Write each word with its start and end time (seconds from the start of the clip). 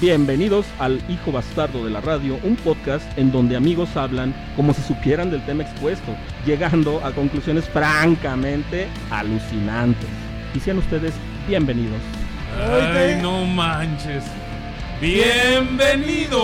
Bienvenidos 0.00 0.64
al 0.78 1.02
Hijo 1.10 1.32
Bastardo 1.32 1.84
de 1.84 1.90
la 1.90 2.00
Radio, 2.00 2.38
un 2.44 2.54
podcast 2.54 3.04
en 3.18 3.32
donde 3.32 3.56
amigos 3.56 3.96
hablan 3.96 4.32
como 4.54 4.72
si 4.72 4.80
supieran 4.80 5.28
del 5.28 5.44
tema 5.44 5.64
expuesto, 5.64 6.14
llegando 6.46 7.04
a 7.04 7.10
conclusiones 7.10 7.68
francamente 7.68 8.86
alucinantes. 9.10 10.08
Y 10.54 10.60
sean 10.60 10.78
ustedes 10.78 11.14
bienvenidos. 11.48 11.98
Ay, 12.56 13.18
no 13.20 13.44
manches. 13.44 14.22
Bienvenidos. 15.00 16.38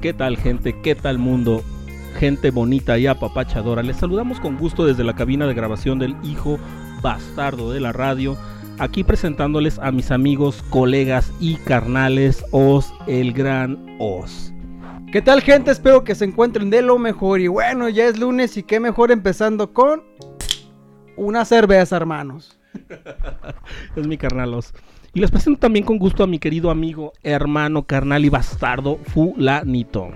¿Qué 0.00 0.14
tal 0.14 0.38
gente? 0.38 0.80
¿Qué 0.80 0.94
tal 0.94 1.18
mundo? 1.18 1.62
Gente 2.18 2.50
bonita 2.50 2.98
y 2.98 3.06
apapachadora. 3.06 3.82
Les 3.82 3.96
saludamos 3.96 4.40
con 4.40 4.56
gusto 4.56 4.84
desde 4.84 5.04
la 5.04 5.14
cabina 5.14 5.46
de 5.46 5.54
grabación 5.54 5.98
del 5.98 6.16
Hijo 6.22 6.58
Bastardo 7.02 7.72
de 7.72 7.80
la 7.80 7.92
Radio. 7.92 8.36
Aquí 8.78 9.04
presentándoles 9.04 9.78
a 9.78 9.92
mis 9.92 10.10
amigos, 10.10 10.62
colegas 10.70 11.32
y 11.40 11.56
carnales 11.56 12.44
Os, 12.50 12.92
el 13.06 13.32
gran 13.32 13.96
Os. 13.98 14.52
¿Qué 15.12 15.22
tal 15.22 15.40
gente? 15.42 15.70
Espero 15.70 16.04
que 16.04 16.14
se 16.14 16.24
encuentren 16.24 16.70
de 16.70 16.82
lo 16.82 16.98
mejor. 16.98 17.40
Y 17.40 17.48
bueno, 17.48 17.88
ya 17.88 18.06
es 18.06 18.18
lunes 18.18 18.56
y 18.56 18.62
qué 18.62 18.80
mejor 18.80 19.10
empezando 19.10 19.72
con 19.72 20.02
una 21.16 21.44
cerveza, 21.44 21.96
hermanos. 21.96 22.58
es 23.96 24.06
mi 24.06 24.16
carnal 24.16 24.54
Os. 24.54 24.72
Y 25.12 25.20
les 25.20 25.30
presento 25.30 25.58
también 25.58 25.84
con 25.84 25.98
gusto 25.98 26.22
a 26.22 26.28
mi 26.28 26.38
querido 26.38 26.70
amigo, 26.70 27.12
hermano, 27.24 27.82
carnal 27.82 28.24
y 28.24 28.28
bastardo 28.28 28.96
Fulanito. 28.96 30.10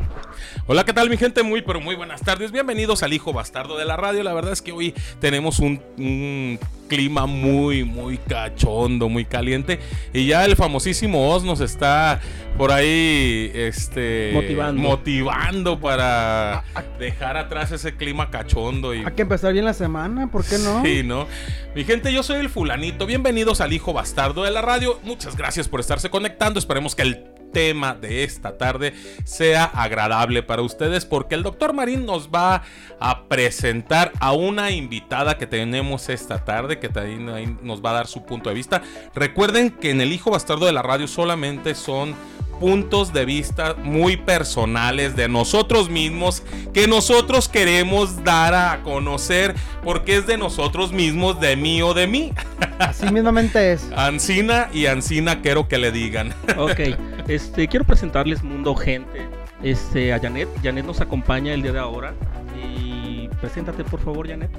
Hola, 0.66 0.84
¿qué 0.84 0.92
tal 0.92 1.10
mi 1.10 1.16
gente? 1.16 1.42
Muy, 1.42 1.62
pero 1.62 1.80
muy 1.80 1.94
buenas 1.94 2.22
tardes. 2.22 2.52
Bienvenidos 2.52 3.02
al 3.02 3.12
Hijo 3.12 3.32
Bastardo 3.32 3.76
de 3.76 3.84
la 3.84 3.96
Radio. 3.96 4.22
La 4.22 4.32
verdad 4.34 4.52
es 4.52 4.62
que 4.62 4.72
hoy 4.72 4.94
tenemos 5.20 5.58
un, 5.58 5.80
un 5.98 6.58
clima 6.88 7.26
muy, 7.26 7.84
muy 7.84 8.18
cachondo, 8.18 9.08
muy 9.08 9.24
caliente. 9.24 9.80
Y 10.12 10.26
ya 10.26 10.44
el 10.44 10.56
famosísimo 10.56 11.30
Oz 11.30 11.44
nos 11.44 11.60
está 11.60 12.20
por 12.56 12.70
ahí 12.70 13.50
este, 13.54 14.30
Motivando. 14.32 14.80
motivando 14.80 15.80
para 15.80 16.62
dejar 16.98 17.36
atrás 17.36 17.72
ese 17.72 17.96
clima 17.96 18.30
cachondo. 18.30 18.94
Y... 18.94 19.04
Hay 19.04 19.12
que 19.12 19.22
empezar 19.22 19.52
bien 19.52 19.64
la 19.64 19.74
semana, 19.74 20.30
¿por 20.30 20.44
qué 20.44 20.58
no? 20.58 20.82
Sí, 20.84 21.02
¿no? 21.02 21.26
Mi 21.74 21.84
gente, 21.84 22.12
yo 22.12 22.22
soy 22.22 22.38
el 22.38 22.48
fulanito. 22.48 23.06
Bienvenidos 23.06 23.60
al 23.60 23.72
Hijo 23.72 23.92
Bastardo 23.92 24.44
de 24.44 24.50
la 24.50 24.62
Radio. 24.62 25.00
Muchas 25.02 25.36
gracias 25.36 25.68
por 25.68 25.80
estarse 25.80 26.10
conectando. 26.10 26.58
Esperemos 26.60 26.94
que 26.94 27.02
el 27.02 27.33
tema 27.54 27.94
de 27.94 28.24
esta 28.24 28.58
tarde 28.58 28.92
sea 29.24 29.64
agradable 29.64 30.42
para 30.42 30.60
ustedes 30.60 31.06
porque 31.06 31.34
el 31.34 31.42
doctor 31.42 31.72
Marín 31.72 32.04
nos 32.04 32.28
va 32.28 32.62
a 33.00 33.24
presentar 33.28 34.12
a 34.20 34.32
una 34.32 34.70
invitada 34.72 35.38
que 35.38 35.46
tenemos 35.46 36.10
esta 36.10 36.44
tarde 36.44 36.78
que 36.78 36.90
también 36.90 37.58
nos 37.62 37.82
va 37.82 37.90
a 37.90 37.94
dar 37.94 38.06
su 38.06 38.26
punto 38.26 38.50
de 38.50 38.56
vista. 38.56 38.82
Recuerden 39.14 39.70
que 39.70 39.90
en 39.90 40.02
el 40.02 40.12
Hijo 40.12 40.30
Bastardo 40.30 40.66
de 40.66 40.72
la 40.72 40.82
Radio 40.82 41.08
solamente 41.08 41.74
son 41.74 42.14
puntos 42.64 43.12
de 43.12 43.26
vista 43.26 43.74
muy 43.74 44.16
personales 44.16 45.14
de 45.14 45.28
nosotros 45.28 45.90
mismos 45.90 46.42
que 46.72 46.88
nosotros 46.88 47.46
queremos 47.46 48.24
dar 48.24 48.54
a 48.54 48.80
conocer 48.82 49.54
porque 49.82 50.16
es 50.16 50.26
de 50.26 50.38
nosotros 50.38 50.90
mismos, 50.90 51.38
de 51.38 51.56
mí 51.56 51.82
o 51.82 51.92
de 51.92 52.06
mí. 52.06 52.32
Así 52.78 53.12
mismamente 53.12 53.74
es. 53.74 53.92
Ancina 53.94 54.70
y 54.72 54.86
Ancina 54.86 55.42
quiero 55.42 55.68
que 55.68 55.76
le 55.76 55.92
digan. 55.92 56.32
Ok, 56.56 56.80
este, 57.28 57.68
quiero 57.68 57.84
presentarles 57.84 58.42
mundo 58.42 58.74
gente. 58.74 59.28
Este, 59.62 60.14
a 60.14 60.18
Janet. 60.18 60.48
Janet 60.62 60.86
nos 60.86 61.02
acompaña 61.02 61.52
el 61.52 61.60
día 61.60 61.72
de 61.72 61.80
ahora. 61.80 62.14
Y 62.56 63.28
preséntate 63.42 63.84
por 63.84 64.00
favor, 64.00 64.26
Janet. 64.26 64.50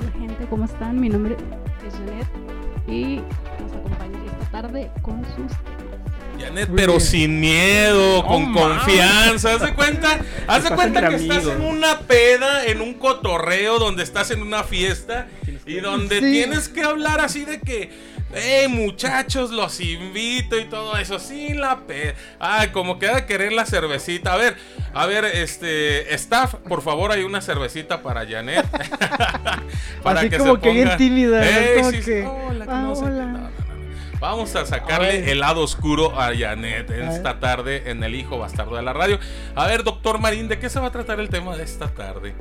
Hola 0.00 0.10
gente, 0.18 0.44
¿cómo 0.50 0.64
están? 0.64 1.00
Mi 1.00 1.08
nombre 1.08 1.36
es 1.86 1.94
Janet 1.94 2.26
y 2.88 3.20
nos 3.62 3.72
acompaña 3.74 4.18
esta 4.26 4.62
tarde 4.62 4.90
con 5.02 5.24
sus 5.36 5.52
Janet, 6.40 6.68
pero 6.74 6.92
bien. 6.94 7.00
sin 7.00 7.40
miedo, 7.40 8.24
con 8.26 8.52
confianza. 8.52 9.54
¿Haz 9.54 9.62
de 9.62 9.74
cuenta? 9.74 10.18
Haz 10.46 10.64
de 10.64 10.70
cuenta 10.70 11.08
que 11.08 11.16
estás 11.16 11.46
en 11.46 11.60
una 11.62 12.00
peda, 12.00 12.64
en 12.66 12.80
un 12.80 12.94
cotorreo, 12.94 13.78
donde 13.78 14.02
estás 14.02 14.30
en 14.30 14.42
una 14.42 14.64
fiesta 14.64 15.26
y 15.66 15.80
donde 15.80 16.16
Sí. 16.20 16.30
tienes 16.32 16.68
que 16.68 16.82
hablar 16.82 17.20
así 17.20 17.44
de 17.44 17.60
que, 17.60 17.90
hey 18.34 18.66
muchachos, 18.68 19.50
los 19.50 19.80
invito 19.80 20.58
y 20.58 20.64
todo 20.64 20.96
eso. 20.96 21.18
Sin 21.18 21.60
la 21.60 21.80
peda. 21.80 22.14
Ay, 22.38 22.68
como 22.68 22.98
que 22.98 23.08
ha 23.08 23.14
de 23.16 23.26
querer 23.26 23.52
la 23.52 23.66
cervecita. 23.66 24.32
A 24.32 24.36
ver, 24.36 24.56
a 24.94 25.04
ver, 25.06 25.24
este, 25.26 26.14
staff, 26.14 26.54
por 26.68 26.82
favor, 26.82 27.12
hay 27.12 27.22
una 27.22 27.40
cervecita 27.42 28.02
para 28.02 28.26
Janet. 28.26 28.64
Así 30.04 30.30
como 30.30 30.58
que 30.60 30.70
bien 30.70 30.96
tímida, 30.96 31.42
sí, 31.44 31.96
sí. 31.98 32.04
que, 32.04 32.24
Hola, 32.26 32.64
ah, 32.68 32.80
no 32.82 32.92
hola. 32.92 33.50
Vamos 34.20 34.56
a 34.56 34.66
sacarle 34.66 35.30
el 35.30 35.40
lado 35.40 35.62
oscuro 35.62 36.20
a 36.20 36.32
Janet 36.36 36.90
A 36.90 37.14
esta 37.14 37.38
tarde 37.38 37.90
en 37.90 38.02
el 38.02 38.16
Hijo 38.16 38.38
Bastardo 38.38 38.74
de 38.74 38.82
la 38.82 38.92
Radio. 38.92 39.20
A 39.54 39.66
ver, 39.66 39.84
doctor 39.84 40.18
Marín, 40.18 40.48
¿de 40.48 40.58
qué 40.58 40.68
se 40.68 40.80
va 40.80 40.88
a 40.88 40.92
tratar 40.92 41.20
el 41.20 41.28
tema 41.28 41.56
de 41.56 41.62
esta 41.62 41.88
tarde? 41.88 42.34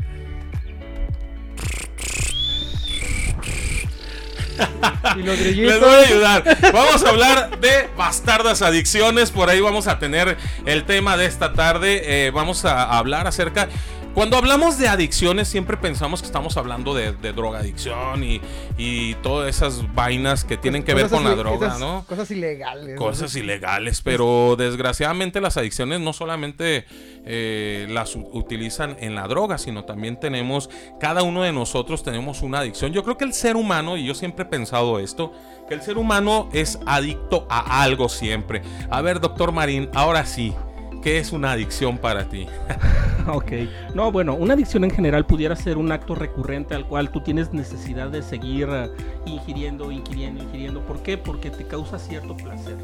Y 5.16 5.24
los 5.24 5.40
Les 5.40 5.80
voy 5.80 5.90
a 5.90 6.00
ayudar. 6.00 6.44
Vamos 6.74 7.04
a 7.04 7.10
hablar 7.10 7.60
de 7.60 7.90
bastardas 7.96 8.64
adicciones. 8.64 9.30
Por 9.30 9.50
ahí 9.50 9.62
vamos 9.62 9.88
a 9.88 10.00
tener 10.00 10.36
el 10.66 10.84
tema 10.84 11.16
de 11.16 11.26
esta 11.26 11.54
tarde. 11.54 12.02
Eh, 12.28 12.32
vamos 12.32 12.66
a 12.66 12.98
hablar 12.98 13.28
acerca. 13.28 13.70
Cuando 14.18 14.36
hablamos 14.36 14.80
de 14.80 14.88
adicciones, 14.88 15.48
siempre 15.48 15.78
pensamos 15.78 16.22
que 16.22 16.26
estamos 16.26 16.58
hablando 16.58 16.96
de, 16.96 17.12
de 17.12 17.34
drogadicción 17.34 18.24
y, 18.24 18.42
y 18.76 19.14
todas 19.22 19.48
esas 19.48 19.94
vainas 19.94 20.44
que 20.44 20.58
tienen 20.58 20.82
que 20.82 20.96
ver 20.96 21.08
con 21.08 21.24
la 21.24 21.36
droga, 21.36 21.68
esas 21.68 21.80
¿no? 21.80 22.04
Cosas 22.10 22.32
ilegales. 22.32 22.96
¿no? 22.96 23.00
cosas 23.00 23.36
ilegales, 23.36 24.02
pero 24.02 24.56
desgraciadamente 24.58 25.40
las 25.40 25.58
adicciones 25.58 26.00
no 26.00 26.14
solamente 26.14 26.86
eh, 27.26 27.86
las 27.92 28.16
utilizan 28.16 28.98
en 29.00 29.14
la 29.14 29.28
droga, 29.28 29.60
sino 29.60 29.86
también 29.86 30.20
tenemos, 30.20 30.72
cada 31.00 31.22
uno 31.22 31.44
de 31.44 31.54
nosotros 31.54 32.02
tenemos 32.02 32.42
una 32.42 32.62
adicción. 32.62 32.94
Yo 32.94 33.04
creo 33.04 33.20
que 33.20 33.26
el 33.26 33.34
ser 33.34 33.56
humano, 33.56 33.98
y 33.98 34.08
yo 34.08 34.16
siempre 34.16 34.46
he 34.46 34.48
pensado 34.48 34.98
esto, 34.98 35.32
que 35.68 35.76
el 35.76 35.84
ser 35.84 36.00
humano 36.00 36.50
es 36.54 36.80
adicto 36.88 37.46
a 37.52 37.84
algo 37.84 38.10
siempre. 38.10 38.64
A 38.90 39.00
ver, 39.02 39.20
doctor 39.20 39.52
Marín, 39.52 39.92
ahora 39.94 40.26
sí, 40.26 40.56
¿qué 41.04 41.20
es 41.20 41.34
una 41.34 41.52
adicción 41.52 42.00
para 42.00 42.28
ti? 42.28 42.48
Ok. 43.34 43.52
No, 43.94 44.12
bueno, 44.12 44.36
una 44.36 44.54
adicción 44.54 44.84
en 44.84 44.92
general 44.92 45.26
pudiera 45.26 45.56
ser 45.56 45.78
un 45.78 45.92
acto 45.92 46.16
recurrente 46.16 46.76
al 46.76 46.88
cual 46.88 47.12
tú 47.12 47.22
tienes 47.22 47.54
necesidad 47.54 48.10
de 48.10 48.22
seguir 48.22 48.70
eh, 48.72 48.90
ingiriendo, 49.26 49.92
ingiriendo, 49.92 50.44
ingiriendo. 50.44 50.82
¿Por 50.82 51.02
qué? 51.04 51.18
Porque 51.18 51.50
te 51.50 51.66
causa 51.66 52.00
cierto 52.00 52.36
placer. 52.38 52.78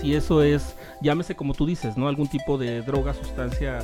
Si 0.00 0.14
eso 0.14 0.42
es, 0.42 0.76
llámese 1.00 1.34
como 1.34 1.54
tú 1.54 1.66
dices, 1.66 1.96
¿no? 1.96 2.08
Algún 2.08 2.28
tipo 2.28 2.56
de 2.56 2.82
droga, 2.82 3.14
sustancia 3.14 3.80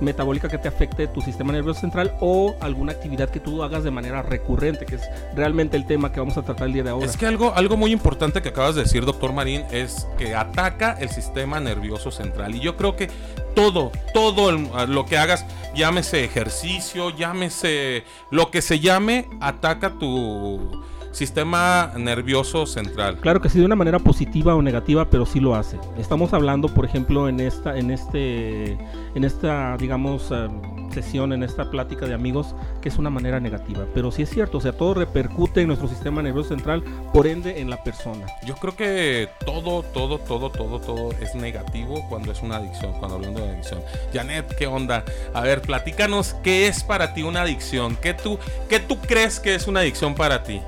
metabólica 0.00 0.48
que 0.48 0.58
te 0.58 0.68
afecte 0.68 1.06
tu 1.08 1.20
sistema 1.20 1.52
nervioso 1.52 1.80
central 1.80 2.14
o 2.20 2.56
alguna 2.60 2.92
actividad 2.92 3.28
que 3.28 3.40
tú 3.40 3.62
hagas 3.62 3.84
de 3.84 3.90
manera 3.90 4.22
recurrente, 4.22 4.86
que 4.86 4.94
es 4.94 5.02
realmente 5.34 5.76
el 5.76 5.86
tema 5.86 6.10
que 6.12 6.20
vamos 6.20 6.36
a 6.38 6.42
tratar 6.42 6.68
el 6.68 6.72
día 6.72 6.84
de 6.84 6.90
ahora. 6.90 7.06
Es 7.06 7.16
que 7.16 7.26
algo, 7.26 7.52
algo 7.54 7.76
muy 7.76 7.92
importante 7.92 8.40
que 8.40 8.48
acabas 8.48 8.76
de 8.76 8.82
decir, 8.82 9.04
doctor 9.04 9.32
Marín, 9.32 9.64
es 9.70 10.06
que 10.16 10.34
ataca 10.34 10.96
el 10.98 11.10
sistema 11.10 11.60
nervioso 11.60 12.10
central. 12.10 12.54
Y 12.54 12.60
yo 12.60 12.76
creo 12.76 12.96
que 12.96 13.10
todo, 13.54 13.92
todo 14.14 14.52
lo 14.52 15.06
que 15.06 15.18
hagas, 15.18 15.44
llámese 15.74 16.24
ejercicio, 16.24 17.10
llámese 17.10 18.04
lo 18.30 18.50
que 18.50 18.62
se 18.62 18.80
llame, 18.80 19.28
ataca 19.40 19.98
tu 19.98 20.82
sistema 21.18 21.92
nervioso 21.96 22.64
central. 22.64 23.18
Claro 23.18 23.40
que 23.40 23.48
sí, 23.48 23.58
de 23.58 23.64
una 23.64 23.74
manera 23.74 23.98
positiva 23.98 24.54
o 24.54 24.62
negativa, 24.62 25.10
pero 25.10 25.26
sí 25.26 25.40
lo 25.40 25.56
hace. 25.56 25.76
Estamos 25.98 26.32
hablando, 26.32 26.68
por 26.68 26.84
ejemplo, 26.84 27.28
en 27.28 27.40
esta, 27.40 27.76
en 27.76 27.90
este, 27.90 28.78
en 29.14 29.24
esta, 29.24 29.76
digamos, 29.76 30.30
eh, 30.30 30.48
sesión, 30.94 31.32
en 31.32 31.42
esta 31.42 31.70
plática 31.70 32.06
de 32.06 32.14
amigos, 32.14 32.54
que 32.80 32.88
es 32.88 32.98
una 32.98 33.10
manera 33.10 33.40
negativa. 33.40 33.84
Pero 33.92 34.12
sí 34.12 34.22
es 34.22 34.30
cierto, 34.30 34.58
o 34.58 34.60
sea, 34.60 34.72
todo 34.72 34.94
repercute 34.94 35.60
en 35.60 35.66
nuestro 35.66 35.88
sistema 35.88 36.22
nervioso 36.22 36.50
central, 36.50 36.84
por 37.12 37.26
ende 37.26 37.60
en 37.60 37.68
la 37.68 37.82
persona. 37.82 38.26
Yo 38.46 38.54
creo 38.54 38.76
que 38.76 39.28
todo, 39.44 39.82
todo, 39.82 40.18
todo, 40.18 40.50
todo, 40.50 40.80
todo 40.80 41.10
es 41.20 41.34
negativo 41.34 42.06
cuando 42.08 42.30
es 42.30 42.42
una 42.42 42.56
adicción, 42.56 42.92
cuando 43.00 43.16
hablando 43.16 43.40
de 43.40 43.50
adicción. 43.50 43.80
Janet, 44.12 44.54
¿qué 44.56 44.68
onda? 44.68 45.04
A 45.34 45.40
ver, 45.40 45.62
platícanos, 45.62 46.34
¿qué 46.44 46.68
es 46.68 46.84
para 46.84 47.12
ti 47.12 47.24
una 47.24 47.42
adicción? 47.42 47.96
¿Qué 48.00 48.14
tú, 48.14 48.38
qué 48.68 48.78
tú 48.78 48.98
crees 49.00 49.40
que 49.40 49.56
es 49.56 49.66
una 49.66 49.80
adicción 49.80 50.14
para 50.14 50.44
ti? 50.44 50.62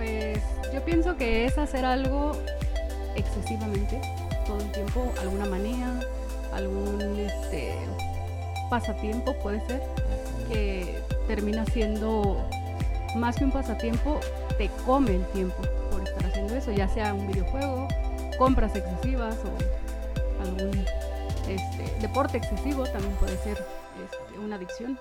Pues 0.00 0.38
yo 0.72 0.82
pienso 0.82 1.14
que 1.18 1.44
es 1.44 1.58
hacer 1.58 1.84
algo 1.84 2.32
excesivamente 3.16 4.00
todo 4.46 4.58
el 4.58 4.72
tiempo, 4.72 5.12
alguna 5.20 5.44
manía, 5.44 6.00
algún 6.54 7.18
este, 7.18 7.74
pasatiempo 8.70 9.34
puede 9.42 9.60
ser, 9.66 9.82
que 10.48 11.02
termina 11.26 11.66
siendo 11.66 12.48
más 13.14 13.36
que 13.36 13.44
un 13.44 13.52
pasatiempo, 13.52 14.20
te 14.56 14.70
come 14.86 15.16
el 15.16 15.24
tiempo 15.32 15.60
por 15.90 16.00
estar 16.08 16.24
haciendo 16.24 16.56
eso, 16.56 16.72
ya 16.72 16.88
sea 16.88 17.12
un 17.12 17.26
videojuego, 17.26 17.86
compras 18.38 18.74
excesivas 18.74 19.36
o 19.44 20.42
algún 20.42 20.82
este, 21.46 22.00
deporte 22.00 22.38
excesivo 22.38 22.84
también 22.84 23.12
puede 23.16 23.36
ser 23.36 23.58
este, 24.02 24.38
una 24.38 24.56
adicción. 24.56 24.98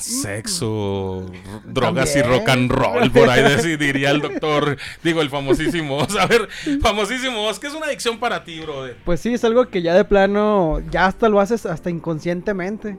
Sexo, 0.00 1.26
drogas 1.64 2.14
y 2.16 2.22
rock 2.22 2.48
and 2.48 2.70
roll, 2.70 3.10
por 3.10 3.28
ahí 3.28 3.42
deci- 3.56 3.76
diría 3.78 4.10
el 4.10 4.20
doctor, 4.20 4.76
digo 5.02 5.20
el 5.22 5.30
famosísimo. 5.30 5.98
Oz. 5.98 6.16
A 6.20 6.26
ver, 6.26 6.48
famosísimo, 6.80 7.46
Oz, 7.46 7.58
¿qué 7.58 7.66
es 7.68 7.74
una 7.74 7.86
adicción 7.86 8.18
para 8.18 8.44
ti, 8.44 8.60
brother? 8.60 8.96
Pues 9.04 9.20
sí, 9.20 9.34
es 9.34 9.44
algo 9.44 9.68
que 9.68 9.82
ya 9.82 9.94
de 9.94 10.04
plano, 10.04 10.80
ya 10.90 11.06
hasta 11.06 11.28
lo 11.28 11.40
haces 11.40 11.66
hasta 11.66 11.90
inconscientemente. 11.90 12.96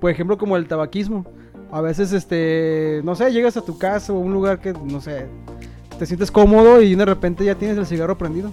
Por 0.00 0.10
ejemplo, 0.10 0.36
como 0.38 0.56
el 0.56 0.66
tabaquismo. 0.66 1.26
A 1.72 1.80
veces, 1.80 2.12
este, 2.12 3.00
no 3.04 3.14
sé, 3.14 3.32
llegas 3.32 3.56
a 3.56 3.64
tu 3.64 3.78
casa 3.78 4.12
o 4.12 4.16
a 4.16 4.20
un 4.20 4.32
lugar 4.32 4.60
que, 4.60 4.72
no 4.72 5.00
sé, 5.00 5.26
te 5.98 6.06
sientes 6.06 6.30
cómodo 6.30 6.80
y 6.82 6.94
de 6.94 7.04
repente 7.04 7.44
ya 7.44 7.54
tienes 7.56 7.78
el 7.78 7.86
cigarro 7.86 8.16
prendido. 8.18 8.50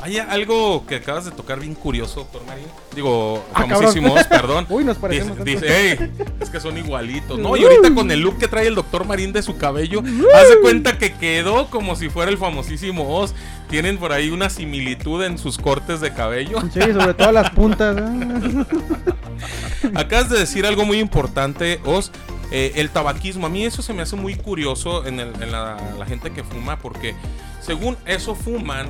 Hay 0.00 0.16
algo 0.18 0.86
que 0.86 0.94
acabas 0.96 1.24
de 1.24 1.32
tocar 1.32 1.58
bien 1.58 1.74
curioso, 1.74 2.20
doctor 2.20 2.44
Marín. 2.46 2.66
Digo, 2.94 3.44
Ah, 3.52 3.62
famosísimo, 3.66 4.14
Oz, 4.14 4.24
perdón. 4.28 4.64
Uy, 4.68 4.84
nos 4.84 4.94
Dice, 4.96 5.00
parecemos. 5.00 5.36
tanto. 5.38 5.44
dice, 5.44 5.90
"Ey, 5.90 6.10
es 6.40 6.50
que 6.50 6.60
son 6.60 6.78
igualitos. 6.78 7.36
No, 7.38 7.56
y 7.56 7.64
ahorita 7.64 7.92
con 7.94 8.08
el 8.12 8.20
look 8.20 8.38
que 8.38 8.46
trae 8.46 8.68
el 8.68 8.76
doctor 8.76 9.04
Marín 9.06 9.32
de 9.32 9.42
su 9.42 9.56
cabello, 9.56 10.00
hace 10.34 10.60
cuenta 10.62 10.98
que 10.98 11.14
quedó 11.14 11.68
como 11.68 11.96
si 11.96 12.08
fuera 12.10 12.30
el 12.30 12.38
famosísimo 12.38 13.16
Oz. 13.18 13.34
Tienen 13.68 13.98
por 13.98 14.12
ahí 14.12 14.30
una 14.30 14.48
similitud 14.50 15.22
en 15.24 15.36
sus 15.36 15.58
cortes 15.58 16.00
de 16.00 16.14
cabello. 16.14 16.60
Sí, 16.72 16.80
sobre 16.80 17.14
todo 17.14 17.32
las 17.32 17.50
puntas. 17.50 17.96
¿eh? 17.98 18.64
Acabas 19.94 20.30
de 20.30 20.38
decir 20.38 20.64
algo 20.64 20.84
muy 20.84 20.98
importante, 21.00 21.80
Oz. 21.84 22.10
eh, 22.50 22.72
el 22.76 22.90
tabaquismo. 22.90 23.46
A 23.46 23.50
mí 23.50 23.64
eso 23.64 23.82
se 23.82 23.92
me 23.92 24.02
hace 24.02 24.16
muy 24.16 24.36
curioso 24.36 25.04
en, 25.06 25.20
el- 25.20 25.42
en 25.42 25.52
la, 25.52 25.76
la 25.98 26.06
gente 26.06 26.30
que 26.30 26.42
fuma, 26.44 26.78
porque 26.78 27.14
según 27.60 27.96
eso 28.06 28.34
fuman 28.34 28.88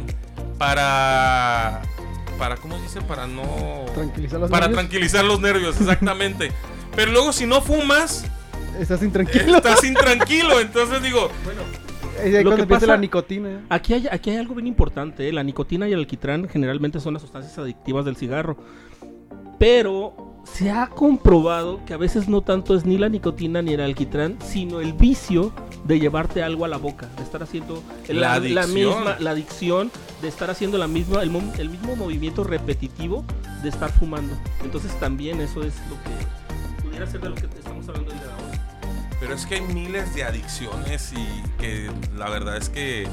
para. 0.58 1.82
para 2.38 2.56
¿Cómo 2.56 2.76
se 2.76 2.82
dice? 2.82 3.00
Para 3.02 3.26
no. 3.26 3.43
Tranquilizar 3.94 4.40
los 4.40 4.50
para 4.50 4.66
nervios. 4.66 4.81
tranquilizar 4.81 5.25
los 5.25 5.40
nervios, 5.40 5.76
exactamente. 5.81 6.50
Pero 6.94 7.12
luego 7.12 7.32
si 7.32 7.46
no 7.46 7.60
fumas, 7.62 8.25
Estás 8.78 9.02
intranquilo. 9.02 9.56
estás 9.56 9.82
intranquilo. 9.84 10.60
Entonces 10.60 11.02
digo, 11.02 11.31
ahí 12.22 12.32
Lo 12.32 12.50
cuando 12.50 12.66
que 12.66 12.66
pasa- 12.75 12.87
la 12.87 12.96
nicotina. 12.96 13.49
¿eh? 13.50 13.60
Aquí 13.69 13.94
hay, 13.94 14.08
aquí 14.10 14.31
hay 14.31 14.37
algo 14.37 14.55
bien 14.55 14.66
importante, 14.66 15.28
¿eh? 15.28 15.32
la 15.32 15.43
nicotina 15.43 15.88
y 15.88 15.93
el 15.93 16.00
alquitrán 16.00 16.49
generalmente 16.49 17.00
son 17.00 17.14
las 17.14 17.22
sustancias 17.22 17.56
adictivas 17.58 18.05
del 18.05 18.16
cigarro, 18.16 18.56
pero 19.58 20.38
se 20.55 20.71
ha 20.71 20.89
comprobado 20.89 21.81
que 21.87 21.95
a 21.95 21.97
veces 21.97 22.29
no 22.29 22.41
tanto 22.43 22.75
es 22.75 22.85
ni 22.85 22.99
la 22.99 23.09
nicotina 23.09 23.62
ni 23.62 23.75
el 23.75 23.81
alquitrán, 23.81 24.37
sino 24.45 24.81
el 24.81 24.93
vicio 24.93 25.53
de 25.85 26.00
llevarte 26.00 26.43
algo 26.43 26.65
a 26.65 26.69
la 26.69 26.79
boca, 26.79 27.09
de 27.17 27.23
estar 27.23 27.43
haciendo 27.43 27.83
La 28.09 28.35
adicción. 28.35 28.75
misma, 28.75 29.17
la 29.21 29.31
adicción, 29.31 29.91
de 30.21 30.29
estar 30.29 30.50
haciendo 30.50 30.77
la 30.79 30.89
misma, 30.89 31.23
el, 31.23 31.31
mo- 31.31 31.53
el 31.59 31.71
mismo 31.71 31.95
movimiento 31.95 32.43
repetitivo 32.43 33.25
de 33.62 33.69
estar 33.69 33.91
fumando. 33.93 34.35
Entonces 34.65 34.93
también 34.99 35.41
eso 35.41 35.62
es 35.62 35.75
lo 35.89 35.97
que 36.03 36.83
pudiera 36.83 37.06
ser 37.06 37.21
de 37.21 37.29
lo 37.29 37.35
que 37.37 37.47
estamos 37.47 37.89
hablando 37.89 38.11
el 38.11 38.19
día 38.19 38.27
de 38.27 38.33
ahora. 38.33 39.17
Pero 39.21 39.35
es 39.35 39.47
que 39.47 39.56
hay 39.56 39.61
miles 39.62 40.12
de 40.15 40.25
adicciones 40.25 41.12
y 41.12 41.61
que 41.61 41.91
la 42.17 42.29
verdad 42.31 42.56
es 42.56 42.69
que, 42.69 43.06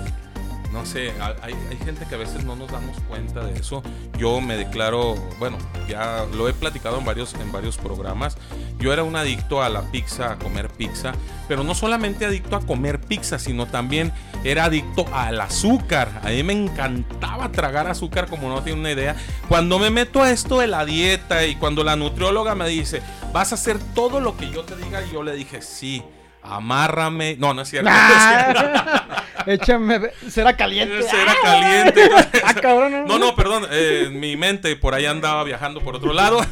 no 0.76 0.86
sé, 0.86 1.12
ha- 1.22 1.36
hay, 1.42 1.56
hay 1.72 1.78
gente 1.78 2.06
que 2.06 2.14
a 2.16 2.18
veces 2.18 2.44
no 2.44 2.56
nos 2.56 2.70
damos 2.72 2.98
cuenta 3.08 3.44
de 3.44 3.58
eso. 3.58 3.82
Yo 4.18 4.42
me 4.42 4.58
declaro, 4.58 5.16
bueno, 5.40 5.58
ya 5.88 6.26
lo 6.36 6.48
he 6.50 6.54
platicado 6.54 7.00
en 7.00 7.06
varios, 7.06 7.34
en 7.36 7.52
varios 7.52 7.78
programas. 7.78 8.38
Yo 8.78 8.92
era 8.94 9.04
un 9.04 9.16
adicto 9.16 9.64
a 9.64 9.70
la 9.70 9.82
pizza, 9.90 10.34
a 10.34 10.36
comer 10.38 10.68
pizza, 10.70 11.14
pero 11.48 11.64
no 11.64 11.74
solamente 11.74 12.26
adicto 12.26 12.58
a 12.58 12.62
comer 12.66 13.00
pizza, 13.00 13.40
sino 13.40 13.66
también 13.68 14.12
era 14.44 14.66
adicto 14.66 15.06
al 15.14 15.40
azúcar. 15.40 16.22
A 16.24 16.28
mí 16.30 16.44
me 16.44 16.54
encantaba 16.54 17.52
tragar 17.54 17.88
azúcar 17.88 18.28
como 18.30 18.50
no 18.50 18.62
tiene 18.62 18.82
una 18.82 18.92
idea. 18.92 19.16
Cuando 19.48 19.80
me 19.80 19.90
meto 19.90 20.22
a 20.22 20.30
esto 20.30 20.60
de 20.60 20.68
la 20.68 20.86
dieta 20.86 21.46
y 21.46 21.56
cuando 21.56 21.84
la 21.86 21.96
nutrióloga 21.96 22.54
me 22.54 22.68
dice, 22.68 23.02
vas 23.32 23.54
a 23.54 23.56
hacer 23.56 23.80
todo 23.96 24.20
lo 24.20 24.36
que 24.36 24.52
yo 24.52 24.64
te 24.66 24.76
diga, 24.76 25.02
yo 25.12 25.24
le 25.24 25.34
dije, 25.36 25.62
sí, 25.62 26.04
amárrame. 26.48 27.36
No, 27.38 27.54
no 27.54 27.62
es 27.62 27.70
cierto. 27.70 27.90
no 27.90 27.96
es 27.96 28.24
cierto. 28.24 28.62
Ah, 28.76 29.24
Échame. 29.48 30.00
Será 30.30 30.56
caliente. 30.56 31.00
Era 31.22 31.36
caliente. 31.42 32.10
Ah, 32.44 32.54
cabrón. 32.54 33.06
No, 33.08 33.18
no, 33.20 33.36
perdón. 33.36 33.66
eh, 33.72 34.10
mi 34.12 34.38
mente 34.38 34.76
por 34.76 34.94
ahí 34.94 35.06
andaba 35.06 35.44
viajando 35.44 35.82
por 35.82 35.96
otro 35.96 36.14
lado. 36.14 36.46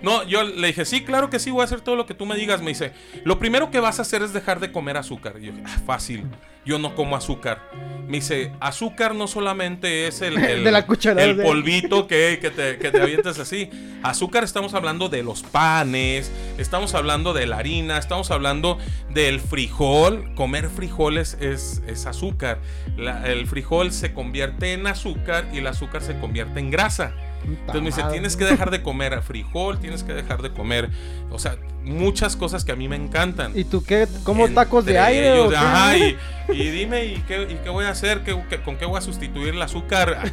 no, 0.00 0.22
yo 0.24 0.42
le 0.42 0.66
dije, 0.68 0.84
sí, 0.84 1.02
claro 1.02 1.30
que 1.30 1.38
sí, 1.38 1.50
voy 1.50 1.62
a 1.62 1.64
hacer 1.64 1.80
todo 1.80 1.96
lo 1.96 2.06
que 2.06 2.14
tú 2.14 2.26
me 2.26 2.36
digas. 2.36 2.60
Me 2.60 2.68
dice, 2.70 2.92
lo 3.24 3.38
primero 3.38 3.70
que 3.70 3.80
vas 3.80 3.98
a 3.98 4.02
hacer 4.02 4.22
es 4.22 4.32
dejar 4.32 4.60
de 4.60 4.70
comer 4.72 4.96
azúcar. 4.96 5.34
Y 5.40 5.46
yo 5.46 5.52
dije, 5.52 5.64
ah, 5.66 5.78
fácil. 5.86 6.24
Yo 6.64 6.78
no 6.78 6.94
como 6.94 7.16
azúcar. 7.16 7.62
Me 8.06 8.18
dice, 8.18 8.52
azúcar 8.60 9.14
no 9.14 9.26
solamente 9.26 10.06
es 10.06 10.20
el, 10.20 10.36
el- 10.44 10.64
De 10.64 10.70
la 10.70 10.84
el 11.22 11.36
polvito 11.46 12.06
que, 12.06 12.38
que 12.40 12.50
te, 12.50 12.78
que 12.78 12.90
te 12.90 13.00
avientes 13.00 13.38
así. 13.38 13.70
Azúcar 14.02 14.44
estamos 14.44 14.74
hablando 14.74 15.08
de 15.08 15.22
los 15.22 15.42
panes, 15.42 16.30
estamos 16.58 16.94
hablando 16.94 17.32
de 17.32 17.46
la 17.46 17.56
harina, 17.56 17.96
estamos 17.96 18.30
hablando 18.30 18.76
del 19.08 19.40
frijol. 19.40 20.34
Comer 20.34 20.68
frijoles 20.68 21.38
es, 21.40 21.82
es 21.86 22.04
azúcar. 22.06 22.60
La- 22.98 23.26
el 23.26 23.46
frijol 23.46 23.90
se 23.92 24.12
convierte 24.12 24.74
en 24.74 24.86
azúcar 24.86 25.46
y 25.52 25.58
el 25.58 25.66
azúcar 25.66 26.02
se 26.02 26.18
convierte 26.18 26.60
en 26.60 26.70
grasa. 26.70 27.14
Entonces 27.44 27.82
me 27.82 27.86
dice, 27.88 28.02
tienes 28.10 28.36
que 28.36 28.44
dejar 28.44 28.70
de 28.70 28.82
comer 28.82 29.20
frijol, 29.22 29.78
tienes 29.78 30.02
que 30.02 30.12
dejar 30.14 30.42
de 30.42 30.50
comer, 30.52 30.90
o 31.30 31.38
sea, 31.38 31.56
muchas 31.84 32.36
cosas 32.36 32.64
que 32.64 32.72
a 32.72 32.76
mí 32.76 32.88
me 32.88 32.96
encantan. 32.96 33.52
¿Y 33.54 33.64
tú 33.64 33.84
qué? 33.84 34.08
¿Cómo 34.22 34.46
Entre 34.46 34.54
tacos 34.54 34.84
de 34.86 34.98
aire? 34.98 35.32
o 35.32 35.34
ellos, 35.34 35.50
qué? 35.50 35.56
ajá, 35.56 35.98
y, 35.98 36.16
y 36.52 36.70
dime, 36.70 37.04
¿y 37.04 37.16
qué, 37.28 37.42
y 37.42 37.54
qué 37.62 37.68
voy 37.68 37.84
a 37.84 37.90
hacer? 37.90 38.22
¿Qué, 38.22 38.34
qué- 38.48 38.62
con 38.62 38.76
qué 38.76 38.86
voy 38.86 38.96
a 38.96 39.02
sustituir 39.02 39.54
el 39.54 39.60
azúcar? 39.62 40.32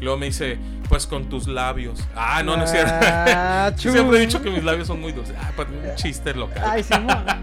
Y 0.00 0.02
luego 0.04 0.18
me 0.18 0.26
dice, 0.26 0.58
pues 0.88 1.06
con 1.06 1.28
tus 1.28 1.46
labios. 1.48 2.02
Ah, 2.14 2.42
no, 2.42 2.56
no 2.56 2.64
es 2.64 2.70
cierto. 2.70 2.94
Ah, 3.02 3.72
siempre 3.76 4.16
he 4.16 4.20
dicho 4.20 4.40
que 4.42 4.50
mis 4.50 4.64
labios 4.64 4.86
son 4.86 5.00
muy 5.00 5.12
dulces. 5.12 5.34
Ah, 5.38 5.50
pues, 5.54 5.68
un 5.68 5.94
chiste 5.96 6.32
local. 6.34 6.62
Ay, 6.66 6.82
sí, 6.82 6.94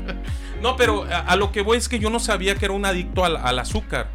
No, 0.61 0.75
pero 0.77 1.03
a, 1.03 1.19
a 1.19 1.35
lo 1.35 1.51
que 1.51 1.61
voy 1.61 1.77
es 1.77 1.89
que 1.89 1.99
yo 1.99 2.09
no 2.09 2.19
sabía 2.19 2.55
que 2.55 2.65
era 2.65 2.73
un 2.73 2.85
adicto 2.85 3.25
al, 3.25 3.35
al 3.37 3.59
azúcar. 3.59 4.07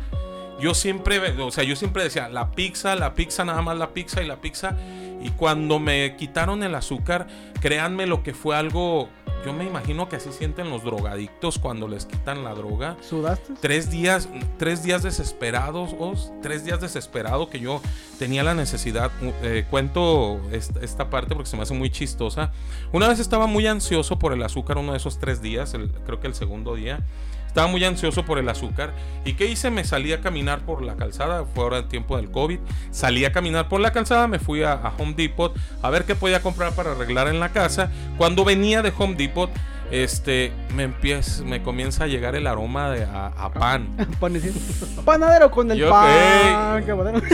Yo 0.60 0.74
siempre, 0.74 1.18
o 1.40 1.50
sea, 1.50 1.64
yo 1.64 1.76
siempre 1.76 2.02
decía, 2.02 2.28
la 2.28 2.50
pizza, 2.50 2.94
la 2.96 3.14
pizza, 3.14 3.44
nada 3.44 3.62
más 3.62 3.76
la 3.78 3.90
pizza 3.90 4.22
y 4.22 4.26
la 4.26 4.36
pizza. 4.40 4.76
Y 5.22 5.30
cuando 5.30 5.78
me 5.78 6.16
quitaron 6.16 6.62
el 6.62 6.74
azúcar, 6.74 7.26
créanme 7.60 8.06
lo 8.06 8.22
que 8.22 8.34
fue 8.34 8.56
algo, 8.56 9.08
yo 9.44 9.52
me 9.52 9.64
imagino 9.64 10.08
que 10.08 10.16
así 10.16 10.30
sienten 10.32 10.70
los 10.70 10.84
drogadictos 10.84 11.58
cuando 11.58 11.86
les 11.88 12.06
quitan 12.06 12.44
la 12.44 12.54
droga. 12.54 12.96
¿Sudaste? 13.00 13.54
Tres 13.60 13.90
días, 13.90 14.28
tres 14.58 14.82
días 14.84 15.02
desesperados, 15.02 15.90
Os, 15.98 16.32
tres 16.42 16.64
días 16.64 16.80
desesperado 16.80 17.50
que 17.50 17.58
yo 17.60 17.80
tenía 18.18 18.42
la 18.44 18.54
necesidad. 18.54 19.10
eh, 19.42 19.64
cuento 19.70 20.40
esta, 20.52 20.80
esta 20.80 21.10
parte 21.10 21.34
porque 21.34 21.50
se 21.50 21.56
me 21.56 21.62
hace 21.64 21.74
muy 21.74 21.90
chistosa. 21.90 22.52
Una 22.92 23.08
vez 23.08 23.18
estaba 23.18 23.46
muy 23.46 23.66
ansioso 23.66 24.18
por 24.20 24.32
el 24.32 24.42
azúcar, 24.42 24.78
uno 24.78 24.92
de 24.92 24.98
esos 24.98 25.18
tres 25.18 25.40
días, 25.42 25.74
el- 25.74 25.90
creo 26.06 26.20
que 26.20 26.26
el 26.28 26.34
segundo 26.34 26.74
día. 26.76 27.00
Estaba 27.48 27.66
muy 27.66 27.84
ansioso 27.84 28.24
por 28.24 28.38
el 28.38 28.48
azúcar. 28.48 28.94
¿Y 29.24 29.32
qué 29.32 29.46
hice? 29.46 29.70
Me 29.70 29.82
salí 29.82 30.12
a 30.12 30.20
caminar 30.20 30.60
por 30.60 30.82
la 30.82 30.94
calzada. 30.94 31.44
Fue 31.44 31.64
ahora 31.64 31.78
el 31.78 31.88
tiempo 31.88 32.16
del 32.16 32.30
COVID. 32.30 32.60
Salí 32.92 33.24
a 33.24 33.32
caminar 33.32 33.68
por 33.68 33.80
la 33.80 33.92
calzada. 33.92 34.28
Me 34.28 34.38
fui 34.38 34.62
a, 34.62 34.74
a 34.74 34.92
Home 34.96 35.14
Depot 35.14 35.52
a 35.82 35.90
ver 35.90 36.04
qué 36.04 36.14
podía 36.14 36.40
comprar 36.40 36.74
para 36.74 36.92
arreglar 36.92 37.26
en 37.26 37.40
la 37.40 37.48
casa. 37.48 37.90
Cuando 38.16 38.44
venía 38.44 38.82
de 38.82 38.92
Home 38.96 39.16
Depot, 39.16 39.50
este, 39.90 40.52
me 40.74 40.82
empieza, 40.82 41.42
me 41.44 41.62
comienza 41.62 42.04
a 42.04 42.06
llegar 42.06 42.34
el 42.36 42.46
aroma 42.46 42.90
de 42.90 43.04
a, 43.04 43.26
a 43.28 43.50
pan. 43.52 43.88
Panadero 45.04 45.50
con 45.50 45.70
el 45.70 45.78
Yo, 45.78 45.90
pan. 45.90 46.84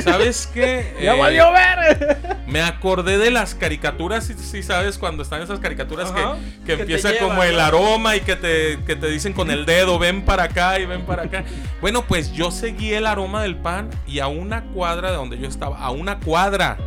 ¿Sabes 0.02 0.46
qué? 0.54 0.94
¡Ya 1.02 1.14
Eh, 1.14 1.18
valió 1.20 1.52
ver! 1.52 2.16
Me 2.46 2.62
acordé 2.62 3.18
de 3.18 3.30
las 3.30 3.54
caricaturas, 3.54 4.24
si 4.26 4.34
sí, 4.34 4.62
sabes, 4.62 4.98
cuando 4.98 5.22
están 5.22 5.42
esas 5.42 5.58
caricaturas 5.58 6.12
que- 6.12 6.20
Ajá. 6.20 6.36
que, 6.64 6.72
empieza 6.74 7.10
como 7.18 7.42
el 7.42 7.58
aroma 7.58 8.14
y 8.16 8.20
que 8.20 8.36
te, 8.36 8.78
que 8.86 8.94
te 8.96 9.08
dicen 9.08 9.32
con 9.32 9.50
el 9.50 9.66
dedo, 9.66 9.98
ven 9.98 10.24
para 10.24 10.44
acá 10.44 10.78
y 10.78 10.86
ven 10.86 11.02
para 11.02 11.24
acá. 11.24 11.44
Bueno, 11.80 12.02
pues 12.06 12.32
yo 12.32 12.50
seguí 12.50 12.92
el 12.94 13.06
aroma 13.06 13.42
del 13.42 13.56
pan 13.56 13.90
y 14.06 14.20
a 14.20 14.26
una 14.28 14.62
cuadra 14.72 15.10
de 15.10 15.16
donde 15.16 15.38
yo 15.38 15.48
estaba, 15.48 15.78
a 15.78 15.90
una 15.90 16.18
cuadra, 16.20 16.78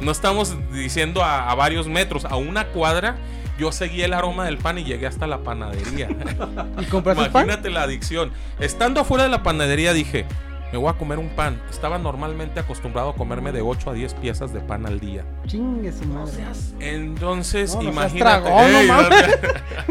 No 0.00 0.10
estamos 0.12 0.56
diciendo 0.72 1.22
a, 1.22 1.50
a 1.50 1.54
varios 1.54 1.86
metros, 1.86 2.24
a 2.24 2.36
una 2.36 2.68
cuadra. 2.68 3.16
Yo 3.60 3.72
seguí 3.72 4.00
el 4.00 4.14
aroma 4.14 4.46
del 4.46 4.56
pan 4.56 4.78
y 4.78 4.84
llegué 4.84 5.06
hasta 5.06 5.26
la 5.26 5.42
panadería. 5.42 6.08
¿Y 6.80 6.86
compraste 6.86 7.28
pan? 7.28 7.44
Imagínate 7.44 7.68
la 7.68 7.82
adicción. 7.82 8.32
Estando 8.58 9.02
afuera 9.02 9.24
de 9.24 9.28
la 9.28 9.42
panadería 9.42 9.92
dije, 9.92 10.24
me 10.72 10.78
voy 10.78 10.88
a 10.88 10.92
comer 10.94 11.18
un 11.18 11.28
pan. 11.30 11.60
Estaba 11.70 11.98
normalmente 11.98 12.60
acostumbrado 12.60 13.10
a 13.10 13.14
comerme 13.14 13.52
de 13.52 13.60
8 13.60 13.90
a 13.90 13.92
10 13.94 14.14
piezas 14.14 14.52
de 14.52 14.60
pan 14.60 14.86
al 14.86 15.00
día. 15.00 15.24
Chingue 15.46 15.92
su 15.92 16.04
No 16.06 16.20
madre. 16.20 16.32
seas. 16.32 16.74
Entonces, 16.80 17.74
No, 17.74 17.82
no 17.82 17.92
seas 17.92 17.94
imagínate. 18.12 18.40
tragón, 18.42 18.72
no 18.72 18.78
Ey, 18.80 18.88
mames. 18.88 19.38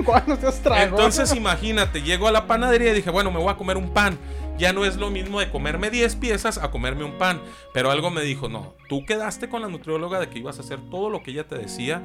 ¿Cuándo 0.06 0.36
seas 0.42 0.62
tragón? 0.62 0.90
Entonces, 0.90 1.36
imagínate, 1.36 2.02
llego 2.02 2.28
a 2.28 2.32
la 2.32 2.48
panadería 2.48 2.92
y 2.92 2.96
dije, 2.96 3.10
bueno, 3.10 3.32
me 3.32 3.40
voy 3.40 3.50
a 3.50 3.56
comer 3.58 3.78
un 3.78 3.90
pan. 3.94 4.18
Ya 4.58 4.74
no 4.74 4.84
es 4.84 4.98
lo 4.98 5.10
mismo 5.10 5.40
de 5.40 5.50
comerme 5.50 5.90
10 5.90 6.16
piezas 6.18 6.58
a 6.58 6.70
comerme 6.70 7.06
un 7.06 7.18
pan. 7.18 7.42
Pero 7.74 7.92
algo 7.92 8.10
me 8.12 8.22
dijo, 8.22 8.50
no, 8.50 8.74
tú 8.90 9.06
quedaste 9.06 9.48
con 9.48 9.62
la 9.62 9.70
nutrióloga 9.70 10.20
de 10.20 10.28
que 10.30 10.40
ibas 10.40 10.58
a 10.58 10.62
hacer 10.62 10.80
todo 10.90 11.10
lo 11.10 11.24
que 11.24 11.32
ella 11.32 11.48
te 11.48 11.58
decía. 11.58 12.04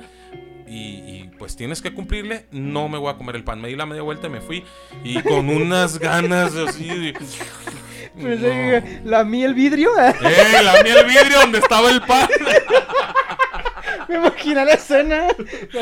Y, 0.68 0.78
y, 0.78 1.30
pues 1.38 1.56
tienes 1.56 1.82
que 1.82 1.92
cumplirle, 1.92 2.46
no 2.52 2.88
me 2.88 2.96
voy 2.96 3.10
a 3.12 3.16
comer 3.16 3.36
el 3.36 3.44
pan. 3.44 3.60
Me 3.60 3.68
di 3.68 3.76
la 3.76 3.86
media 3.86 4.02
vuelta 4.02 4.28
y 4.28 4.30
me 4.30 4.40
fui. 4.40 4.64
Y 5.02 5.20
con 5.22 5.48
unas 5.50 5.98
ganas 5.98 6.54
así 6.54 6.86
de... 6.88 7.14
No. 8.14 8.28
eh, 8.28 9.00
La 9.04 9.24
mí 9.24 9.42
el 9.44 9.54
vidrio. 9.54 9.90
¡Eh! 9.98 10.14
La 10.62 10.82
mía 10.82 11.00
el 11.00 11.06
vidrio 11.06 11.40
donde 11.40 11.58
estaba 11.58 11.90
el 11.90 12.00
pan. 12.02 12.28
Me 14.08 14.16
imaginé 14.16 14.64
la 14.64 14.72
escena. 14.74 15.28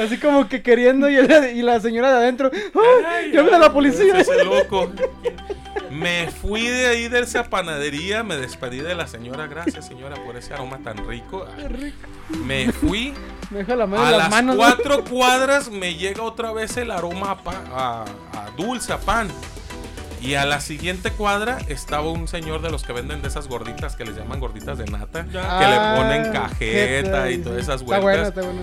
Así 0.04 0.18
como 0.18 0.48
que 0.48 0.62
queriendo 0.62 1.08
y, 1.10 1.16
el- 1.16 1.56
y 1.56 1.62
la 1.62 1.80
señora 1.80 2.10
de 2.12 2.16
adentro. 2.18 2.50
¡Ay! 3.06 3.32
¡Llamen 3.32 3.54
a 3.54 3.58
la 3.58 3.72
policía! 3.72 4.18
Ese 4.18 4.44
loco. 4.44 4.92
Me 5.90 6.28
fui 6.30 6.66
de 6.68 6.86
ahí 6.86 7.08
de 7.08 7.20
esa 7.20 7.44
panadería, 7.44 8.22
me 8.22 8.36
despedí 8.36 8.78
de 8.80 8.94
la 8.94 9.06
señora. 9.06 9.46
Gracias, 9.46 9.86
señora, 9.86 10.16
por 10.24 10.36
ese 10.36 10.54
aroma 10.54 10.78
tan 10.78 11.06
rico. 11.06 11.46
Qué 11.56 11.68
rico. 11.68 12.08
Me 12.44 12.72
fui. 12.72 13.12
Me 13.50 13.58
deja 13.58 13.76
la 13.76 13.86
mano 13.86 14.02
A 14.04 14.10
las 14.10 14.18
las 14.20 14.30
manos. 14.30 14.56
cuatro 14.56 15.04
cuadras 15.04 15.70
me 15.70 15.94
llega 15.96 16.22
otra 16.22 16.52
vez 16.52 16.76
el 16.78 16.90
aroma 16.90 17.36
a- 17.74 18.04
a 18.32 18.50
dulce, 18.56 18.92
a 18.92 18.98
pan. 18.98 19.28
Y 20.22 20.34
a 20.36 20.46
la 20.46 20.60
siguiente 20.60 21.10
cuadra 21.10 21.58
estaba 21.68 22.08
un 22.10 22.28
señor 22.28 22.62
de 22.62 22.70
los 22.70 22.84
que 22.84 22.92
venden 22.92 23.22
de 23.22 23.28
esas 23.28 23.48
gorditas 23.48 23.96
que 23.96 24.04
les 24.04 24.16
llaman 24.16 24.38
gorditas 24.38 24.78
de 24.78 24.84
nata, 24.84 25.24
que 25.26 25.36
Ah, 25.38 25.94
le 25.96 26.00
ponen 26.00 26.32
cajeta 26.32 27.28
y 27.30 27.38
todas 27.38 27.58
esas 27.58 27.80
Está 27.82 27.84
bueno, 27.98 28.02
vueltas. 28.02 28.28
está 28.28 28.42
bueno. 28.42 28.60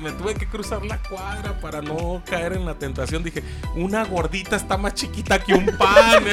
Me 0.00 0.12
tuve 0.12 0.34
que 0.34 0.46
cruzar 0.46 0.84
la 0.84 0.98
cuadra 0.98 1.58
para 1.60 1.82
no 1.82 2.22
caer 2.24 2.54
en 2.54 2.64
la 2.64 2.74
tentación. 2.74 3.22
Dije, 3.22 3.42
una 3.74 4.04
gordita 4.04 4.56
está 4.56 4.76
más 4.76 4.94
chiquita 4.94 5.38
que 5.38 5.54
un 5.54 5.66
pan. 5.66 6.24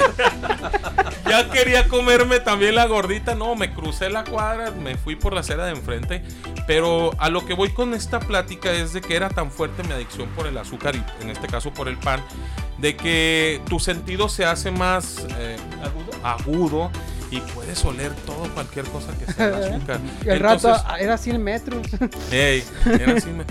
ya 1.29 1.49
quería 1.49 1.87
comerme 1.87 2.39
también 2.39 2.75
la 2.75 2.85
gordita. 2.85 3.35
No, 3.35 3.55
me 3.55 3.73
crucé 3.73 4.09
la 4.09 4.23
cuadra, 4.23 4.71
me 4.71 4.97
fui 4.97 5.15
por 5.15 5.33
la 5.33 5.41
acera 5.41 5.65
de 5.65 5.71
enfrente. 5.71 6.23
Pero 6.65 7.11
a 7.19 7.29
lo 7.29 7.45
que 7.45 7.53
voy 7.53 7.69
con 7.73 7.93
esta 7.93 8.19
plática 8.19 8.71
es 8.71 8.93
de 8.93 9.01
que 9.01 9.15
era 9.15 9.29
tan 9.29 9.51
fuerte 9.51 9.83
mi 9.83 9.93
adicción 9.93 10.29
por 10.29 10.47
el 10.47 10.57
azúcar 10.57 10.95
y 10.95 11.03
en 11.23 11.29
este 11.29 11.47
caso 11.47 11.73
por 11.73 11.87
el 11.87 11.97
pan, 11.97 12.21
de 12.77 12.95
que 12.95 13.61
tu 13.69 13.79
sentido 13.79 14.29
se 14.29 14.45
hace 14.45 14.71
más 14.71 15.25
eh, 15.37 15.57
¿Agudo? 15.83 16.11
agudo 16.23 16.91
y 17.31 17.39
puedes 17.41 17.83
oler 17.85 18.13
todo, 18.25 18.43
cualquier 18.53 18.85
cosa 18.85 19.17
que 19.17 19.31
sea 19.31 19.47
el 19.47 19.53
azúcar. 19.75 19.99
El 20.25 20.39
rato 20.39 20.67
Entonces, 20.67 20.83
ah, 20.87 20.99
era 20.99 21.17
100 21.17 21.43
metros. 21.43 21.87
Era 22.31 23.13
así, 23.17 23.29
me- 23.29 23.45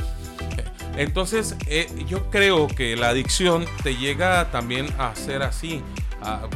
Entonces, 0.96 1.56
eh, 1.66 1.88
yo 2.08 2.30
creo 2.30 2.68
que 2.68 2.96
la 2.96 3.08
adicción 3.08 3.66
te 3.82 3.96
llega 3.96 4.50
también 4.50 4.86
a 4.98 5.14
ser 5.14 5.42
así. 5.42 5.82
A- 6.22 6.48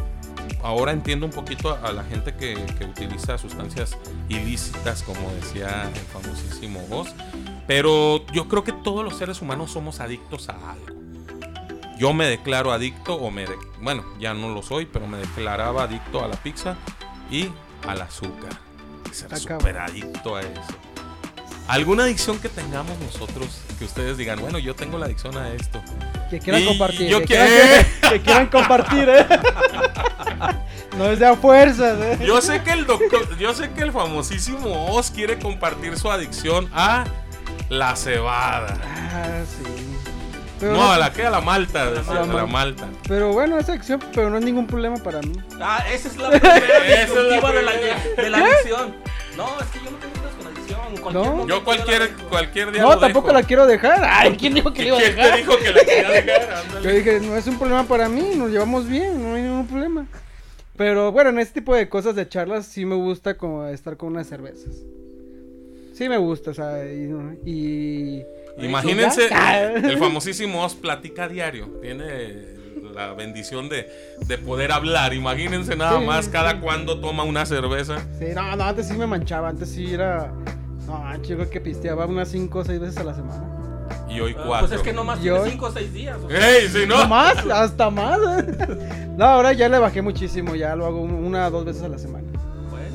ahora 0.63 0.93
entiendo 0.93 1.27
un 1.27 1.33
poquito 1.33 1.79
a 1.83 1.93
la 1.93 2.05
gente 2.05 2.35
que, 2.35 2.55
que 2.79 2.85
utiliza 2.85 3.37
sustancias 3.39 3.97
ilícitas, 4.29 5.03
como 5.03 5.31
decía 5.33 5.91
el 5.95 6.01
famosísimo 6.01 6.81
Voz. 6.89 7.09
Pero 7.67 8.25
yo 8.33 8.49
creo 8.49 8.65
que 8.65 8.73
todos 8.73 9.05
los 9.05 9.17
seres 9.17 9.41
humanos 9.43 9.71
somos 9.73 10.01
adictos 10.01 10.49
a 10.49 10.55
algo. 10.73 10.99
Yo 11.99 12.15
me 12.15 12.25
declaro 12.27 12.73
adicto, 12.73 13.15
o 13.17 13.31
me. 13.31 13.43
de- 13.45 13.57
bueno, 13.83 14.05
ya 14.19 14.33
no 14.33 14.49
lo 14.55 14.63
soy, 14.63 14.87
pero 14.87 15.07
me 15.07 15.19
declaraba 15.19 15.83
adicto 15.85 16.25
a 16.25 16.29
la 16.29 16.37
pizza 16.37 16.77
y 17.31 17.51
al 17.87 18.01
azúcar. 18.03 18.51
Ser 19.13 19.37
súper 19.39 19.79
adicto 19.79 20.37
a 20.37 20.41
eso. 20.43 20.51
¿Alguna 21.69 22.05
adicción 22.05 22.39
que 22.41 22.49
tengamos 22.49 22.99
nosotros 22.99 23.47
que 23.79 23.85
ustedes 23.85 24.17
digan, 24.17 24.41
bueno, 24.41 24.59
yo 24.59 24.75
tengo 24.75 24.99
la 24.99 25.07
adicción 25.07 25.37
a 25.39 25.51
esto? 25.53 25.81
Que 26.29 26.41
quieran 26.41 26.63
Y 26.63 26.67
compartir. 26.67 27.09
yo 27.09 27.21
que, 27.21 27.27
quieran, 27.27 27.49
que, 27.49 28.09
que 28.09 28.21
quieran 28.23 28.47
compartir, 28.49 29.09
¿eh? 29.09 29.27
No 30.97 31.07
es 31.07 31.19
de 31.21 31.27
a 31.27 31.37
fuerzas, 31.37 31.99
¿eh? 32.01 32.19
Yo 32.27 32.41
sé 32.41 32.63
que 32.63 32.73
el 32.73 32.87
doctor, 32.87 33.37
yo 33.39 33.55
sé 33.55 33.71
que 33.71 33.83
el 33.83 33.93
famosísimo 33.93 34.93
Oz 34.93 35.11
quiere 35.13 35.39
compartir 35.39 35.97
su 35.97 36.11
adicción 36.11 36.69
a 36.75 37.05
la 37.69 37.95
cebada. 37.95 38.77
Ah, 38.85 39.43
sí. 39.49 39.90
Pero, 40.61 40.75
No, 40.75 40.93
a 40.93 40.99
la 40.99 41.11
que 41.13 41.25
a 41.25 41.31
la 41.31 41.41
malta, 41.41 41.87
la 41.87 41.91
decía, 41.93 42.13
malta. 42.15 42.33
a 42.33 42.37
la 42.37 42.47
malta. 42.47 42.89
pero 43.09 43.33
bueno, 43.33 43.59
esa 43.59 43.73
acción, 43.73 43.99
pero 44.15 44.29
no 44.29 44.37
es 44.39 44.45
ningún 44.45 44.67
problema 44.67 44.97
para 44.99 45.21
mí. 45.23 45.33
Ah, 45.61 45.83
esa 45.91 46.09
es 46.09 46.17
la 46.19 46.29
primera 46.39 46.59
Esa 46.59 47.03
es 47.03 47.09
la 47.43 47.53
de 47.53 47.63
la, 47.63 47.73
de 48.23 48.31
la 48.31 48.39
adicción. 48.39 48.95
No, 49.39 49.47
es 49.59 49.67
que 49.69 49.79
yo 49.79 49.91
no 49.91 49.97
tengo 49.97 50.13
pedos 50.15 50.35
con 50.37 50.47
adicción. 50.47 50.81
Cualquier 51.01 51.25
No. 51.35 51.47
Yo 51.49 51.65
cualquier, 51.65 52.01
la 52.01 52.29
cualquier 52.29 52.73
día 52.73 52.83
No, 52.83 52.91
lo 52.95 52.99
tampoco 52.99 53.29
dejo. 53.29 53.41
la 53.41 53.47
quiero 53.47 53.67
dejar. 53.67 54.05
Ay, 54.05 54.37
¿quién 54.39 54.53
dijo 54.55 54.71
que 54.73 54.83
le 54.83 54.89
iba 54.89 54.99
a 54.99 55.01
¿Quién 55.01 55.15
te 55.15 55.23
dejar? 55.23 55.39
dijo 55.39 55.57
que 55.59 55.71
la 55.73 55.81
quería 55.81 56.11
dejar? 56.23 56.53
Ándale. 56.57 56.83
Yo 56.85 56.91
dije, 56.95 57.21
no 57.21 57.37
es 57.37 57.47
un 57.47 57.59
problema 57.59 57.85
para 57.85 58.09
mí, 58.11 58.33
nos 58.37 58.51
llevamos 58.51 58.87
bien, 58.87 59.23
no 59.23 59.35
hay 59.37 59.43
ningún 59.43 59.67
problema. 59.67 60.07
Pero 60.77 61.11
bueno, 61.13 61.31
en 61.31 61.39
este 61.39 61.61
tipo 61.61 61.75
de 61.75 61.89
cosas 61.89 62.15
de 62.17 62.29
charlas 62.29 62.67
sí 62.67 62.85
me 62.85 62.95
gusta 62.97 63.37
como 63.39 63.67
estar 63.67 63.97
con 63.97 64.11
unas 64.13 64.27
cervezas. 64.27 64.75
Sí 65.95 66.09
me 66.09 66.17
gusta, 66.19 66.51
o 66.51 66.55
sea, 66.55 66.85
y... 66.85 67.11
y- 67.47 68.23
Imagínense, 68.59 69.29
el 69.75 69.99
famosísimo 69.99 70.65
Oz 70.65 70.75
platica 70.75 71.29
diario. 71.29 71.67
Tiene 71.81 72.59
la 72.95 73.13
bendición 73.15 73.69
de, 73.69 73.89
de 74.27 74.39
poder 74.39 74.73
hablar. 74.73 75.15
Imagínense 75.15 75.77
nada 75.77 75.99
Sí, 76.01 76.07
más 76.07 76.25
sí. 76.27 76.31
cada 76.31 76.61
cuando 76.61 77.01
toma 77.01 77.23
una 77.25 77.47
cerveza. 77.47 77.99
Sí, 78.19 78.27
no, 78.35 78.57
no, 78.57 78.65
antes 78.65 78.89
sí 78.89 78.95
me 78.95 79.07
manchaba, 79.07 79.49
antes 79.49 79.71
sí 79.71 79.95
era... 79.95 80.33
No, 80.87 81.05
creo 81.25 81.49
que 81.49 81.61
pisteaba 81.61 82.07
unas 82.07 82.29
5 82.29 82.59
o 82.59 82.65
6 82.65 82.81
veces 82.81 82.97
a 82.99 83.05
la 83.05 83.15
semana. 83.15 83.45
Y 84.09 84.19
hoy 84.21 84.35
Ah, 84.37 84.43
cuatro. 84.45 84.69
Pues 84.69 84.81
es 84.81 84.85
que 84.85 84.93
nomás 84.93 85.21
tiene 85.21 85.39
5 85.51 85.67
o 85.67 85.71
6 85.71 85.93
días. 85.93 86.17
o 86.21 86.29
sea, 86.29 86.51
¡Ey, 86.59 86.69
si 86.69 86.85
no! 86.87 86.99
No 86.99 87.09
más, 87.09 87.37
hasta 87.47 87.91
más. 87.91 88.19
No, 89.17 89.27
ahora 89.27 89.53
ya 89.53 89.69
le 89.69 89.79
bajé 89.79 90.01
muchísimo, 90.01 90.55
ya 90.55 90.75
lo 90.75 90.87
hago 90.87 91.03
una 91.03 91.49
o 91.49 91.51
dos 91.51 91.65
veces 91.67 91.83
a 91.83 91.89
la 91.89 91.99
semana. 91.99 92.27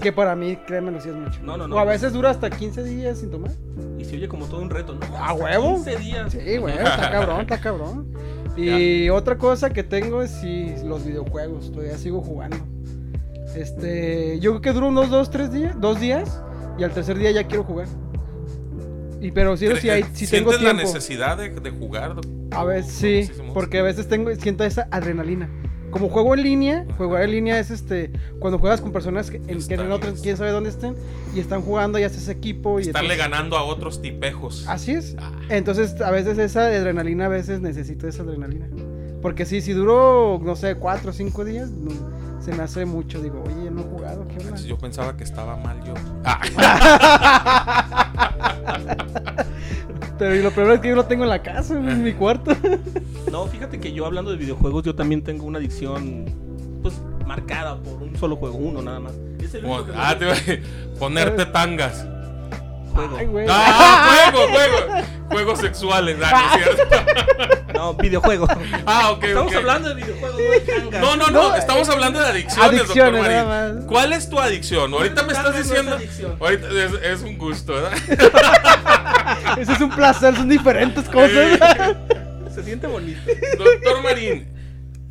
Que 0.01 0.11
para 0.11 0.35
mí, 0.35 0.55
créemelo, 0.67 0.99
sí 1.01 1.09
es 1.09 1.15
mucho. 1.15 1.39
No, 1.43 1.57
no, 1.57 1.67
no. 1.67 1.75
O 1.75 1.79
a 1.79 1.85
veces 1.85 2.13
dura 2.13 2.29
hasta 2.29 2.49
15 2.49 2.83
días 2.83 3.19
sin 3.19 3.31
tomar. 3.31 3.51
Y 3.97 4.05
se 4.05 4.15
oye 4.15 4.27
como 4.27 4.45
todo 4.45 4.61
un 4.61 4.69
reto, 4.69 4.95
¿no? 4.95 5.17
¿A 5.17 5.33
huevo? 5.33 5.75
15 5.75 5.95
días. 5.97 6.31
Sí, 6.31 6.57
güey, 6.57 6.75
está 6.77 7.09
cabrón, 7.11 7.41
está 7.41 7.59
cabrón. 7.59 8.13
Y 8.57 9.09
otra 9.09 9.37
cosa 9.37 9.69
que 9.71 9.83
tengo 9.83 10.21
es 10.21 10.31
sí, 10.31 10.73
los 10.85 11.05
videojuegos, 11.05 11.71
todavía 11.71 11.97
sigo 11.97 12.21
jugando. 12.21 12.57
Este, 13.55 14.39
yo 14.39 14.51
creo 14.51 14.61
que 14.61 14.73
duro 14.73 14.87
unos 14.89 15.09
dos, 15.09 15.29
tres 15.29 15.51
días, 15.51 15.79
dos 15.79 15.99
días, 15.99 16.41
y 16.77 16.83
al 16.83 16.91
tercer 16.91 17.17
día 17.17 17.31
ya 17.31 17.45
quiero 17.47 17.63
jugar. 17.63 17.87
Y 19.21 19.31
pero 19.31 19.57
sí, 19.57 19.67
sí, 19.79 19.89
hay, 19.89 20.03
sí 20.13 20.27
tengo 20.27 20.51
¿Sientes 20.51 20.61
la 20.61 20.71
tiempo. 20.71 20.81
necesidad 20.81 21.37
de, 21.37 21.49
de 21.49 21.71
jugar? 21.71 22.15
A 22.51 22.63
veces 22.63 23.27
sí, 23.27 23.41
porque 23.53 23.79
a 23.79 23.83
veces 23.83 24.07
tengo, 24.07 24.33
siento 24.35 24.63
esa 24.63 24.87
adrenalina. 24.91 25.49
Como 25.95 26.09
juego 26.09 26.33
en 26.33 26.43
línea, 26.43 26.85
jugar 26.97 27.23
en 27.23 27.31
línea 27.31 27.57
es 27.57 27.71
este, 27.71 28.11
cuando 28.39 28.59
juegas 28.59 28.81
con 28.81 28.91
personas 28.91 29.31
que, 29.31 29.37
en, 29.37 29.65
que 29.65 29.75
en 29.75 29.91
otros, 29.93 30.19
quién 30.19 30.35
sabe 30.35 30.51
dónde 30.51 30.69
estén, 30.69 30.93
y 31.33 31.39
están 31.39 31.61
jugando 31.61 31.97
y 31.97 32.03
haces 32.03 32.27
equipo. 32.27 32.81
Y 32.81 32.83
Estarle 32.83 33.13
entonces- 33.13 33.31
ganando 33.31 33.57
a 33.57 33.63
otros 33.63 34.01
tipejos. 34.01 34.67
Así 34.67 34.91
es. 34.91 35.15
Ah. 35.17 35.31
Entonces, 35.47 36.01
a 36.01 36.11
veces 36.11 36.37
esa 36.37 36.65
adrenalina, 36.65 37.27
a 37.27 37.29
veces 37.29 37.61
necesito 37.61 38.09
esa 38.09 38.23
adrenalina. 38.23 38.67
Porque 39.21 39.45
sí, 39.45 39.61
si 39.61 39.71
duró, 39.71 40.41
no 40.43 40.57
sé, 40.57 40.75
cuatro 40.75 41.11
o 41.11 41.13
cinco 41.13 41.45
días, 41.45 41.69
no, 41.69 41.91
se 42.41 42.51
me 42.51 42.63
hace 42.63 42.83
mucho. 42.85 43.21
Digo, 43.21 43.41
oye, 43.45 43.71
no 43.71 43.79
he 43.79 43.85
jugado, 43.85 44.27
¿qué 44.27 44.45
onda? 44.45 44.57
Yo 44.57 44.77
pensaba 44.77 45.15
que 45.15 45.23
estaba 45.23 45.55
mal 45.55 45.81
yo. 45.85 45.93
Ah, 46.25 46.41
Pero 50.17 50.35
y 50.35 50.41
lo 50.41 50.51
peor 50.51 50.71
es 50.71 50.79
que 50.79 50.89
yo 50.89 50.95
lo 50.95 51.05
tengo 51.05 51.23
en 51.23 51.29
la 51.29 51.41
casa, 51.41 51.73
en 51.75 52.03
mi 52.03 52.13
cuarto. 52.13 52.51
No, 53.31 53.47
fíjate 53.47 53.79
que 53.79 53.91
yo 53.91 54.05
hablando 54.05 54.31
de 54.31 54.37
videojuegos, 54.37 54.83
yo 54.83 54.95
también 54.95 55.21
tengo 55.23 55.45
una 55.45 55.57
adicción, 55.59 56.25
pues, 56.81 56.95
marcada 57.25 57.75
por 57.77 58.01
un 58.01 58.15
solo 58.17 58.35
juego, 58.37 58.55
uno 58.57 58.81
nada 58.81 58.99
más. 58.99 59.13
Es 59.43 59.53
el 59.55 59.61
que 59.61 59.67
ah, 59.95 60.15
te 60.17 60.25
iba 60.25 60.33
a- 60.33 60.97
ponerte 60.99 61.45
tangas. 61.47 62.05
juego. 62.93 63.17
Ay, 63.17 63.25
güey. 63.25 63.45
Ah, 63.49 64.31
juego, 64.31 64.47
juego. 64.53 65.05
Juegos 65.29 65.59
sexuales, 65.59 66.17
ah, 66.23 66.31
no 66.31 66.59
es 66.59 66.63
cierto. 66.77 66.95
No, 67.73 67.93
videojuego. 67.95 68.47
Ah, 68.85 69.11
ok, 69.11 69.23
Estamos 69.25 69.55
hablando 69.55 69.89
de 69.89 69.95
videojuegos, 69.95 70.39
no 70.39 70.51
de 70.51 70.59
tangas. 70.61 71.01
No, 71.01 71.15
no, 71.17 71.27
no, 71.27 71.55
estamos 71.55 71.89
hablando 71.89 72.19
de 72.21 72.27
adicciones, 72.27 72.69
adicciones, 72.81 72.87
doctor 72.87 73.11
Marín. 73.33 73.49
nada 73.49 73.73
más. 73.73 73.85
¿Cuál 73.85 74.13
es 74.13 74.29
tu 74.29 74.39
adicción? 74.39 74.93
Ahorita 74.93 75.23
me 75.23 75.33
estás 75.33 75.51
no 75.51 75.57
es 75.59 75.67
diciendo. 75.67 75.95
adicción. 75.95 76.37
Ahorita 76.39 76.67
es, 76.69 76.93
es 77.03 77.21
un 77.23 77.37
gusto, 77.37 77.73
¿verdad? 77.73 77.91
Eso 79.57 79.71
es 79.73 79.81
un 79.81 79.89
placer, 79.91 80.35
son 80.35 80.49
diferentes 80.49 81.07
cosas. 81.09 81.59
Se 82.53 82.63
siente 82.63 82.87
bonito. 82.87 83.19
Doctor 83.57 84.01
Marín, 84.03 84.47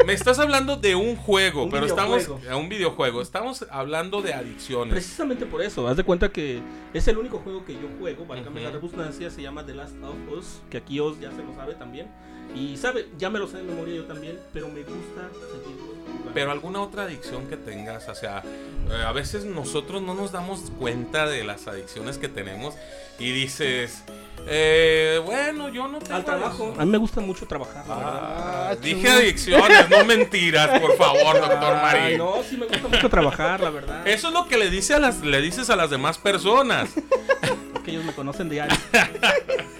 Me 0.07 0.13
estás 0.13 0.39
hablando 0.39 0.77
de 0.77 0.95
un 0.97 1.15
juego, 1.17 1.65
Un 1.65 1.71
pero 1.71 1.85
videojuego. 1.85 2.17
estamos 2.19 2.47
a 2.51 2.57
un 2.57 2.69
videojuego. 2.69 3.23
Estamos 3.23 3.65
hablando 3.71 4.23
de 4.23 4.35
adicciones. 4.35 4.93
Precisamente 4.93 5.47
por 5.47 5.63
eso, 5.63 5.87
haz 5.89 5.97
de 5.97 6.05
cuenta 6.05 6.31
que 6.31 6.61
es 6.93 7.07
el 7.09 7.17
único 7.19 7.39
juego 7.39 7.65
que 7.65 7.75
yo 7.75 7.89
juego, 8.01 8.27
válgame 8.27 8.61
Ujú. 8.63 8.65
la 8.65 8.71
redundancia, 8.81 9.31
se 9.31 9.43
llama 9.43 9.65
The 9.65 9.75
Last 9.75 9.95
of 10.03 10.17
Us, 10.39 10.63
que 10.71 10.79
aquí 10.79 11.01
Oz 11.01 11.21
ya 11.21 11.31
se 11.31 11.43
lo 11.43 11.55
sabe 11.55 11.75
también. 11.75 12.09
Y 12.55 12.77
sabe, 12.77 13.09
ya 13.19 13.31
me 13.31 13.39
lo 13.39 13.47
sé 13.47 13.59
de 13.59 13.63
memoria 13.65 13.95
yo 13.97 14.05
también, 14.05 14.39
pero 14.53 14.69
me 14.69 14.81
gusta 14.81 15.29
jugando. 15.33 16.04
Pero 16.33 16.51
alguna 16.51 16.81
otra 16.81 17.05
adicción 17.05 17.47
que 17.47 17.57
tengas, 17.57 18.09
o 18.09 18.15
sea, 18.15 18.43
eh, 18.91 19.03
a 19.07 19.13
veces 19.13 19.45
nosotros 19.45 20.03
no 20.03 20.15
nos 20.15 20.33
damos 20.33 20.73
cuenta 20.79 21.27
de 21.27 21.45
las 21.45 21.69
adicciones 21.69 22.19
que 22.19 22.29
tenemos 22.29 22.75
y 23.19 23.31
dices, 23.31 24.03
eh, 24.47 25.21
bueno, 25.25 25.69
yo 25.69 25.87
no 25.87 25.99
tengo 25.99 26.17
Al 26.17 26.25
trabajo, 26.25 26.75
a 26.77 26.85
mí 26.85 26.91
me 26.91 26.99
gusta 26.99 27.21
mucho 27.21 27.47
trabajar. 27.47 27.85
Ah, 27.89 28.69
Ah, 28.71 28.75
dije 28.77 29.09
adicciones, 29.09 29.89
no 29.91 30.05
mentiras, 30.05 30.81
por 30.81 30.97
favor, 30.97 31.41
doctor 31.41 31.75
Ay, 31.77 31.83
Marín. 31.83 32.19
no, 32.19 32.43
sí 32.49 32.57
me 32.57 32.67
gusta 32.67 32.89
mucho 32.89 33.09
trabajar, 33.09 33.61
la 33.61 33.71
verdad. 33.71 34.07
Eso 34.09 34.29
es 34.29 34.35
lo 34.35 34.49
que 34.49 34.57
le, 34.59 34.71
dice 34.71 34.95
a 34.95 34.99
las, 34.99 35.21
le 35.21 35.41
dices 35.41 35.71
a 35.71 35.77
las 35.77 35.91
demás 35.91 36.19
personas. 36.19 36.91
que 37.85 37.91
ellos 37.91 38.05
me 38.05 38.13
conocen 38.15 38.49
diario. 38.49 38.77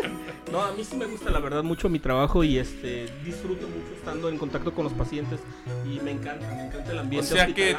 No, 0.55 0.63
a 0.63 0.71
mí 0.71 0.85
sí 0.85 0.97
me 0.97 1.07
gusta 1.07 1.31
la 1.31 1.41
verdad 1.41 1.65
mucho 1.65 1.89
mi 1.89 1.99
trabajo 1.99 2.45
y 2.45 2.59
este 2.59 3.13
disfruto 3.25 3.67
mucho 3.67 3.93
estando 3.97 4.29
en 4.29 4.39
contacto 4.39 4.73
con 4.73 4.85
los 4.85 4.93
pacientes 4.93 5.41
y 5.85 5.99
me 5.99 6.13
encanta, 6.13 6.47
me 6.47 6.67
encanta 6.67 6.93
el 6.93 6.99
ambiente 7.01 7.27
O 7.33 7.37
sea 7.37 7.47
que-. 7.49 7.77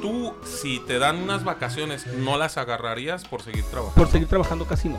Tú, 0.00 0.34
si 0.44 0.80
te 0.80 0.98
dan 0.98 1.18
unas 1.18 1.44
vacaciones, 1.44 2.08
¿no 2.08 2.36
las 2.36 2.58
agarrarías 2.58 3.24
por 3.24 3.42
seguir 3.42 3.62
trabajando? 3.66 3.94
Por 3.94 4.10
seguir 4.10 4.26
trabajando 4.26 4.66
casi 4.66 4.88
no. 4.88 4.98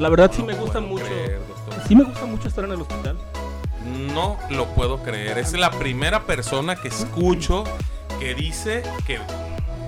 La 0.00 0.08
verdad 0.08 0.28
sí 0.34 0.40
No 0.40 0.48
me 0.48 0.54
lo 0.54 0.62
gusta 0.62 0.80
mucho. 0.80 1.04
creer. 1.04 1.38
Sí 1.86 1.94
me 1.94 2.02
gusta 2.02 2.26
mucho 2.26 2.48
estar 2.48 2.64
en 2.64 2.72
el 2.72 2.80
hospital. 2.80 3.16
No 4.12 4.36
lo 4.50 4.66
puedo 4.74 5.04
creer. 5.04 5.38
Es 5.38 5.52
la 5.52 5.70
primera 5.70 6.26
persona 6.26 6.74
que 6.74 6.88
escucho 6.88 7.62
que 8.18 8.34
dice 8.34 8.82
que 9.06 9.20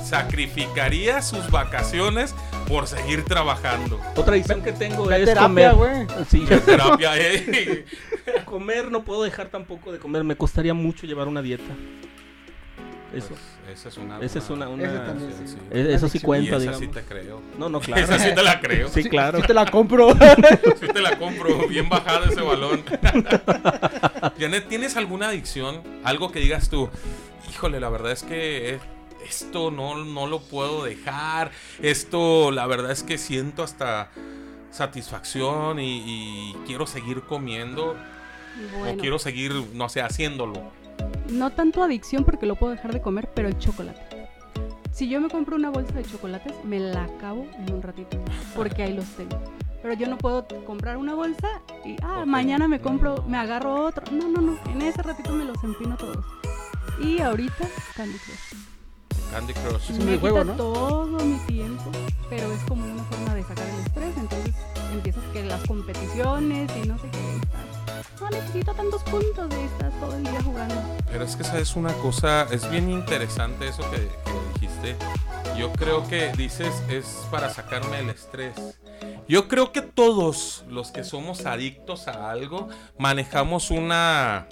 sacrificaría 0.01 1.23
sus 1.23 1.51
vacaciones 1.51 2.37
por 2.69 2.87
seguir 2.87 3.25
trabajando. 3.25 4.01
Otra 4.17 4.35
adicción 4.35 4.63
que 4.63 4.73
tengo 4.73 5.07
Ve 5.07 5.15
a 5.15 5.19
es 5.19 5.25
terapia, 5.27 5.71
comer. 5.73 6.07
güey. 6.07 6.25
Sí, 6.29 6.45
Qué 6.49 6.57
terapia, 6.59 7.13
eh. 7.17 7.85
comer 8.45 8.91
no 8.91 9.05
puedo 9.05 9.23
dejar 9.23 9.49
tampoco 9.49 9.93
de 9.93 9.99
comer. 9.99 10.25
Me 10.25 10.37
costaría 10.37 10.75
mucho 10.75 11.07
llevar 11.07 11.29
una 11.29 11.43
dieta. 11.43 11.65
Eso. 13.15 13.29
Pues, 13.29 13.41
esa 13.79 13.89
es 13.89 13.97
una. 13.97 14.19
Esa 14.21 14.39
es 14.41 14.51
una, 14.51 14.69
una- 14.69 14.85
Esa 14.85 15.07
también, 15.07 15.31
sí, 15.33 15.57
Eso 15.71 16.09
sí 16.09 16.19
adicción. 16.19 16.21
Y 16.21 16.21
cuenta, 16.21 16.49
esa 16.51 16.59
digamos. 16.59 16.81
sí 16.81 16.87
te 16.89 17.03
creo. 17.03 17.43
No, 17.59 17.69
no, 17.69 17.81
claro. 17.81 18.03
Esa 18.03 18.19
sí 18.19 18.35
te 18.35 18.43
la 18.43 18.61
creo. 18.61 18.89
Sí, 18.89 19.05
claro. 19.05 19.41
Sí 19.41 19.47
te 19.47 19.55
la 19.55 19.67
compro. 19.71 20.09
Sí 20.81 20.87
te 20.93 21.01
la 21.01 21.17
compro. 21.19 21.67
Bien 21.69 21.89
bajada 21.89 22.27
ese 22.27 22.43
balón. 22.43 22.83
Janet, 24.39 24.69
¿tienes 24.69 24.97
alguna 24.97 25.29
adicción? 25.29 25.83
Algo 26.05 26.31
que 26.31 26.41
digas 26.41 26.69
tú, 26.69 26.89
híjole, 27.51 27.81
la 27.81 27.89
verdad 27.89 28.13
es 28.13 28.23
que 28.23 28.79
esto 29.27 29.71
no, 29.71 30.05
no 30.05 30.27
lo 30.27 30.41
puedo 30.41 30.85
dejar. 30.85 31.51
Esto, 31.83 32.51
la 32.51 32.67
verdad 32.67 32.91
es 32.91 33.03
que 33.03 33.19
siento 33.19 33.63
hasta 33.63 34.11
satisfacción 34.71 35.79
y, 35.81 36.03
y 36.07 36.55
quiero 36.67 36.87
seguir 36.87 37.23
comiendo. 37.23 37.97
O 38.81 38.97
quiero 38.97 39.19
seguir, 39.19 39.53
no 39.75 39.89
sé, 39.89 40.01
haciéndolo. 40.01 40.73
no 41.29 41.51
tanto 41.51 41.83
adicción 41.83 42.25
porque 42.25 42.47
lo 42.47 42.57
puedo 42.57 42.73
dejar 42.73 42.93
de 42.93 43.03
comer, 43.03 43.29
pero 43.35 43.49
el 43.49 43.59
chocolate. 43.59 44.01
Si 44.93 45.09
yo 45.11 45.21
me 45.21 45.29
compro 45.29 45.57
una 45.57 45.69
bolsa 45.69 45.93
de 45.93 46.05
chocolates, 46.05 46.55
me 46.65 46.81
la 46.81 47.05
acabo 47.05 47.47
en 47.59 47.75
un 47.75 47.83
ratito, 47.83 48.17
porque 48.55 48.83
ahí 48.83 48.95
los 48.95 49.05
tengo. 49.09 49.39
Pero 49.83 49.93
yo 49.93 50.09
no 50.09 50.17
puedo 50.17 50.47
comprar 50.65 50.97
una 50.97 51.15
bolsa 51.15 51.61
y, 51.85 51.97
ah, 52.03 52.25
mañana 52.27 52.67
me 52.67 52.81
compro, 52.81 53.23
me 53.29 53.37
agarro 53.37 53.85
otro. 53.85 54.05
No, 54.11 54.27
no, 54.29 54.41
no, 54.41 54.59
en 54.73 54.81
ese 54.81 55.03
ratito 55.03 55.33
me 55.33 55.45
los 55.45 55.63
empino 55.63 55.97
todos. 55.99 56.25
Y 56.99 57.21
ahorita, 57.21 57.69
Candy 57.95 58.19
Crush. 58.19 58.66
Candy 59.31 59.53
Crush. 59.55 59.91
un 59.91 60.07
me 60.07 60.19
quita 60.19 60.45
¿no? 60.45 60.53
todo 60.55 61.19
mi 61.25 61.39
tiempo, 61.47 61.91
pero 62.29 62.53
es 62.53 62.63
como 62.63 62.85
una 62.85 63.03
forma 63.05 63.35
de 63.35 63.43
sacar 63.43 63.67
el 63.69 63.87
estrés. 63.87 64.17
Entonces 64.17 64.55
empiezas 64.93 65.25
que 65.33 65.45
las 65.45 65.63
competiciones 65.67 66.71
y 66.83 66.89
no 66.89 66.99
sé 66.99 67.09
qué. 67.11 67.37
estás, 67.37 68.21
No 68.21 68.31
necesito 68.31 68.75
tantos 68.75 69.03
puntos 69.05 69.49
de 69.51 69.65
estás 69.65 70.01
todo 70.01 70.15
el 70.17 70.25
día 70.25 70.43
jugando. 70.43 70.75
Pero 71.11 71.25
es 71.25 71.37
que 71.37 71.45
sabes 71.45 71.77
una 71.77 71.93
cosa, 71.95 72.47
es 72.51 72.69
bien 72.71 72.91
interesante 72.91 73.69
eso 73.69 73.83
que, 73.91 73.97
que 73.97 74.53
dijiste. 74.55 74.97
Yo 75.57 75.73
creo 75.73 76.07
que 76.07 76.33
dices 76.37 76.83
es 76.89 77.27
para 77.31 77.51
sacarme 77.51 78.01
el 78.01 78.11
estrés. 78.11 78.77
Yo 79.29 79.49
creo 79.49 79.73
que 79.73 79.83
todos 79.83 80.65
los 80.69 80.91
que 80.91 81.03
somos 81.03 81.47
adictos 81.47 82.09
a 82.09 82.31
algo 82.31 82.69
manejamos 82.99 83.71
una 83.71 84.47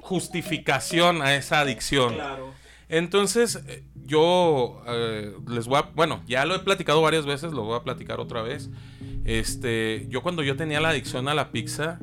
justificación 0.00 1.22
a 1.22 1.34
esa 1.34 1.60
adicción. 1.60 2.14
Claro. 2.14 2.61
Entonces, 2.92 3.58
eh, 3.68 3.84
yo 4.04 4.82
eh, 4.86 5.34
les 5.48 5.66
voy 5.66 5.78
a, 5.78 5.90
bueno, 5.94 6.22
ya 6.26 6.44
lo 6.44 6.54
he 6.54 6.58
platicado 6.58 7.00
varias 7.00 7.24
veces, 7.24 7.54
lo 7.54 7.62
voy 7.62 7.74
a 7.74 7.82
platicar 7.82 8.20
otra 8.20 8.42
vez. 8.42 8.68
Este, 9.24 10.06
yo 10.10 10.22
cuando 10.22 10.42
yo 10.42 10.56
tenía 10.56 10.78
la 10.78 10.90
adicción 10.90 11.26
a 11.28 11.34
la 11.34 11.52
pizza, 11.52 11.98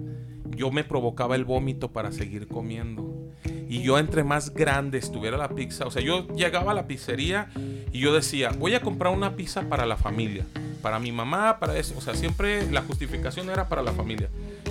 yo 0.46 0.72
me 0.72 0.84
provocaba 0.84 1.36
el 1.36 1.46
vómito 1.46 1.92
para 1.92 2.12
seguir 2.12 2.48
comiendo. 2.48 3.30
Y 3.70 3.84
yo 3.84 4.00
entre 4.00 4.24
más 4.24 4.52
grande 4.52 4.98
estuviera 4.98 5.38
la 5.38 5.50
pizza, 5.50 5.86
o 5.86 5.92
sea, 5.92 6.02
yo 6.02 6.28
llegaba 6.30 6.72
a 6.72 6.74
la 6.76 6.88
pizzería 6.88 7.52
y 7.92 8.00
yo 8.00 8.12
decía, 8.12 8.50
voy 8.58 8.74
a 8.74 8.82
comprar 8.82 9.14
una 9.14 9.36
pizza 9.36 9.70
para 9.70 9.86
la 9.86 9.96
familia, 9.96 10.44
para 10.82 10.98
mi 10.98 11.12
mamá, 11.12 11.60
para 11.60 11.78
eso. 11.78 11.94
O 12.00 12.02
sea, 12.02 12.16
siempre 12.16 12.70
la 12.72 12.82
justificación 12.82 13.52
era 13.52 13.70
para 13.70 13.84
la 13.84 13.92
familia. 13.92 14.28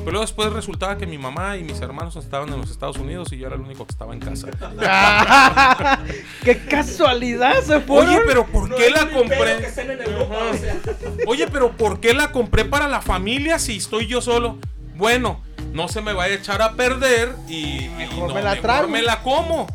Pero 0.09 0.21
luego 0.21 0.27
después 0.27 0.51
resultaba 0.55 0.97
que 0.97 1.07
mi 1.07 1.19
mamá 1.19 1.59
y 1.59 1.65
mis 1.65 1.83
hermanos 1.83 2.17
estaban 2.17 2.51
en 2.51 2.59
los 2.59 2.71
Estados 2.71 2.97
Unidos 2.97 3.31
y 3.31 3.37
yo 3.37 3.47
era 3.47 3.57
el 3.57 3.61
único 3.61 3.85
que 3.85 3.93
estaba 3.93 4.15
en 4.15 4.21
casa. 4.21 4.49
¡Qué 6.43 6.61
casualidad 6.61 7.61
se! 7.61 7.75
Oye, 7.87 8.19
pero 8.27 8.47
¿por 8.47 8.75
qué 8.75 8.89
la 8.89 9.11
compré? 9.11 9.67
Europa, 10.07 10.37
o 10.51 10.57
sea. 10.57 10.77
Oye, 11.27 11.47
pero 11.49 11.73
¿por 11.73 12.01
qué 12.01 12.15
la 12.15 12.33
compré 12.33 12.65
para 12.65 12.89
la 12.89 13.03
familia 13.03 13.59
si 13.59 13.77
estoy 13.77 14.07
yo 14.07 14.23
solo? 14.23 14.57
Bueno, 14.95 15.43
no 15.75 15.89
se 15.89 16.01
me 16.01 16.15
vaya 16.15 16.37
a 16.37 16.39
echar 16.39 16.63
a 16.63 16.73
perder 16.73 17.35
y, 17.47 17.85
y 17.85 17.89
Mejor 17.99 18.29
no, 18.29 18.35
me 18.35 18.41
la 18.43 18.53
mejor 18.53 18.63
trago. 18.63 18.89
me 18.89 19.03
la 19.03 19.23
como. 19.23 19.67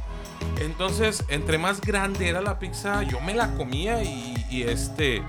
Entonces, 0.59 1.23
entre 1.27 1.59
más 1.59 1.79
grande 1.79 2.27
era 2.27 2.41
la 2.41 2.57
pizza, 2.57 3.03
yo 3.03 3.21
me 3.21 3.35
la 3.35 3.53
comía 3.53 4.01
y, 4.01 4.33
y 4.49 4.63
este. 4.63 5.21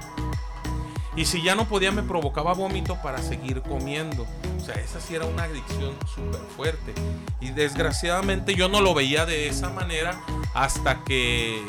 Y 1.17 1.27
si 1.27 1.43
ya 1.43 1.55
no 1.55 1.67
podía, 1.69 1.93
me 1.93 2.03
provocaba 2.03 2.55
vómito 2.55 2.99
para 3.03 3.19
seguir 3.19 3.63
comiendo. 3.63 4.27
O 4.57 4.61
sea, 4.65 4.75
esa 4.77 5.01
sí 5.01 5.15
era 5.15 5.27
una 5.27 5.45
adicción 5.45 5.95
súper 6.13 6.41
fuerte. 6.57 6.93
Y 7.41 7.51
desgraciadamente 7.51 8.55
yo 8.55 8.69
no 8.69 8.81
lo 8.81 8.95
veía 8.95 9.25
de 9.27 9.49
esa 9.49 9.71
manera 9.71 10.21
hasta 10.55 11.05
que. 11.05 11.61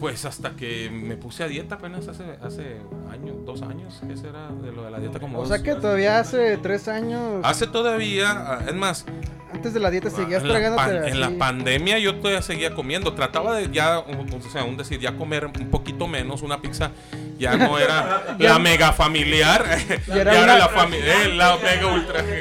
Pues 0.00 0.24
hasta 0.24 0.52
que 0.56 0.88
me 0.90 1.16
puse 1.16 1.42
a 1.42 1.46
dieta 1.46 1.74
apenas 1.74 2.08
hace, 2.08 2.24
hace 2.42 2.78
años, 3.12 3.36
dos 3.44 3.60
años. 3.60 4.00
¿Qué 4.08 4.16
será 4.16 4.48
de 4.48 4.72
lo 4.72 4.84
de 4.84 4.90
la 4.90 4.98
dieta 4.98 5.20
como 5.20 5.36
O 5.38 5.40
dos- 5.42 5.48
sea 5.50 5.62
que 5.62 5.74
todavía 5.74 6.18
hace 6.18 6.56
tres 6.56 6.88
años, 6.88 7.40
Hace 7.44 7.66
todavía, 7.66 8.30
ah, 8.30 8.64
es 8.66 8.74
más, 8.74 9.04
antes 9.52 9.74
de 9.74 9.80
la 9.80 9.90
dieta, 9.90 10.08
seguías 10.08 10.40
en 10.40 10.48
la, 10.48 10.54
tragándote 10.54 11.00
pan- 11.00 11.08
en 11.08 11.20
la 11.20 11.30
pandemia 11.36 11.98
yo 11.98 12.14
todavía 12.16 12.40
seguía 12.40 12.74
comiendo. 12.74 13.12
Trataba 13.12 13.54
de 13.54 13.68
ya, 13.70 13.98
o 13.98 14.40
sea, 14.50 14.64
un 14.64 14.78
decir, 14.78 15.00
ya 15.00 15.18
comer 15.18 15.44
un 15.44 15.52
poquito 15.70 16.06
menos. 16.08 16.40
Una 16.40 16.62
pizza 16.62 16.92
ya 17.40 17.56
no 17.56 17.78
era 17.78 18.36
Ya- 18.38 18.50
la 18.50 18.58
mega 18.60 18.92
familiar. 18.92 19.64
Ya 20.06 20.14
era, 20.20 20.32
era 20.32 20.42
una- 20.44 20.58
la, 20.58 20.70
fami- 20.70 21.00
eh, 21.02 21.28
la 21.34 21.56
mega 21.56 21.86
ultra. 21.86 22.24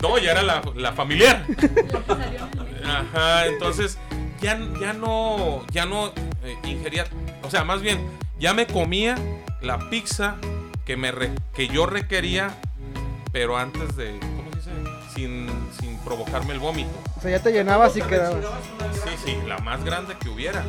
No, 0.00 0.16
ya 0.16 0.30
era 0.30 0.42
la, 0.42 0.62
la 0.76 0.92
familiar. 0.92 1.44
Ajá, 2.84 3.46
entonces 3.46 3.98
ya, 4.40 4.56
ya 4.80 4.92
no, 4.92 5.64
ya 5.72 5.86
no 5.86 6.12
eh, 6.44 6.56
ingería, 6.64 7.04
o 7.42 7.50
sea, 7.50 7.64
más 7.64 7.82
bien, 7.82 7.98
ya 8.38 8.54
me 8.54 8.68
comía 8.68 9.16
la 9.60 9.90
pizza 9.90 10.36
que, 10.84 10.96
me 10.96 11.10
re- 11.10 11.32
que 11.52 11.66
yo 11.66 11.84
requería, 11.86 12.50
pero 13.32 13.58
antes 13.58 13.96
de, 13.96 14.20
¿cómo 14.20 14.50
se 14.52 14.56
dice? 14.70 14.70
Sin, 15.16 15.48
sin 15.80 15.98
provocarme 16.04 16.52
el 16.52 16.60
vómito. 16.60 16.90
O 17.16 17.20
sea, 17.20 17.32
ya 17.32 17.42
te 17.42 17.50
llenabas 17.50 17.96
y 17.96 18.02
quedabas. 18.02 18.44
Sí, 19.04 19.10
sí, 19.24 19.38
la 19.48 19.58
más 19.58 19.82
grande 19.84 20.14
que 20.20 20.28
hubiera. 20.28 20.62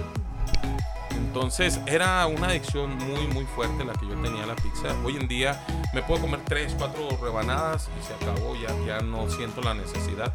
Entonces 1.29 1.79
era 1.85 2.25
una 2.25 2.47
adicción 2.47 2.97
muy, 2.97 3.27
muy 3.27 3.45
fuerte 3.45 3.85
la 3.85 3.93
que 3.93 4.07
yo 4.07 4.15
tenía 4.15 4.45
a 4.45 4.47
la 4.47 4.55
pizza. 4.55 4.95
Hoy 5.05 5.15
en 5.15 5.27
día 5.27 5.63
me 5.93 6.01
puedo 6.01 6.21
comer 6.21 6.39
3, 6.43 6.73
4 6.75 7.19
rebanadas 7.21 7.87
y 8.01 8.03
se 8.03 8.15
acabó, 8.15 8.55
ya, 8.55 8.69
ya 8.83 9.01
no 9.01 9.29
siento 9.29 9.61
la 9.61 9.75
necesidad. 9.75 10.33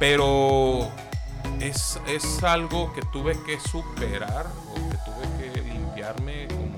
Pero 0.00 0.90
es, 1.60 2.00
es 2.08 2.42
algo 2.42 2.92
que 2.92 3.02
tuve 3.02 3.40
que 3.44 3.60
superar 3.60 4.46
o 4.72 4.74
que 4.74 4.96
tuve 5.04 5.52
que 5.52 5.62
limpiarme 5.62 6.48
como 6.48 6.76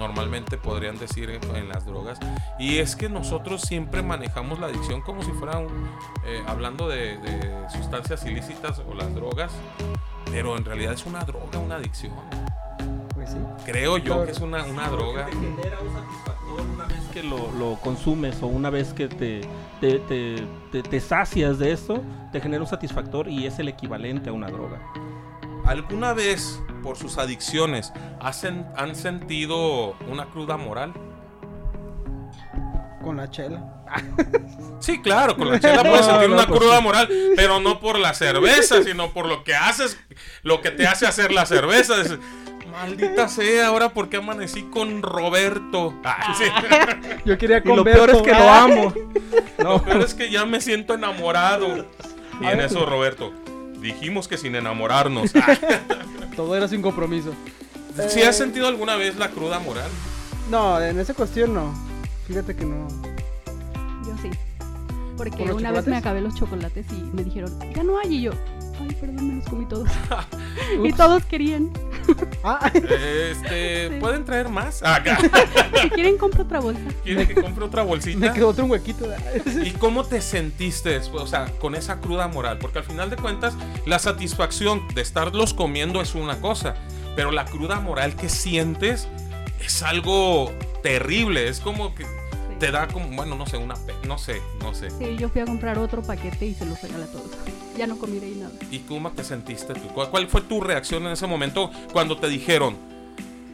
normalmente 0.00 0.58
podrían 0.58 0.98
decir 0.98 1.30
en, 1.30 1.68
las 1.68 1.86
drogas. 1.86 2.18
Y 2.58 2.78
es 2.78 2.96
que 2.96 3.08
nosotros 3.08 3.62
siempre 3.62 4.02
manejamos 4.02 4.58
la 4.58 4.66
adicción 4.66 5.02
como 5.02 5.22
si 5.22 5.30
fuera 5.30 5.58
un, 5.58 5.88
eh, 6.24 6.42
hablando 6.48 6.88
de, 6.88 7.16
de 7.18 7.70
sustancias 7.70 8.26
ilícitas 8.26 8.80
o 8.80 8.92
las 8.92 9.14
drogas, 9.14 9.52
pero 10.30 10.56
en 10.56 10.64
realidad 10.64 10.92
es 10.92 11.06
una 11.06 11.24
droga, 11.24 11.58
una 11.58 11.76
adicción. 11.76 12.12
Pues 13.14 13.30
sí. 13.30 13.36
Creo 13.64 13.96
yo 13.98 14.04
Claro. 14.04 14.24
que 14.26 14.32
es 14.32 14.40
una, 14.40 14.64
una 14.64 14.88
droga. 14.88 15.26
Te 15.26 15.32
genera 15.32 15.78
un 15.80 15.92
satisfactor 15.92 16.60
una 16.74 16.84
vez 16.86 17.00
que 17.12 17.22
lo, 17.22 17.50
lo 17.52 17.76
consumes 17.80 18.42
o 18.42 18.46
una 18.46 18.70
vez 18.70 18.92
que 18.92 19.08
te, 19.08 19.40
te, 19.80 19.98
te, 20.00 20.46
te- 20.72 20.82
te 20.82 21.00
sacias 21.00 21.58
de 21.58 21.72
esto, 21.72 22.02
te 22.32 22.40
genera 22.40 22.62
un 22.62 22.68
satisfactor 22.68 23.28
y 23.28 23.46
es 23.46 23.58
el 23.58 23.68
equivalente 23.68 24.30
a 24.30 24.32
una 24.32 24.48
droga. 24.48 24.80
¿Alguna 25.64 26.12
vez, 26.12 26.62
por 26.82 26.96
sus 26.96 27.18
adicciones, 27.18 27.92
hacen- 28.20 28.66
han 28.76 28.94
sentido 28.94 29.94
una 30.10 30.26
cruda 30.26 30.56
moral? 30.56 30.92
Con 33.06 33.16
la 33.18 33.30
chela. 33.30 33.62
Sí, 34.80 35.00
claro, 35.00 35.36
con 35.36 35.48
la 35.48 35.58
chela 35.58 35.82
puedes 35.82 36.00
No, 36.06 36.12
sentir 36.12 36.28
no, 36.28 36.34
una 36.34 36.46
pues 36.46 36.60
cruda 36.60 36.76
sí. 36.78 36.82
moral, 36.82 37.08
pero 37.34 37.60
no 37.60 37.80
por 37.80 37.98
la 37.98 38.12
cerveza, 38.12 38.82
sino 38.82 39.10
por 39.12 39.26
lo 39.26 39.42
que 39.42 39.54
haces, 39.54 39.96
lo 40.42 40.60
que 40.60 40.70
te 40.70 40.86
hace 40.86 41.06
hacer 41.06 41.32
la 41.32 41.46
cerveza. 41.46 42.00
Es, 42.02 42.18
Maldita 42.70 43.28
sea, 43.28 43.68
ahora 43.68 43.88
porque 43.94 44.18
amanecí 44.18 44.64
con 44.64 45.02
Roberto. 45.02 45.94
Ay, 46.04 46.34
sí. 46.36 46.44
Yo 47.24 47.38
quería 47.38 47.58
Y 47.58 47.62
con 47.62 47.76
lo 47.76 47.84
peor 47.84 48.10
es 48.10 48.20
que 48.22 48.32
lo 48.32 48.50
amo. 48.50 48.92
Lo 49.58 49.64
No, 49.64 49.82
peor 49.82 50.02
es 50.02 50.12
que 50.14 50.30
ya 50.30 50.44
me 50.44 50.60
siento 50.60 50.92
enamorado. 50.94 51.86
Y 52.40 52.46
en 52.46 52.60
eso, 52.60 52.84
Roberto, 52.84 53.32
dijimos 53.80 54.28
que 54.28 54.36
sin 54.36 54.54
enamorarnos. 54.56 55.32
Ay, 55.36 55.58
Todo 56.36 56.54
era 56.54 56.68
sin 56.68 56.82
compromiso. 56.82 57.32
¿Sí 58.08 58.22
has 58.22 58.36
sentido 58.36 58.68
alguna 58.68 58.96
vez 58.96 59.16
la 59.16 59.30
cruda 59.30 59.58
moral? 59.58 59.88
No, 60.50 60.78
en 60.80 60.98
esa 61.00 61.14
cuestión 61.14 61.54
no. 61.54 61.95
Fíjate 62.26 62.54
que 62.56 62.64
no. 62.64 62.88
Yo 64.06 64.14
sí. 64.22 64.30
Porque 65.16 65.38
¿Con 65.38 65.48
los 65.48 65.56
una 65.56 65.70
vez 65.70 65.78
chocolates? 65.80 65.86
me 65.88 65.96
acabé 65.96 66.20
los 66.20 66.34
chocolates 66.34 66.86
y 66.92 67.16
me 67.16 67.24
dijeron, 67.24 67.58
ya 67.74 67.82
no 67.82 67.98
hay. 67.98 68.16
Y 68.16 68.22
yo, 68.22 68.32
ay, 68.80 68.94
perdón, 69.00 69.28
me 69.28 69.34
los 69.36 69.44
comí 69.48 69.64
todos. 69.66 69.88
y 70.84 70.92
todos 70.92 71.24
querían. 71.24 71.70
Ah, 72.44 72.70
Este, 72.74 73.88
Sí. 73.88 73.96
¿pueden 74.00 74.24
traer 74.24 74.48
más? 74.48 74.82
Ah, 74.82 74.96
Acá. 74.96 75.18
Si 75.82 75.90
quieren, 75.90 76.16
compro 76.18 76.42
otra 76.44 76.60
bolsa. 76.60 76.80
¿Quieren 77.02 77.26
que 77.26 77.34
compre 77.34 77.64
otra 77.64 77.82
me 77.82 77.88
bolsita? 77.88 78.32
quedó 78.32 78.48
otro 78.48 78.64
huequito. 78.66 79.06
¿Y 79.64 79.70
cómo 79.72 80.04
te 80.04 80.20
sentiste 80.20 80.90
después, 80.90 81.22
o 81.22 81.26
sea, 81.26 81.46
con 81.58 81.74
esa 81.74 82.00
cruda 82.00 82.28
moral? 82.28 82.58
Porque 82.58 82.78
al 82.78 82.84
final 82.84 83.08
de 83.10 83.16
cuentas, 83.16 83.54
la 83.86 83.98
satisfacción 83.98 84.82
de 84.94 85.00
estarlos 85.02 85.54
comiendo 85.54 86.00
es 86.00 86.14
una 86.14 86.40
cosa, 86.40 86.74
pero 87.14 87.30
la 87.30 87.44
cruda 87.46 87.80
moral 87.80 88.14
que 88.16 88.28
sientes 88.28 89.08
es 89.64 89.82
algo 89.82 90.52
terrible. 90.86 91.48
Es 91.48 91.58
como 91.60 91.94
que 91.94 92.06
te 92.60 92.70
da 92.70 92.86
como, 92.86 93.08
bueno, 93.16 93.34
no 93.34 93.44
sé, 93.46 93.56
una, 93.56 93.74
no 94.06 94.18
sé, 94.18 94.40
no 94.60 94.72
sé. 94.72 94.90
Sí, 94.90 95.16
yo 95.18 95.28
fui 95.28 95.40
a 95.40 95.44
comprar 95.44 95.78
otro 95.78 96.00
paquete 96.02 96.46
y 96.46 96.54
se 96.54 96.64
los 96.64 96.80
regalé 96.80 97.04
a 97.04 97.06
todos. 97.08 97.30
Ya 97.76 97.86
no 97.88 97.98
comí 97.98 98.18
de 98.20 98.26
ahí 98.26 98.34
nada. 98.36 98.52
¿Y 98.70 98.78
cómo 98.80 99.10
te 99.10 99.24
sentiste 99.24 99.74
tú? 99.74 99.88
¿Cuál, 99.92 100.10
cuál 100.10 100.28
fue 100.28 100.42
tu 100.42 100.60
reacción 100.60 101.04
en 101.06 101.12
ese 101.12 101.26
momento 101.26 101.70
cuando 101.92 102.16
te 102.16 102.28
dijeron, 102.28 102.76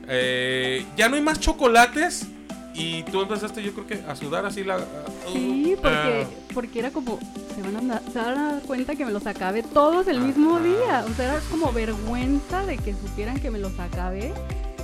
eh, 0.08 0.84
ya 0.96 1.08
no 1.08 1.16
hay 1.16 1.22
más 1.22 1.40
chocolates? 1.40 2.26
Y 2.74 3.02
tú 3.04 3.20
empezaste, 3.22 3.62
yo 3.62 3.72
creo 3.72 3.86
que 3.86 4.02
a 4.08 4.14
sudar 4.16 4.46
así 4.46 4.62
la... 4.64 4.78
Sí, 5.32 5.74
porque, 5.76 5.88
Ah. 5.90 6.24
porque 6.54 6.78
era 6.78 6.90
como, 6.90 7.18
se 7.54 7.60
van, 7.62 7.90
a, 7.90 8.00
se 8.12 8.18
van 8.18 8.38
a 8.38 8.52
dar 8.52 8.62
cuenta 8.62 8.94
que 8.94 9.04
me 9.04 9.12
los 9.12 9.26
acabé 9.26 9.62
todos 9.62 10.06
el 10.08 10.20
mismo 10.20 10.58
día. 10.60 11.04
O 11.10 11.14
sea, 11.14 11.32
era 11.34 11.40
como 11.50 11.70
vergüenza 11.72 12.64
de 12.64 12.78
que 12.78 12.92
supieran 12.94 13.40
que 13.40 13.50
me 13.50 13.58
los 13.58 13.78
acabé 13.78 14.32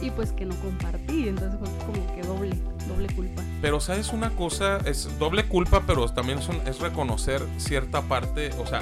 y 0.01 0.11
pues 0.11 0.33
que 0.33 0.45
no 0.47 0.55
compartí. 0.57 1.29
Entonces 1.29 1.59
fue 1.59 1.69
como 1.87 2.15
que 2.15 2.23
doble, 2.23 2.57
doble 2.89 3.09
culpa. 3.15 3.43
Pero 3.61 3.81
sabes 3.81 4.13
una 4.13 4.31
cosa, 4.31 4.79
es 4.85 5.09
doble 5.19 5.45
culpa, 5.45 5.83
pero 5.87 6.09
también 6.09 6.39
es, 6.39 6.49
un- 6.49 6.61
es 6.67 6.79
reconocer 6.81 7.43
cierta 7.59 8.03
parte, 8.03 8.51
o 8.59 8.67
sea, 8.67 8.81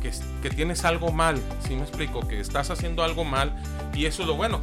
que, 0.00 0.08
es- 0.08 0.22
que 0.42 0.50
tienes 0.50 0.84
algo 0.84 1.10
mal, 1.12 1.40
¿sí 1.66 1.74
me 1.74 1.82
explico? 1.82 2.26
Que 2.28 2.40
estás 2.40 2.70
haciendo 2.70 3.02
algo 3.02 3.24
mal 3.24 3.52
y 3.94 4.06
eso 4.06 4.22
es 4.22 4.28
lo 4.28 4.36
bueno. 4.36 4.60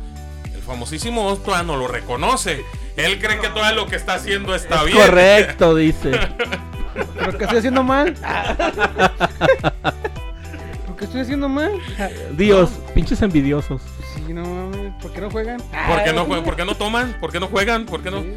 El 0.53 0.61
famosísimo 0.61 1.25
Otto 1.27 1.61
no 1.63 1.75
lo 1.77 1.87
reconoce. 1.87 2.63
Él 2.97 3.19
cree 3.19 3.39
que 3.39 3.47
todo 3.49 3.71
lo 3.73 3.87
que 3.87 3.95
está 3.95 4.15
haciendo 4.15 4.53
está 4.53 4.81
es 4.81 4.85
bien. 4.87 4.97
correcto, 4.97 5.75
dice. 5.75 6.11
¿Pero 7.17 7.37
qué 7.37 7.43
estoy 7.45 7.59
haciendo 7.59 7.83
mal? 7.83 8.13
¿Por 10.87 10.95
qué 10.97 11.05
estoy 11.05 11.21
haciendo 11.21 11.49
mal? 11.49 11.71
Dios, 12.37 12.69
pinches 12.93 13.21
envidiosos. 13.21 13.81
No 14.33 14.43
mames. 14.43 14.93
¿Por 15.01 15.11
qué 15.13 15.21
no 15.21 15.29
juegan? 15.31 15.57
¿Por 15.59 16.03
qué 16.03 16.13
no, 16.13 16.25
jue- 16.27 16.43
por 16.43 16.55
qué 16.55 16.65
no 16.65 16.75
toman? 16.75 17.17
¿Por 17.19 17.31
qué 17.31 17.39
no 17.39 17.47
juegan? 17.47 17.85
¿Por 17.85 18.01
qué 18.03 18.11
no? 18.11 18.21
Sí. 18.21 18.33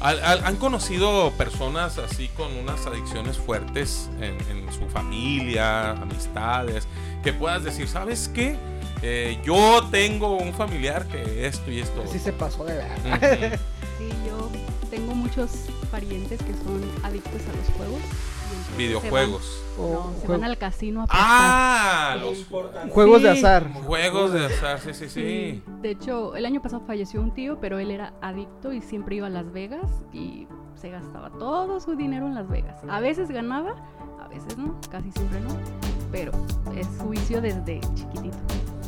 Al- 0.00 0.22
al- 0.24 0.44
¿Han 0.46 0.56
conocido 0.56 1.30
personas 1.32 1.98
así 1.98 2.28
con 2.28 2.56
unas 2.56 2.86
adicciones 2.86 3.36
fuertes 3.36 4.08
en, 4.20 4.38
en 4.56 4.72
su 4.72 4.88
familia, 4.88 5.90
amistades, 5.90 6.88
que 7.22 7.32
puedas 7.34 7.64
decir, 7.64 7.86
¿sabes 7.86 8.30
qué? 8.32 8.56
Eh, 9.02 9.38
yo 9.44 9.86
tengo 9.90 10.36
un 10.38 10.52
familiar 10.54 11.06
que 11.06 11.46
esto 11.46 11.70
y 11.70 11.80
esto. 11.80 12.02
Sí 12.10 12.18
se 12.18 12.32
pasó 12.32 12.64
de 12.64 12.74
verdad. 12.76 12.96
Ujú. 13.04 13.56
Sí, 13.98 14.08
yo 14.26 14.50
tengo 14.90 15.14
muchos 15.14 15.50
parientes 15.90 16.38
que 16.42 16.52
son 16.54 16.80
adictos 17.02 17.42
a 17.52 17.56
los 17.56 17.76
juegos. 17.76 18.00
Videojuegos. 18.76 19.42
Se 19.76 19.80
van, 19.82 19.92
no, 19.92 20.12
se 20.20 20.26
van 20.28 20.44
al 20.44 20.58
casino 20.58 21.00
a 21.00 21.04
apostar. 21.04 21.26
Ah, 21.26 22.16
los 22.20 22.46
Juegos 22.90 23.22
de 23.22 23.32
Sí. 23.32 23.38
azar. 23.38 23.72
juegos 23.84 24.32
de 24.32 24.46
azar, 24.46 24.78
sí, 24.80 24.92
sí, 24.94 25.08
sí. 25.08 25.20
Sí. 25.20 25.62
De 25.82 25.90
hecho, 25.90 26.34
el 26.36 26.44
año 26.46 26.60
pasado 26.60 26.82
falleció 26.86 27.20
un 27.20 27.32
tío, 27.32 27.58
pero 27.60 27.78
él 27.78 27.90
era 27.90 28.12
adicto 28.20 28.72
y 28.72 28.82
siempre 28.82 29.16
iba 29.16 29.26
a 29.26 29.30
Las 29.30 29.50
Vegas 29.52 29.90
y 30.12 30.46
se 30.74 30.90
gastaba 30.90 31.30
todo 31.30 31.80
su 31.80 31.94
dinero 31.96 32.26
en 32.26 32.34
Las 32.34 32.48
Vegas. 32.48 32.80
A 32.88 33.00
veces 33.00 33.30
ganaba, 33.30 33.74
a 34.22 34.28
veces 34.28 34.56
no, 34.58 34.78
casi 34.90 35.10
siempre 35.12 35.40
no, 35.40 35.50
pero 36.12 36.32
es 36.76 36.86
su 36.98 37.08
vicio 37.08 37.40
desde 37.40 37.80
chiquitito. 37.94 38.36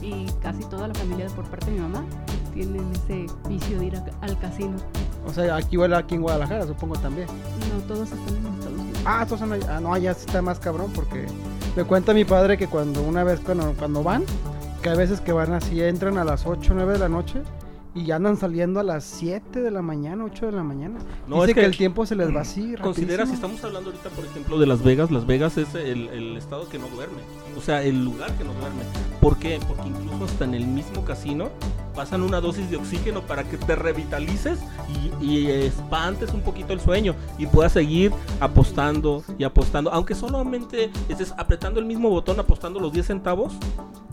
Y 0.03 0.27
casi 0.43 0.65
toda 0.65 0.89
la 0.89 0.95
familia 0.95 1.27
por 1.29 1.45
parte 1.45 1.67
de 1.67 1.73
mi 1.73 1.81
mamá 1.81 2.05
tienen 2.53 2.91
ese 2.93 3.27
vicio 3.49 3.79
de 3.79 3.87
ir 3.87 3.97
a- 3.97 4.05
al 4.21 4.39
casino. 4.41 4.77
O 5.25 5.33
sea, 5.33 5.55
aquí 5.57 5.69
igual 5.77 5.95
aquí 5.95 6.17
en 6.17 6.23
Guadalajara, 6.23 6.67
supongo 6.67 6.97
también. 6.97 7.29
No, 7.73 7.81
todos 7.87 8.11
están 8.11 8.37
en. 8.37 8.62
Ah, 9.05 9.23
estos 9.23 9.41
son. 9.41 9.53
Ah, 9.69 9.81
no, 9.81 9.93
allá 9.93 10.13
está 10.13 10.43
más 10.43 10.59
cabrón 10.59 10.93
porque 10.95 11.27
me 11.77 11.85
cuenta 11.85 12.15
mi 12.15 12.25
padre 12.25 12.57
que 12.57 12.69
cuando 12.69 13.03
una 13.03 13.25
vez 13.25 13.41
cuando, 13.41 13.75
cuando 13.79 14.03
van, 14.03 14.25
que 14.83 14.91
hay 14.91 14.97
veces 14.97 15.21
que 15.21 15.33
van 15.33 15.53
así, 15.53 15.83
entran 15.83 16.19
a 16.19 16.25
las 16.25 16.47
8 16.47 16.73
o 16.73 16.75
9 16.75 16.93
de 16.95 16.99
la 16.99 17.09
noche 17.09 17.43
y 17.95 18.05
ya 18.07 18.17
andan 18.17 18.37
saliendo 18.37 18.81
a 18.81 18.83
las 18.83 19.05
7 19.05 19.61
de 19.61 19.71
la 19.71 19.83
mañana, 19.83 20.25
8 20.25 20.47
de 20.47 20.53
la 20.53 20.63
mañana. 20.63 20.99
No, 21.29 21.37
Dice 21.43 21.51
es 21.51 21.55
que, 21.55 21.61
que- 21.61 21.67
el 21.67 21.77
tiempo 21.77 22.07
se 22.07 22.17
les 22.17 22.35
va 22.35 22.41
así. 22.41 22.75
Considera, 22.81 23.27
si 23.27 23.35
estamos 23.35 23.63
hablando 23.65 23.91
ahorita, 23.91 24.09
por 24.11 24.25
ejemplo, 24.25 24.59
de 24.59 24.67
Las 24.67 24.83
Vegas, 24.83 25.11
Las 25.11 25.27
Vegas 25.27 25.59
es 25.59 25.75
el, 25.75 26.09
el 26.09 26.37
estado 26.37 26.69
que 26.69 26.79
no 26.79 26.89
duerme. 26.89 27.19
O 27.57 27.61
sea, 27.61 27.83
el 27.83 28.03
lugar 28.05 28.33
que 28.39 28.45
no 28.45 28.53
duerme. 28.55 28.83
¿Por 29.21 29.37
qué? 29.37 29.61
Porque 29.69 29.89
incluso 29.89 30.25
hasta 30.25 30.45
en 30.45 30.55
el 30.55 30.67
mismo 30.67 31.05
casino 31.05 31.51
pasan 31.95 32.23
una 32.23 32.41
dosis 32.41 32.71
de 32.71 32.77
oxígeno 32.79 33.21
para 33.21 33.45
que 33.45 33.59
te 33.59 33.77
revitalices 33.77 34.59
y, 35.21 35.25
y 35.25 35.51
espantes 35.51 36.33
un 36.33 36.41
poquito 36.41 36.73
el 36.73 36.81
sueño 36.81 37.15
y 37.37 37.47
puedas 37.47 37.73
seguir 37.73 38.11
apostando 38.41 39.23
y 39.39 39.45
apostando. 39.45 39.93
Aunque 39.93 40.15
solamente 40.15 40.91
estés 41.11 41.35
apretando 41.37 41.79
el 41.79 41.87
mismo 41.87 42.09
botón, 42.09 42.41
apostando 42.41 42.81
los 42.81 42.93
10 42.93 43.07
centavos, 43.07 43.53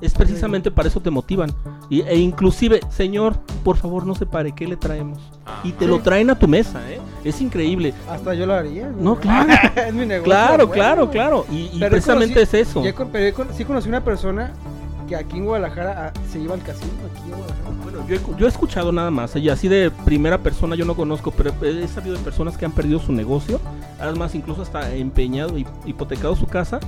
es 0.02 0.14
precisamente 0.14 0.72
para 0.72 0.88
eso 0.88 1.00
te 1.00 1.10
motivan. 1.10 1.54
Y, 1.90 2.02
e 2.02 2.18
inclusive, 2.18 2.82
señor, 2.90 3.36
por 3.64 3.78
favor 3.78 4.06
no 4.06 4.16
se 4.16 4.26
pare, 4.26 4.54
¿qué 4.54 4.68
le 4.68 4.78
traemos? 4.78 5.20
Ah. 5.46 5.62
Y 5.64 5.72
te 5.72 5.88
lo 5.88 6.00
traen 6.00 6.30
a 6.30 6.38
tu 6.38 6.48
mesa, 6.48 6.80
¿eh? 6.90 7.00
Es 7.24 7.42
increíble. 7.42 7.94
Hasta 8.10 8.34
yo 8.34 8.46
lo 8.46 8.54
haría. 8.54 8.88
No, 8.88 9.16
claro. 9.20 9.50
es 9.76 9.94
mi 9.94 10.06
negocio. 10.06 10.24
Claro, 10.24 10.68
bueno. 10.68 10.72
claro, 10.72 11.10
claro. 11.10 11.46
Y, 11.52 11.80
precisamente 11.80 12.42
es 12.42 12.54
eso. 12.54 12.84
Ya 12.84 12.94
con- 12.94 13.10
pero 13.10 13.26
he 13.26 13.34
con- 13.34 13.54
sí 13.54 13.66
conocí 13.66 13.90
una 13.90 14.04
persona 14.04 14.54
que 15.08 15.16
aquí 15.16 15.38
en 15.38 15.46
Guadalajara 15.46 16.14
ah, 16.16 16.20
se 16.32 16.40
iba 16.40 16.54
al 16.54 16.62
casino, 16.62 16.92
aquí 17.12 17.24
en 17.24 17.38
Guadalajara. 17.38 17.70
Bueno, 17.84 18.08
yo 18.08 18.16
he, 18.16 18.40
yo 18.40 18.46
he 18.46 18.50
escuchado 18.50 18.92
nada 18.92 19.10
más, 19.10 19.36
y 19.36 19.50
así 19.50 19.68
de 19.68 19.90
primera 20.06 20.38
persona 20.38 20.76
yo 20.76 20.86
no 20.86 20.96
conozco, 20.96 21.32
pero 21.32 21.52
he 21.64 21.88
sabido 21.88 22.16
de 22.16 22.24
personas 22.24 22.58
que 22.58 22.66
han 22.66 22.72
perdido 22.72 23.00
su 23.00 23.12
negocio, 23.12 23.60
además 24.00 24.36
incluso 24.36 24.62
hasta 24.62 24.94
empeñado 24.94 25.58
y 25.58 25.66
hipotecado 25.86 26.36
su 26.36 26.46
casa 26.46 26.80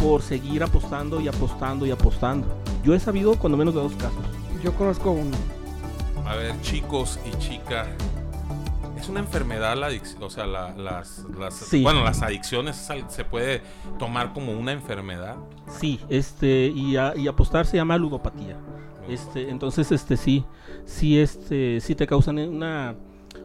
por 0.00 0.22
seguir 0.22 0.62
apostando 0.62 1.20
y 1.20 1.28
apostando 1.28 1.86
y 1.86 1.90
apostando. 1.90 2.46
Yo 2.82 2.94
he 2.94 3.00
sabido 3.00 3.34
cuando 3.38 3.56
menos 3.58 3.74
de 3.74 3.80
dos 3.80 3.92
casos. 3.94 4.18
Yo 4.62 4.72
conozco 4.74 5.10
uno. 5.10 5.36
A 6.26 6.34
ver, 6.36 6.54
chicos 6.62 7.18
y 7.30 7.36
chicas. 7.38 7.88
Es 8.98 9.08
una 9.08 9.20
enfermedad 9.20 9.76
la 9.78 9.86
adicción, 9.86 10.22
o 10.22 10.30
sea, 10.30 10.46
la- 10.46 10.74
las, 10.76 11.24
las- 11.38 11.54
Sí. 11.54 11.82
bueno, 11.82 12.04
las 12.04 12.20
adicciones 12.22 12.76
se 13.08 13.24
puede 13.24 13.62
tomar 13.98 14.32
como 14.34 14.52
una 14.52 14.72
enfermedad. 14.72 15.36
Sí, 15.68 16.00
este, 16.10 16.66
y, 16.74 16.96
a- 16.96 17.14
y 17.16 17.26
apostar 17.26 17.66
se 17.66 17.76
llama 17.78 17.96
ludopatía. 17.96 18.56
Este, 19.08 19.48
entonces, 19.48 19.90
este 19.90 20.16
sí, 20.18 20.44
sí, 20.84 21.18
este, 21.18 21.80
sí 21.80 21.94
te 21.94 22.06
causan 22.06 22.38
una, 22.38 22.94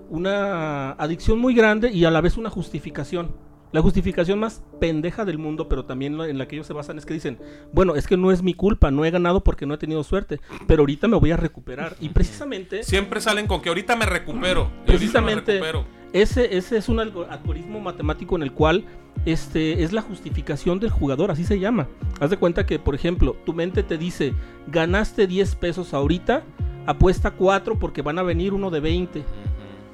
una 0.09 0.91
adicción 0.91 1.39
muy 1.39 1.53
grande 1.55 1.89
y 1.91 2.03
a 2.05 2.11
la 2.11 2.19
vez 2.21 2.35
una 2.37 2.49
justificación. 2.49 3.31
La 3.75 3.81
justificación 3.81 4.39
más 4.39 4.63
pendeja 4.79 5.25
del 5.25 5.37
mundo, 5.37 5.67
pero 5.67 5.83
también 5.83 6.17
en 6.21 6.37
la 6.37 6.47
que 6.47 6.55
ellos 6.55 6.65
se 6.65 6.71
basan 6.71 6.97
es 6.97 7.05
que 7.05 7.13
dicen, 7.13 7.37
bueno, 7.73 7.95
es 7.95 8.07
que 8.07 8.15
no 8.15 8.31
es 8.31 8.41
mi 8.41 8.53
culpa, 8.53 8.89
no 8.89 9.03
he 9.03 9.11
ganado 9.11 9.43
porque 9.43 9.65
no 9.65 9.73
he 9.73 9.77
tenido 9.77 10.01
suerte, 10.05 10.39
pero 10.65 10.83
ahorita 10.83 11.09
me 11.09 11.17
voy 11.17 11.31
a 11.31 11.35
recuperar. 11.37 11.97
Y 11.99 12.07
precisamente 12.07 12.83
Siempre 12.83 13.19
salen 13.19 13.47
con 13.47 13.61
que 13.61 13.67
ahorita 13.67 13.97
me 13.97 14.05
recupero. 14.05 14.71
me 14.79 14.85
Precisamente. 14.85 15.51
recupero. 15.59 15.85
ese, 16.13 16.55
ese 16.55 16.77
es 16.77 16.87
un 16.87 17.01
algo- 17.01 17.27
algoritmo 17.29 17.81
matemático 17.81 18.37
en 18.37 18.43
el 18.43 18.53
cual 18.53 18.85
este, 19.25 19.83
es 19.83 19.91
la 19.91 20.01
justificación 20.01 20.79
del 20.79 20.89
jugador, 20.91 21.29
así 21.31 21.43
se 21.43 21.59
llama. 21.59 21.89
Haz 22.21 22.29
de 22.29 22.37
cuenta 22.37 22.65
que, 22.65 22.79
por 22.79 22.95
ejemplo, 22.95 23.35
tu 23.45 23.51
mente 23.53 23.83
te 23.83 23.97
dice, 23.97 24.33
ganaste 24.67 25.27
10 25.27 25.53
pesos 25.55 25.93
ahorita, 25.93 26.43
apuesta 26.85 27.31
4 27.31 27.77
porque 27.77 28.01
van 28.01 28.19
a 28.19 28.23
venir 28.23 28.53
uno 28.53 28.69
de 28.71 28.79
20. 28.79 29.23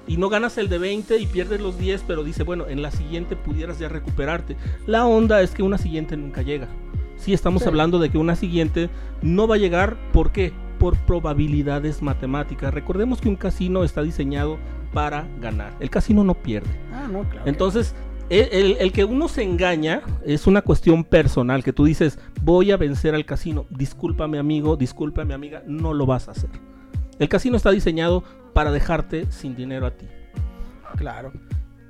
Y 0.08 0.18
no 0.18 0.30
ganas 0.30 0.58
el 0.58 0.68
de 0.70 0.78
20 0.78 1.18
y 1.20 1.26
pierdes 1.28 1.62
los 1.62 1.78
10, 1.78 2.04
pero 2.08 2.24
dice, 2.24 2.44
bueno, 2.44 2.68
en 2.68 2.82
la 2.82 2.92
siguiente 2.92 3.36
pudieras 3.36 3.80
ya 3.80 3.88
recuperarte. 3.90 4.58
La 4.88 5.06
onda 5.06 5.42
es 5.42 5.52
que 5.52 5.64
una 5.64 5.78
siguiente 5.78 6.18
nunca 6.18 6.42
llega. 6.42 6.68
Sí 7.18 7.34
estamos 7.34 7.62
Sí. 7.64 7.68
hablando 7.70 8.00
de 8.00 8.10
que 8.10 8.18
una 8.18 8.36
siguiente 8.36 8.90
no 9.22 9.48
va 9.48 9.56
a 9.56 9.60
llegar, 9.60 9.96
¿por 10.12 10.32
qué? 10.32 10.52
Por 10.80 10.98
probabilidades 10.98 12.02
matemáticas. 12.02 12.74
Recordemos 12.74 13.22
que 13.22 13.30
un 13.30 13.36
casino 13.36 13.84
está 13.84 14.02
diseñado 14.02 14.58
para 14.94 15.28
ganar. 15.40 15.74
El 15.80 15.90
casino 15.90 16.24
no 16.24 16.34
pierde. 16.34 16.70
Ah, 16.92 17.08
no, 17.10 17.22
claro. 17.30 17.44
Entonces, 17.48 17.94
el, 18.30 18.48
el- 18.52 18.78
el 18.80 18.92
que 18.92 19.06
uno 19.06 19.28
se 19.28 19.44
engaña 19.44 20.02
es 20.26 20.48
una 20.48 20.62
cuestión 20.64 21.04
personal, 21.04 21.64
que 21.64 21.74
tú 21.74 21.86
dices, 21.86 22.18
voy 22.42 22.72
a 22.72 22.78
vencer 22.78 23.14
al 23.14 23.26
casino. 23.26 23.66
Discúlpame 23.70 24.40
amigo, 24.40 24.76
discúlpame 24.76 25.34
amiga, 25.34 25.64
no 25.68 25.94
lo 25.94 26.06
vas 26.08 26.28
a 26.28 26.32
hacer. 26.32 26.50
El 27.20 27.30
casino 27.30 27.56
está 27.56 27.70
diseñado 27.72 28.24
para 28.54 28.72
dejarte 28.72 29.32
sin 29.32 29.56
dinero 29.56 29.86
a 29.86 29.92
ti. 29.92 30.08
Claro. 30.98 31.32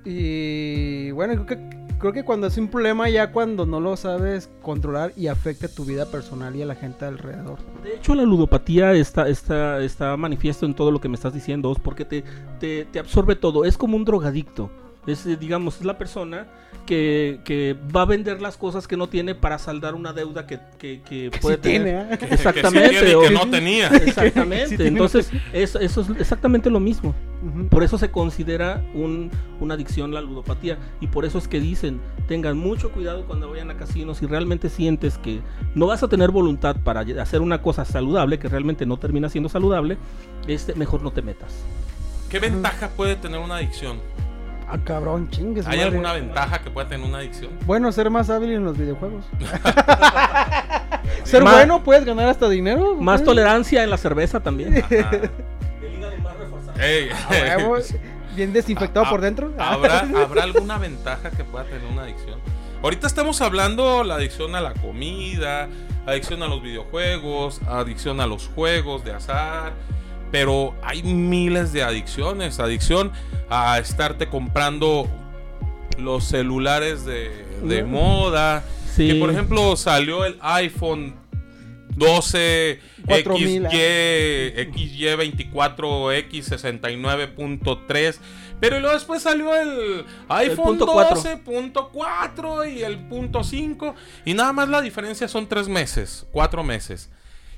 Y 0.04 1.12
bueno, 1.12 1.46
creo 1.46 1.46
que, 1.46 1.70
creo 2.00 2.14
que 2.14 2.24
cuando 2.24 2.48
es 2.48 2.58
un 2.58 2.68
problema 2.68 3.08
ya 3.10 3.32
cuando 3.32 3.66
no 3.66 3.80
lo 3.80 3.96
sabes 3.96 4.50
controlar 4.62 5.14
y 5.16 5.28
afecta 5.28 5.68
tu 5.68 5.86
vida 5.86 6.08
personal 6.08 6.56
y 6.56 6.62
a 6.62 6.66
la 6.66 6.76
gente 6.76 7.06
alrededor. 7.06 7.60
De 7.84 7.96
hecho, 7.96 8.16
la 8.16 8.24
ludopatía 8.24 8.94
está, 8.94 9.28
está, 9.28 9.80
está 9.82 10.18
manifiesto 10.18 10.66
en 10.66 10.74
todo 10.74 10.92
lo 10.92 11.00
que 11.00 11.10
me 11.10 11.16
estás 11.16 11.34
diciendo, 11.34 11.76
porque 11.84 12.06
te, 12.06 12.24
te, 12.60 12.86
te 12.86 13.00
absorbe 13.00 13.36
todo. 13.36 13.66
Es 13.66 13.78
como 13.78 13.96
un 13.96 14.06
drogadicto. 14.06 14.72
Es, 15.06 15.26
digamos, 15.40 15.78
es 15.78 15.86
la 15.86 15.98
persona 15.98 16.48
que, 16.82 17.40
que 17.46 17.76
va 17.96 18.02
a 18.04 18.06
vender 18.06 18.42
las 18.42 18.58
cosas 18.58 18.88
que 18.88 18.98
no 18.98 19.08
tiene 19.08 19.36
para 19.36 19.58
saldar 19.60 19.96
una 19.96 20.14
deuda 20.14 20.46
que, 20.48 20.60
que, 20.78 21.02
que 21.08 21.32
puede 21.42 21.56
Sí 21.58 21.62
tener. 21.62 21.82
tiene, 21.84 22.02
¿eh? 22.02 22.18
Que- 22.18 22.18
que 22.20 22.28
sí 22.28 22.34
Exactamente. 22.34 22.90
tiene 22.90 23.12
y 23.12 23.14
o- 23.14 23.22
que 23.22 23.30
no 23.32 23.50
tenía. 23.50 23.88
Exactamente. 23.88 24.78
Sí 24.78 24.84
Entonces, 24.88 25.32
eso, 25.54 25.80
eso 25.80 26.02
es 26.02 26.10
exactamente 26.20 26.70
lo 26.70 26.80
mismo. 26.80 27.16
Por 27.70 27.84
eso 27.84 27.98
se 27.98 28.12
considera 28.12 28.84
un- 28.94 29.32
una 29.60 29.74
adicción 29.76 30.14
la 30.14 30.22
ludopatía. 30.22 30.78
Y 31.00 31.08
por 31.08 31.26
eso 31.26 31.38
es 31.38 31.48
que 31.48 31.60
dicen, 31.60 32.00
tengan 32.28 32.58
mucho 32.58 32.92
cuidado 32.92 33.26
cuando 33.26 33.50
vayan 33.50 33.72
a 33.72 33.78
casinos. 33.78 34.18
Si 34.18 34.26
realmente 34.26 34.70
sientes 34.70 35.18
que 35.18 35.40
no 35.76 35.88
vas 35.88 36.04
a 36.04 36.08
tener 36.08 36.32
voluntad 36.32 36.76
para 36.84 37.02
hacer 37.22 37.42
una 37.42 37.62
cosa 37.62 37.86
saludable, 37.86 38.40
que 38.40 38.48
realmente 38.48 38.86
no 38.86 38.98
termina 38.98 39.30
siendo 39.30 39.50
saludable, 39.50 39.98
este, 40.48 40.76
mejor 40.76 41.02
no 41.04 41.12
te 41.12 41.22
metas. 41.22 41.54
¿Qué 42.30 42.40
ventaja 42.40 42.90
puede 42.90 43.16
tener 43.16 43.40
una 43.40 43.56
adicción? 43.58 43.98
Ah, 44.74 44.78
cabrón, 44.86 45.30
chingues. 45.30 45.68
¿Hay 45.68 45.78
madre. 45.78 45.90
alguna 45.90 46.14
ventaja 46.14 46.60
que 46.62 46.70
pueda 46.72 46.88
tener 46.88 47.06
una 47.06 47.18
adicción? 47.18 47.52
Bueno, 47.66 47.92
ser 47.92 48.10
más 48.10 48.30
hábil 48.30 48.52
en 48.54 48.64
los 48.64 48.78
videojuegos. 48.78 49.26
ser 51.24 51.44
Más- 51.44 51.54
bueno, 51.56 51.84
puedes 51.84 52.06
ganar 52.06 52.28
hasta 52.30 52.48
dinero. 52.48 52.96
Más 52.96 53.24
tolerancia 53.24 53.84
en 53.84 53.90
la 53.90 53.98
cerveza 53.98 54.40
también. 54.40 54.76
Ey. 56.80 57.10
A 57.10 57.58
huevo, 57.58 57.76
Bien 58.36 58.54
desinfectado 58.54 59.06
Ah, 59.06 59.10
por 59.10 59.20
dentro. 59.22 59.54
¿Habrá, 59.60 60.00
¿Habrá 60.00 60.44
alguna 60.44 60.78
ventaja 60.78 61.32
que 61.32 61.44
pueda 61.44 61.66
tener 61.66 61.86
una 61.92 62.04
adicción? 62.04 62.40
Ahorita 62.82 63.06
estamos 63.08 63.42
hablando 63.42 64.04
la 64.06 64.16
adicción 64.16 64.56
a 64.56 64.62
la 64.62 64.74
comida, 64.74 65.68
adicción 66.08 66.42
a 66.42 66.48
los 66.48 66.64
videojuegos, 66.64 67.62
adicción 67.68 68.22
a 68.22 68.26
los 68.28 68.48
juegos 68.48 69.04
de 69.04 69.12
azar, 69.14 69.74
pero 70.32 70.74
hay 70.84 71.04
miles 71.04 71.74
de 71.74 71.84
adicciones. 71.84 72.60
Adicción 72.60 73.12
a 73.50 73.78
estarte 73.80 74.28
comprando 74.28 75.08
los 75.98 76.24
celulares 76.26 77.06
de, 77.06 77.32
de 77.64 77.84
Mm. 77.84 77.90
moda. 77.92 78.64
Sí. 78.96 79.08
Que 79.10 79.16
por 79.16 79.30
ejemplo 79.32 79.76
salió 79.76 80.26
el 80.26 80.38
iPhone 80.42 81.16
12 81.96 82.80
4000, 83.06 83.68
XY, 83.70 83.78
XY24, 84.72 86.14
X69.3. 86.30 88.20
Pero 88.60 88.80
luego 88.80 88.94
después 88.94 89.24
salió 89.24 89.56
el 89.60 90.06
iPhone 90.30 90.78
punto 90.78 90.86
cuatro. 90.88 91.18
12.4 91.18 92.72
y 92.74 92.84
el 92.84 93.00
punto 93.08 93.44
5. 93.44 93.96
Y 94.26 94.34
nada 94.36 94.54
más 94.54 94.70
la 94.70 94.82
diferencia 94.82 95.28
son 95.28 95.48
tres 95.48 95.68
meses, 95.68 96.28
cuatro 96.32 96.64
meses. 96.64 97.10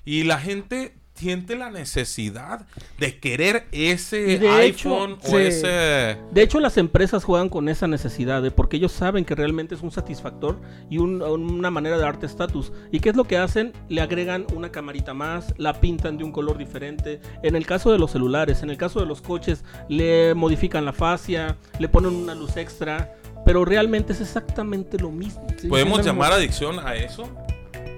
Y 0.06 0.24
la 0.24 0.40
gente 0.40 0.96
siente 1.24 1.56
la 1.56 1.70
necesidad 1.72 2.66
de 3.00 3.18
querer 3.20 3.66
ese 3.72 4.18
de 4.38 4.66
hecho, 4.66 4.90
iPhone 4.90 5.18
o 5.24 5.28
sí. 5.28 5.36
ese... 5.38 6.18
De 6.32 6.42
hecho, 6.42 6.60
las 6.60 6.78
empresas 6.78 7.24
juegan 7.24 7.50
con 7.50 7.70
esa 7.70 7.88
necesidad, 7.88 8.42
de- 8.42 8.52
porque 8.52 8.78
ellos 8.78 8.92
saben 8.92 9.26
que 9.26 9.36
realmente 9.36 9.74
es 9.76 9.82
un 9.82 9.92
satisfactor 9.92 10.60
y 10.90 10.98
un- 10.98 11.22
una 11.22 11.72
manera 11.72 11.96
de 11.98 12.04
darte 12.04 12.26
estatus. 12.26 12.72
¿Y 12.92 13.00
qué 13.00 13.10
es 13.10 13.16
lo 13.16 13.24
que 13.24 13.38
hacen? 13.38 13.72
Le 13.90 14.02
agregan 14.02 14.46
una 14.56 14.72
camarita 14.72 15.14
más, 15.14 15.54
la 15.58 15.80
pintan 15.80 16.18
de 16.18 16.24
un 16.24 16.32
color 16.32 16.58
diferente. 16.58 17.22
En 17.42 17.56
el 17.56 17.66
caso 17.66 17.92
de 17.92 17.98
los 18.00 18.12
celulares, 18.12 18.62
en 18.64 18.70
el 18.70 18.78
caso 18.78 19.00
de 19.00 19.06
los 19.06 19.22
coches, 19.22 19.64
le 19.90 20.34
modifican 20.36 20.86
la 20.86 20.94
fascia, 20.94 21.58
le 21.80 21.88
ponen 21.90 22.14
una 22.14 22.36
luz 22.36 22.58
extra. 22.58 23.16
Pero 23.46 23.66
realmente 23.66 24.14
es 24.14 24.22
exactamente 24.22 24.98
lo 24.98 25.12
mismo. 25.12 25.46
Sí, 25.60 25.68
¿Podemos 25.68 26.06
llamar 26.06 26.32
adicción 26.32 26.80
a 26.80 26.96
eso? 26.96 27.30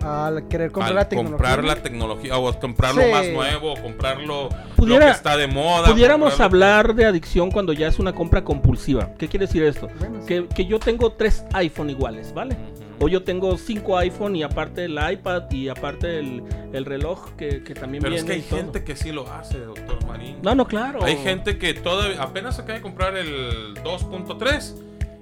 Al 0.06 0.48
querer 0.48 0.72
comprar 0.72 0.90
al 0.92 0.96
la 0.96 1.10
tecnología. 1.10 1.38
comprar 1.38 1.64
la 1.64 1.76
tecnología 1.82 2.38
o 2.38 2.60
comprarlo 2.60 3.02
Sí. 3.02 3.12
más 3.12 3.28
nuevo, 3.30 3.74
o 3.74 3.82
comprarlo 3.82 4.50
Pudiera- 4.76 5.06
lo 5.06 5.12
que 5.12 5.18
está 5.18 5.36
de 5.38 5.48
moda. 5.48 5.88
Pudiéramos 5.92 6.34
comprarlo- 6.34 6.46
hablar 6.46 6.96
de 6.96 7.06
adicción 7.06 7.50
cuando 7.52 7.74
ya 7.74 7.88
es 7.88 7.98
una 8.00 8.14
compra 8.14 8.44
compulsiva. 8.44 9.10
¿Qué 9.18 9.28
quiere 9.28 9.48
decir 9.48 9.64
esto? 9.64 9.88
Bueno, 10.00 10.20
sí. 10.22 10.28
Que, 10.28 10.48
que 10.48 10.66
yo 10.66 10.80
tengo 10.80 11.12
tres 11.14 11.44
iPhone 11.54 11.90
iguales, 11.90 12.34
¿vale? 12.34 12.56
O 13.00 13.10
yo 13.10 13.24
tengo 13.24 13.58
cinco 13.58 13.98
iPhone 13.98 14.36
y 14.38 14.44
aparte 14.44 14.86
el 14.86 14.98
iPad 15.12 15.52
y 15.52 15.68
aparte 15.68 16.18
el, 16.20 16.44
el 16.72 16.86
reloj 16.86 17.32
que, 17.36 17.62
que 17.62 17.74
también 17.74 18.02
Pero 18.02 18.16
es 18.16 18.24
viene 18.24 18.40
que 18.40 18.44
hay 18.44 18.50
todo. 18.50 18.60
gente 18.60 18.84
que 18.86 18.96
sí 18.96 19.12
lo 19.12 19.30
hace, 19.34 19.58
doctor 19.60 20.06
Marín. 20.06 20.38
No, 20.42 20.56
no, 20.56 20.66
claro. 20.66 21.04
Hay 21.04 21.18
gente 21.18 21.58
que 21.58 21.74
todavía 21.74 22.22
apenas 22.22 22.58
acaba 22.58 22.76
de 22.76 22.82
comprar 22.82 23.18
el 23.18 23.74
2.3 23.84 24.76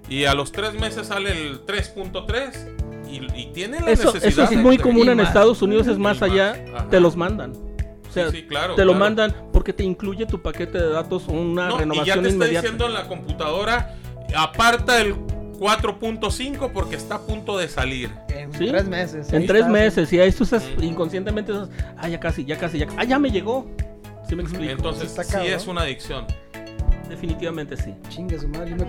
y 0.08 0.26
a 0.26 0.36
los 0.36 0.52
tres 0.52 0.74
meses 0.76 1.08
sale 1.08 1.32
el 1.32 1.66
3.3 1.66 2.68
y, 3.16 3.42
y 3.42 3.46
tiene 3.54 3.80
la 3.80 3.92
Eso, 3.92 4.06
necesidad. 4.14 4.28
eso 4.30 4.44
es 4.44 4.50
de- 4.52 4.58
muy 4.58 4.78
de- 4.78 4.84
común 4.84 5.10
en 5.10 5.18
más. 5.18 5.28
Estados 5.28 5.62
Unidos, 5.62 5.88
es 5.88 5.98
más 5.98 6.20
más, 6.20 6.32
allá, 6.32 6.56
ajá. 6.76 6.88
te 6.90 7.00
los 7.00 7.16
mandan. 7.16 7.52
O 7.54 8.12
sea, 8.14 8.30
Sí, 8.30 8.38
sí, 8.38 8.44
claro, 8.48 8.76
te 8.76 8.86
lo 8.86 8.92
claro. 8.92 9.00
mandan 9.06 9.36
porque 9.52 9.74
te 9.74 9.84
incluye 9.84 10.26
tu 10.26 10.42
paquete 10.42 10.78
de 10.78 10.90
datos 10.90 11.28
una 11.28 11.68
No, 11.70 11.70
y 11.70 11.74
ya 11.74 11.80
renovación 11.80 12.22
te 12.24 12.30
está 12.30 12.36
inmediata. 12.46 12.62
diciendo 12.62 12.86
en 12.88 12.94
la 12.94 13.08
computadora, 13.08 13.96
aparta 14.36 15.02
el 15.02 15.16
4.5 15.60 16.72
porque 16.72 16.96
está 16.96 17.16
a 17.16 17.22
punto 17.22 17.58
de 17.58 17.68
salir. 17.68 18.10
En 18.30 18.52
¿Sí? 18.54 18.68
tres 18.70 18.86
meses. 18.88 19.32
En 19.34 19.46
tres 19.48 19.62
está, 19.62 19.72
meses, 19.72 20.14
y 20.14 20.20
ahí 20.20 20.32
tú 20.32 20.44
estás 20.44 20.64
Mm. 20.78 20.84
inconscientemente, 20.84 21.52
estás, 21.52 21.70
ah, 21.98 22.08
ya 22.08 22.20
casi, 22.20 22.46
ya 22.46 22.58
casi, 22.58 22.78
ya, 22.80 22.88
ah, 22.98 23.04
ya 23.04 23.18
me 23.20 23.32
llegó. 23.32 23.68
¿Sí 24.28 24.36
me 24.36 24.44
explico? 24.44 24.72
Entonces, 24.72 25.12
sí 25.28 25.38
es 25.48 25.68
una 25.68 25.82
adicción. 25.82 26.26
Definitivamente 27.10 27.78
sí. 27.78 27.94
Chingue 28.10 28.40
su 28.40 28.48
madre. 28.48 28.72
yo 28.72 28.76
me 28.78 28.86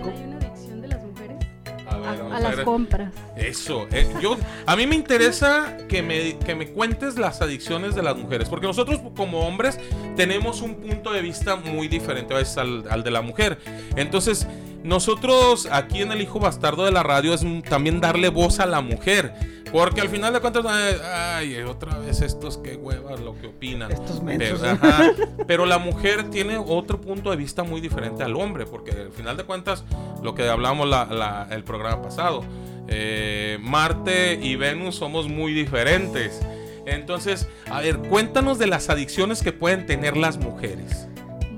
A 1.95 1.99
ver, 1.99 2.09
a, 2.09 2.23
vamos 2.23 2.31
a 2.33 2.37
a 2.37 2.39
las 2.39 2.55
ver. 2.57 2.65
compras. 2.65 3.13
Eso, 3.35 3.87
eh, 3.91 4.07
yo, 4.21 4.37
a 4.65 4.75
mí 4.75 4.87
me 4.87 4.95
interesa 4.95 5.77
que 5.87 6.01
me, 6.01 6.37
que 6.39 6.55
me 6.55 6.67
cuentes 6.67 7.17
las 7.17 7.41
adicciones 7.41 7.95
de 7.95 8.03
las 8.03 8.15
mujeres, 8.17 8.49
porque 8.49 8.67
nosotros 8.67 8.99
como 9.15 9.41
hombres 9.47 9.79
tenemos 10.15 10.61
un 10.61 10.75
punto 10.75 11.11
de 11.11 11.21
vista 11.21 11.55
muy 11.55 11.87
diferente 11.87 12.33
a 12.33 12.37
veces 12.37 12.57
al, 12.57 12.85
al 12.89 13.03
de 13.03 13.11
la 13.11 13.21
mujer. 13.21 13.57
Entonces, 13.95 14.47
nosotros 14.85 15.67
aquí 15.71 16.01
en 16.01 16.11
El 16.11 16.21
Hijo 16.21 16.39
Bastardo 16.39 16.85
de 16.85 16.91
la 16.91 17.03
Radio 17.03 17.33
es 17.33 17.45
también 17.69 17.99
darle 17.99 18.29
voz 18.29 18.59
a 18.59 18.65
la 18.65 18.81
mujer, 18.81 19.33
porque 19.71 19.99
al 20.01 20.09
final 20.09 20.31
de 20.31 20.39
cuentas, 20.39 20.65
ay, 20.67 21.57
otra 21.63 21.97
vez 21.97 22.21
estos 22.21 22.57
que 22.57 22.75
huevas 22.77 23.19
lo 23.19 23.35
que 23.37 23.47
opinan. 23.47 23.91
Estos 23.91 24.21
Pero, 24.25 24.37
mensos. 24.57 24.63
ajá, 24.63 25.11
pero 25.47 25.65
la 25.65 25.79
mujer 25.79 26.29
tiene 26.29 26.57
otro 26.57 27.01
punto 27.01 27.31
de 27.31 27.35
vista 27.35 27.63
muy 27.63 27.81
diferente 27.81 28.23
al 28.23 28.35
hombre, 28.35 28.65
porque 28.65 28.91
al 28.91 29.11
final 29.11 29.35
de 29.35 29.43
cuentas, 29.43 29.83
lo 30.23 30.33
que 30.35 30.47
hablamos 30.47 30.87
la- 30.87 31.05
la- 31.05 31.47
el 31.51 31.63
programa 31.63 32.01
pasado, 32.03 32.43
eh, 32.87 33.57
Marte 33.61 34.39
y 34.41 34.55
Venus 34.55 34.95
somos 34.95 35.27
muy 35.27 35.53
diferentes. 35.53 36.39
Entonces, 36.85 37.47
a 37.69 37.81
ver, 37.81 37.97
cuéntanos 37.97 38.59
de 38.59 38.67
las 38.67 38.89
adicciones 38.89 39.41
que 39.41 39.51
pueden 39.51 39.87
tener 39.87 40.15
las 40.15 40.37
mujeres. 40.37 41.07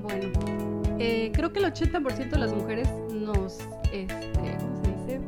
Bueno, 0.02 0.30
eh, 0.98 1.30
creo 1.32 1.52
que 1.52 1.60
el 1.60 1.66
80% 1.66 2.30
de 2.30 2.38
las 2.38 2.52
mujeres 2.52 2.88
nos, 3.12 3.58
este, 3.92 4.56
¿cómo 4.58 4.76
se 4.82 4.90
dice? 4.90 5.20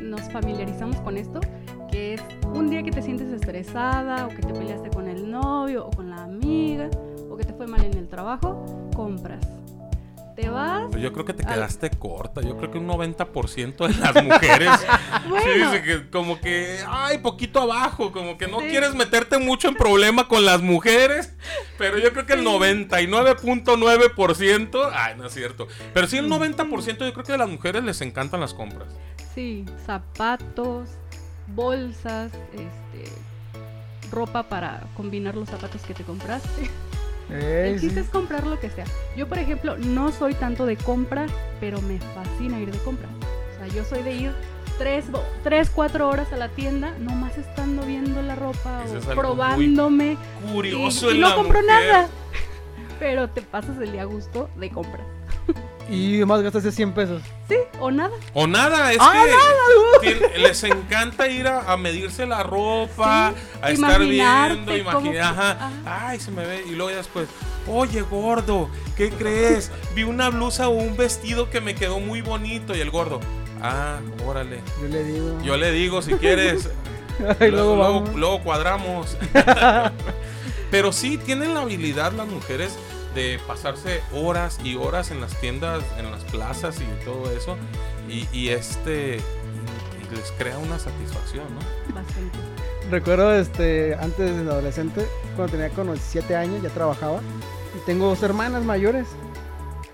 Nos 0.00 0.22
familiarizamos 0.32 0.96
con 1.00 1.16
esto, 1.16 1.40
que 1.90 2.14
es 2.14 2.22
un 2.54 2.68
día 2.68 2.82
que 2.82 2.90
te 2.90 3.02
sientes 3.02 3.28
estresada 3.28 4.26
o 4.26 4.28
que 4.28 4.42
te 4.42 4.52
peleaste 4.52 4.90
con 4.90 5.08
el 5.08 5.30
novio 5.30 5.86
o 5.86 5.90
con 5.90 6.10
la 6.10 6.24
amiga 6.24 6.90
o 7.30 7.36
que 7.36 7.44
te 7.44 7.52
fue 7.52 7.66
mal 7.66 7.84
en 7.84 7.96
el 7.96 8.08
trabajo, 8.08 8.64
compras. 8.94 9.46
Te 10.36 10.48
vas, 10.50 10.82
Pues 10.90 11.02
yo 11.02 11.12
creo 11.12 11.24
que 11.24 11.32
te 11.32 11.44
quedaste 11.44 11.88
corta. 11.90 12.42
Yo 12.42 12.56
creo 12.58 12.70
que 12.70 12.78
un 12.78 12.86
90% 12.86 13.88
de 13.88 13.94
las 13.94 14.22
mujeres 14.22 14.70
sí 15.22 15.28
Bueno. 15.30 15.70
dice 15.70 15.82
que 15.82 16.10
como 16.10 16.38
que, 16.40 16.78
ay, 16.86 17.18
poquito 17.18 17.60
abajo, 17.62 18.12
como 18.12 18.36
que 18.38 18.46
no 18.46 18.60
Sí. 18.60 18.66
quieres 18.68 18.94
meterte 18.94 19.38
mucho 19.38 19.68
en 19.68 19.74
problema 19.76 20.28
con 20.28 20.44
las 20.44 20.60
mujeres, 20.62 21.32
pero 21.78 21.98
yo 21.98 22.12
creo 22.12 22.26
que 22.26 22.34
el 22.34 22.44
99.9%, 22.44 24.90
ay, 24.92 25.14
no 25.16 25.26
es 25.26 25.32
cierto, 25.34 25.66
pero 25.94 26.06
sí 26.06 26.18
el 26.18 26.28
90% 26.28 26.98
yo 27.06 27.12
creo 27.12 27.24
que 27.24 27.32
a 27.32 27.38
las 27.38 27.48
mujeres 27.48 27.82
les 27.84 28.00
encantan 28.02 28.40
las 28.40 28.52
compras. 28.54 28.88
sí, 29.34 29.64
zapatos, 29.86 30.90
bolsas, 31.48 32.30
este, 32.52 33.10
ropa 34.10 34.42
para 34.44 34.82
combinar 34.96 35.34
los 35.34 35.48
zapatos 35.48 35.82
que 35.82 35.94
te 35.94 36.04
compraste. 36.04 36.70
Ey, 37.30 37.72
El 37.72 37.80
chiste 37.80 38.00
sí. 38.00 38.06
es 38.06 38.08
comprar 38.08 38.46
lo 38.46 38.58
que 38.60 38.70
sea. 38.70 38.84
Yo, 39.16 39.26
por 39.28 39.38
ejemplo, 39.38 39.76
no 39.76 40.12
soy 40.12 40.34
tanto 40.34 40.64
de 40.66 40.76
compra, 40.76 41.26
pero 41.60 41.80
me 41.82 41.98
fascina 41.98 42.60
ir 42.60 42.70
de 42.70 42.78
compra. 42.78 43.08
O 43.54 43.58
sea, 43.58 43.66
yo 43.74 43.84
soy 43.84 44.02
de 44.02 44.12
ir 44.14 44.32
tres, 44.78 45.06
tres 45.42 45.70
cuatro 45.70 46.08
horas 46.08 46.32
a 46.32 46.36
la 46.36 46.48
tienda, 46.48 46.92
nomás 47.00 47.36
estando 47.38 47.84
viendo 47.84 48.22
la 48.22 48.34
ropa 48.36 48.82
Eso 48.84 48.94
o 48.94 48.98
es 48.98 49.08
algo 49.08 49.20
probándome. 49.20 50.16
Y, 50.46 50.52
Curioso 50.52 51.10
y 51.10 51.14
en 51.14 51.20
no 51.20 51.28
la 51.30 51.34
compro 51.34 51.60
mujer. 51.62 51.66
nada. 51.90 52.08
Pero 52.98 53.28
te 53.28 53.42
pasas 53.42 53.76
el 53.78 53.92
día 53.92 54.02
a 54.02 54.06
gusto 54.06 54.48
de 54.56 54.70
compra. 54.70 55.04
Y 55.88 56.24
más 56.24 56.42
gastaste 56.42 56.72
100 56.72 56.92
pesos. 56.94 57.22
Sí, 57.48 57.54
o 57.78 57.90
nada. 57.92 58.10
O 58.34 58.46
nada, 58.48 58.92
es 58.92 58.98
Ah, 59.00 59.24
que 60.02 60.08
tien- 60.18 60.32
les 60.38 60.64
encanta 60.64 61.28
ir 61.28 61.46
a, 61.46 61.72
a 61.72 61.76
medirse 61.76 62.26
la 62.26 62.42
ropa, 62.42 63.32
Sí, 63.36 63.42
a 63.62 63.70
estar 63.70 64.00
viendo, 64.00 64.76
imaginar, 64.76 65.22
ajá, 65.24 65.50
ajá. 65.52 65.70
ay, 66.08 66.18
se 66.18 66.32
me 66.32 66.44
ve, 66.44 66.64
y 66.66 66.70
luego 66.72 66.90
ya 66.90 66.96
después, 66.96 67.28
oye, 67.68 68.00
gordo, 68.02 68.68
¿qué 68.96 69.10
crees? 69.10 69.70
Vi 69.94 70.02
una 70.02 70.28
blusa 70.30 70.66
o 70.68 70.72
un 70.72 70.96
vestido 70.96 71.50
que 71.50 71.60
me 71.60 71.76
quedó 71.76 72.00
muy 72.00 72.20
bonito, 72.20 72.74
y 72.74 72.80
el 72.80 72.90
gordo, 72.90 73.20
ah, 73.62 73.98
órale, 74.26 74.60
Yo 74.82 74.88
le 74.88 75.04
digo. 75.04 75.38
yo 75.42 75.56
le 75.56 75.70
digo, 75.70 76.02
si 76.02 76.14
quieres, 76.14 76.68
Ay, 77.40 77.50
luego, 77.52 77.76
luego 77.76 78.00
luego, 78.00 78.18
luego 78.18 78.42
cuadramos. 78.42 79.16
Pero 80.70 80.92
sí 80.92 81.16
tienen 81.16 81.54
la 81.54 81.60
habilidad 81.60 82.12
las 82.12 82.26
mujeres 82.26 82.76
de 83.16 83.40
pasarse 83.46 84.02
horas 84.12 84.60
y 84.62 84.76
horas 84.76 85.10
en 85.10 85.20
las 85.20 85.34
tiendas, 85.40 85.82
en 85.98 86.10
las 86.10 86.22
plazas 86.24 86.78
y 86.80 87.04
todo 87.04 87.32
eso. 87.32 87.56
Y, 88.08 88.28
y 88.30 88.50
este 88.50 89.16
y 89.16 90.14
les 90.14 90.30
crea 90.32 90.58
una 90.58 90.78
satisfacción, 90.78 91.46
¿no? 91.54 91.94
Bastante. 91.94 92.38
Recuerdo 92.90 93.34
este, 93.34 93.96
antes 93.96 94.36
de 94.36 94.42
adolescente, 94.42 95.06
cuando 95.34 95.52
tenía 95.52 95.70
como 95.70 95.96
7 95.96 96.36
años, 96.36 96.62
ya 96.62 96.68
trabajaba. 96.68 97.20
Y 97.74 97.84
tengo 97.86 98.06
dos 98.06 98.22
hermanas 98.22 98.64
mayores. 98.64 99.08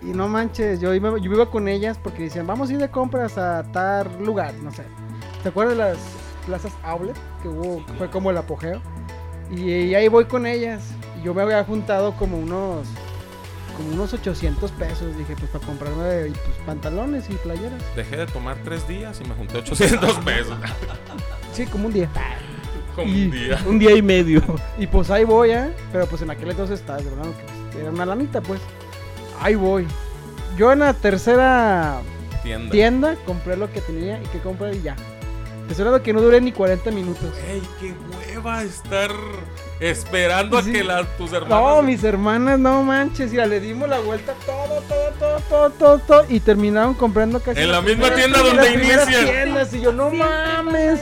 Y 0.03 0.07
no 0.07 0.29
manches, 0.29 0.81
yo 0.81 0.93
iba, 0.93 1.17
yo 1.19 1.33
iba 1.33 1.49
con 1.49 1.69
ellas 1.69 1.99
porque 2.03 2.25
decían, 2.25 2.47
vamos 2.47 2.69
a 2.69 2.73
ir 2.73 2.81
de 2.81 2.91
compras 2.91 3.39
a 3.39 3.63
tal 3.73 4.09
lugar, 4.23 4.53
no 4.63 4.73
sé. 4.73 4.83
¿Te 5.45 5.51
acuerdas 5.51 5.77
de 5.77 5.83
las 5.85 5.99
plazas 6.45 6.73
outlet? 6.83 7.17
Que 7.41 7.49
hubo, 7.49 7.85
fue 7.97 8.11
como 8.11 8.31
el 8.31 8.37
apogeo. 8.37 8.83
Y, 9.51 9.71
y 9.71 9.95
ahí 9.95 10.09
voy 10.09 10.25
con 10.25 10.45
ellas. 10.45 10.83
Y 11.21 11.25
yo 11.25 11.35
me 11.35 11.43
había 11.43 11.63
juntado 11.65 12.15
como 12.17 12.37
unos 12.37 12.89
como 13.77 13.91
unos 13.91 14.13
800 14.13 14.71
pesos. 14.73 15.17
Dije, 15.17 15.35
pues 15.39 15.51
para 15.51 15.65
comprarme 15.67 16.27
pues, 16.27 16.57
pantalones 16.67 17.29
y 17.31 17.35
playeras. 17.35 17.81
Dejé 17.97 18.17
de 18.19 18.27
tomar 18.27 18.57
tres 18.65 18.87
días 18.89 19.21
y 19.25 19.29
me 19.29 19.35
junté 19.35 19.59
800 19.59 20.19
pesos. 20.25 20.57
Sí, 21.53 21.67
como 21.67 21.87
un 21.87 21.93
día. 21.93 22.09
Como 22.95 23.09
Y- 23.09 23.25
un 23.25 23.31
día. 23.31 23.63
Un 23.67 23.79
día 23.79 23.97
y 23.97 24.03
medio. 24.03 24.43
Y 24.79 24.87
pues 24.87 25.11
ahí 25.11 25.25
voy, 25.25 25.51
¿eh? 25.51 25.73
Pero 25.93 26.07
pues 26.07 26.23
en 26.23 26.31
aquel 26.31 26.51
entonces 26.51 26.81
estaba, 26.81 26.99
de 26.99 27.05
verdad, 27.05 27.25
que 27.25 27.45
pues, 27.73 27.77
era 27.83 27.91
una 27.91 28.07
lanita, 28.07 28.41
pues. 28.41 28.61
Ahí 29.41 29.55
voy. 29.55 29.87
Yo 30.57 30.73
en 30.73 30.81
la 30.81 30.93
tercera 30.93 32.01
Tienda. 32.43 32.71
tienda 32.71 33.17
compré 33.25 33.57
lo 33.57 33.73
que 33.73 33.81
tenía 33.81 34.21
y 34.23 34.27
que 34.27 34.39
compré 34.41 34.77
y 34.77 34.83
ya. 34.83 34.95
Te 35.67 35.73
estoy 35.73 36.01
que 36.03 36.13
no 36.13 36.21
duré 36.21 36.41
ni 36.41 36.53
40 36.53 36.91
minutos. 36.91 37.33
Ey, 37.49 37.63
qué 37.81 37.95
hueva 38.37 38.63
estar 38.63 39.11
esperando 39.81 40.59
a 40.59 40.63
que 40.63 40.85
la- 40.85 41.05
tus 41.17 41.33
hermanas. 41.33 41.59
No, 41.59 41.83
mis 41.83 42.03
hermanas, 42.05 42.59
no 42.59 42.83
manches, 42.83 43.33
ya 43.33 43.47
le 43.47 43.61
dimos 43.61 43.89
la 43.89 43.99
vuelta 44.01 44.35
todo, 44.47 44.81
todo, 44.83 45.11
todo, 45.19 45.41
todo, 45.49 45.71
todo, 45.71 45.99
todo 45.99 46.25
y 46.29 46.41
terminaron 46.41 46.95
comprando 46.95 47.41
casi 47.41 47.61
En 47.61 47.73
la 47.73 47.81
misma 47.81 48.15
tienda 48.15 48.39
en 48.41 48.45
donde 48.47 48.73
inician. 48.75 49.25
tiendas, 49.25 49.75
y 49.75 49.81
yo, 49.81 49.93
no 49.93 50.11
mames. 50.11 51.01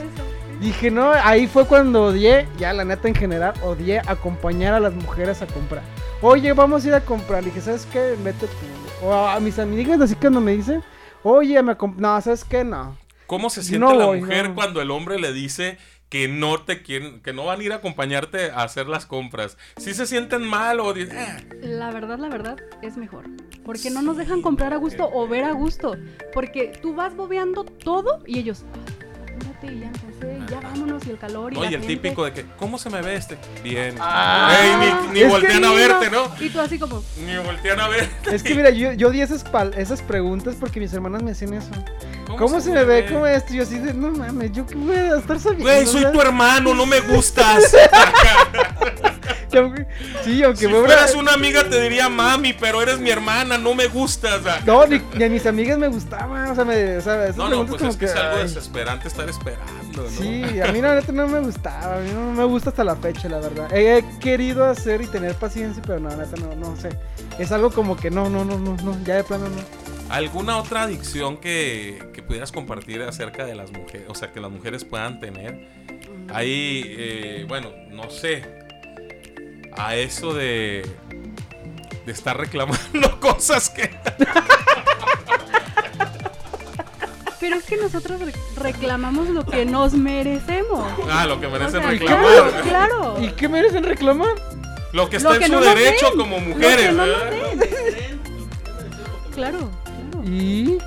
Dije, 0.61 0.91
no, 0.91 1.11
ahí 1.13 1.47
fue 1.47 1.67
cuando 1.67 2.05
odié, 2.07 2.47
ya 2.59 2.73
la 2.75 2.85
neta 2.85 3.09
en 3.09 3.15
general, 3.15 3.55
odié 3.63 4.01
acompañar 4.07 4.75
a 4.75 4.81
las 4.81 4.93
mujeres 4.93 5.41
a 5.41 5.47
comprar. 5.47 5.83
Oye, 6.21 6.53
vamos 6.53 6.85
a 6.85 6.89
ir 6.89 6.95
a 6.95 7.01
comprar. 7.01 7.43
Le 7.43 7.49
dije, 7.49 7.63
¿sabes 7.63 7.87
qué? 7.91 8.15
Vete 8.23 8.47
tú. 8.47 9.07
O 9.07 9.15
a, 9.15 9.37
a 9.37 9.41
mis 9.41 9.59
amigas 9.59 9.99
así 10.03 10.15
cuando 10.17 10.39
me 10.43 10.53
dicen, 10.53 10.83
oye, 11.23 11.63
me 11.63 11.75
No, 11.97 12.21
¿sabes 12.21 12.45
qué? 12.45 12.63
No. 12.63 12.95
¿Cómo 13.27 13.49
se 13.49 13.63
siente 13.63 13.87
no 13.87 13.95
la 13.95 14.05
voy, 14.05 14.21
mujer 14.21 14.51
no. 14.51 14.55
cuando 14.55 14.83
el 14.83 14.91
hombre 14.91 15.19
le 15.19 15.33
dice 15.33 15.79
que 16.11 16.29
no 16.29 16.61
te 16.63 16.83
quieren, 16.83 17.21
que 17.21 17.33
no 17.33 17.47
van 17.47 17.61
a 17.61 17.63
ir 17.63 17.73
a 17.73 17.77
acompañarte 17.77 18.51
a 18.51 18.63
hacer 18.65 18.87
las 18.89 19.07
compras? 19.07 19.57
Si 19.79 19.95
se 19.95 20.07
sienten 20.07 20.43
mal 20.43 20.81
o 20.81 20.93
dicen, 20.93 21.17
"Ah, 21.19 21.39
La 21.63 21.91
verdad, 21.93 22.19
la 22.19 22.29
verdad, 22.29 22.59
es 22.83 22.97
mejor. 22.97 23.25
Porque 23.65 23.91
no 23.91 24.03
nos 24.03 24.17
dejan 24.17 24.43
comprar 24.43 24.73
a 24.75 24.77
gusto 24.77 25.09
o 25.13 25.29
ver 25.29 25.45
a 25.45 25.53
gusto. 25.53 25.97
Porque 26.35 26.73
tú 26.83 26.95
vas 26.95 27.15
bobeando 27.15 27.65
todo 27.65 28.23
y 28.27 28.39
ellos, 28.39 28.65
"Ah, 29.33 29.37
apúrate, 29.37 29.79
ya 29.79 29.87
empecé, 29.87 30.39
ya 30.53 30.61
vámonos, 30.61 31.07
y 31.07 31.11
el 31.11 31.19
calor 31.19 31.53
y 31.53 31.57
no, 31.57 31.63
y 31.65 31.67
el 31.67 31.71
gente". 31.73 31.87
típico 31.87 32.25
de 32.25 32.33
que, 32.33 32.45
¿cómo 32.59 32.79
se 32.79 32.91
me 32.91 33.01
ve 33.03 33.15
este? 33.17 33.39
Bien. 33.63 33.95
Ah, 34.01 34.53
Ey, 34.61 35.09
ni 35.13 35.21
ni 35.21 35.27
voltean 35.29 35.65
a 35.65 35.73
verte, 35.73 36.11
¿no? 36.11 36.31
Y 36.41 36.49
tú 36.51 36.61
así 36.61 36.79
como, 36.79 37.03
Ni 37.25 37.37
voltean 37.39 37.81
a 37.81 37.89
ver. 37.89 38.09
Es 38.31 38.43
que 38.43 38.55
mira, 38.55 38.71
yo, 38.71 38.93
yo 38.93 39.11
di 39.11 39.21
esas, 39.21 39.45
pal- 39.45 39.75
esas 39.77 40.03
preguntas 40.03 40.57
porque 40.59 40.81
mis 40.81 40.93
hermanas 40.93 41.23
me 41.23 41.33
hacían 41.33 41.55
eso. 41.55 41.71
¿Cómo, 42.39 42.61
se, 42.61 42.71
me 42.71 42.85
ve? 42.85 43.07
¿Cómo 43.07 43.27
esto? 43.27 43.53
Y 43.53 43.57
yo 43.57 43.65
así 43.65 43.79
de, 43.79 43.93
no 43.93 44.11
mames, 44.13 44.53
yo 44.53 44.65
qué 44.65 44.77
voy 44.77 44.95
a 44.97 45.17
estar 45.19 45.39
sabiendo. 45.41 45.65
Güey, 45.65 45.85
soy 45.85 46.05
tu 46.13 46.21
hermano, 46.21 46.73
no 46.75 46.87
me 46.87 47.01
gustas. 47.13 47.75
que 49.51 49.59
aunque- 49.59 49.87
sí, 50.25 50.43
aunque 50.43 50.67
si 50.67 50.69
fueras 50.69 51.15
una 51.15 51.33
amiga 51.35 51.69
te 51.69 51.81
diría 51.81 52.09
mami, 52.09 52.53
pero 52.53 52.81
eres 52.83 52.99
mi 52.99 53.11
hermana, 53.11 53.59
no 53.59 53.75
me 53.75 53.87
gustas. 53.89 54.41
No, 54.65 54.87
ni, 54.87 55.01
ni 55.17 55.25
a 55.25 55.29
mis 55.29 55.45
amigas 55.47 55.79
me 55.79 55.89
gustaba, 55.89 56.51
o 56.51 56.55
sea, 56.55 56.65
me, 56.65 56.97
o 56.97 57.01
sea, 57.01 57.25
esas 57.25 57.37
No, 57.37 57.49
no, 57.49 57.67
pues 57.67 57.79
como 57.79 57.91
es 57.91 57.97
que 57.97 58.05
es 58.07 58.15
algo 58.15 58.37
ay. 58.39 58.43
desesperante 58.45 59.09
estar 59.09 59.29
esperando, 59.29 60.03
¿no? 60.03 60.09
Sí, 60.09 60.61
a 60.61 60.73
mí 60.73 60.81
la 60.81 60.95
neta 60.95 61.13
no 61.13 61.29
me 61.29 61.41
gustaba, 61.41 61.97
a 61.97 62.01
mí 62.01 62.11
no 62.13 62.33
me 62.33 62.45
gusta 62.45 62.71
hasta 62.71 62.85
la 62.85 62.97
fecha, 62.97 63.29
la 63.29 63.41
verdad. 63.41 63.69
He 63.77 64.05
querido 64.21 64.65
hacer 64.65 65.03
y 65.03 65.07
tener 65.07 65.35
paciencia, 65.35 65.83
pero 65.87 66.01
no, 66.01 66.09
la 66.11 66.17
neta 66.17 66.37
no, 66.37 66.55
no 66.55 66.77
sé. 66.77 66.91
Es 67.39 67.53
algo 67.53 67.71
como 67.71 67.97
que 67.97 68.11
no, 68.11 68.29
no, 68.31 68.45
no, 68.45 68.59
no, 68.59 68.77
no, 68.83 68.97
ya 69.05 69.17
de 69.17 69.25
plano 69.25 69.45
no. 69.49 69.91
¿Alguna 70.11 70.57
otra 70.59 70.83
adicción 70.83 71.37
que, 71.37 72.03
que 72.13 72.21
pudieras 72.23 72.51
compartir 72.51 73.01
acerca 73.03 73.45
de 73.47 73.55
las 73.55 73.71
mujeres? 73.71 74.09
O 74.09 74.15
sea, 74.17 74.33
que 74.33 74.41
las 74.41 74.51
mujeres 74.51 74.85
puedan 74.85 75.21
tener. 75.21 75.69
Ahí, 76.35 76.83
eh, 76.87 77.45
bueno, 77.49 77.71
no 77.91 78.11
sé. 78.11 78.43
A 79.77 79.97
eso 79.97 80.35
de. 80.35 80.89
De 82.07 82.13
estar 82.13 82.37
reclamando 82.37 83.21
cosas 83.21 83.69
que. 83.71 83.91
pero 87.41 87.57
es 87.57 87.65
que 87.65 87.77
nosotros 87.79 88.21
re- 88.21 88.35
reclamamos 88.57 89.29
lo 89.29 89.45
que 89.47 89.65
nos 89.65 89.93
merecemos. 89.95 90.85
Ah, 91.11 91.27
lo 91.27 91.41
que 91.41 91.47
O 91.47 91.51
merecen 91.51 91.81
sea, 91.81 91.91
reclamar. 91.91 92.23
claro, 92.27 92.53
claro. 92.63 93.17
¿Y 93.23 93.29
qué 93.33 93.49
merecen 93.49 93.85
reclamar? 93.85 94.35
Lo 94.93 95.09
que 95.09 95.19
Lo 95.21 95.31
está 95.33 95.39
que 95.39 95.45
en 95.47 95.53
su 95.53 95.59
no 95.61 95.65
derecho 95.75 96.07
den. 96.11 96.19
como 96.19 96.37
Lo 96.39 96.43
que 96.43 96.49
mujeres. 96.55 96.93
no 96.95 97.07
nos 97.07 97.19
¿verdad? 97.19 97.55
den. 97.57 98.21
Claro, 99.35 99.71
claro. 99.85 100.25
¿Y 100.27 100.79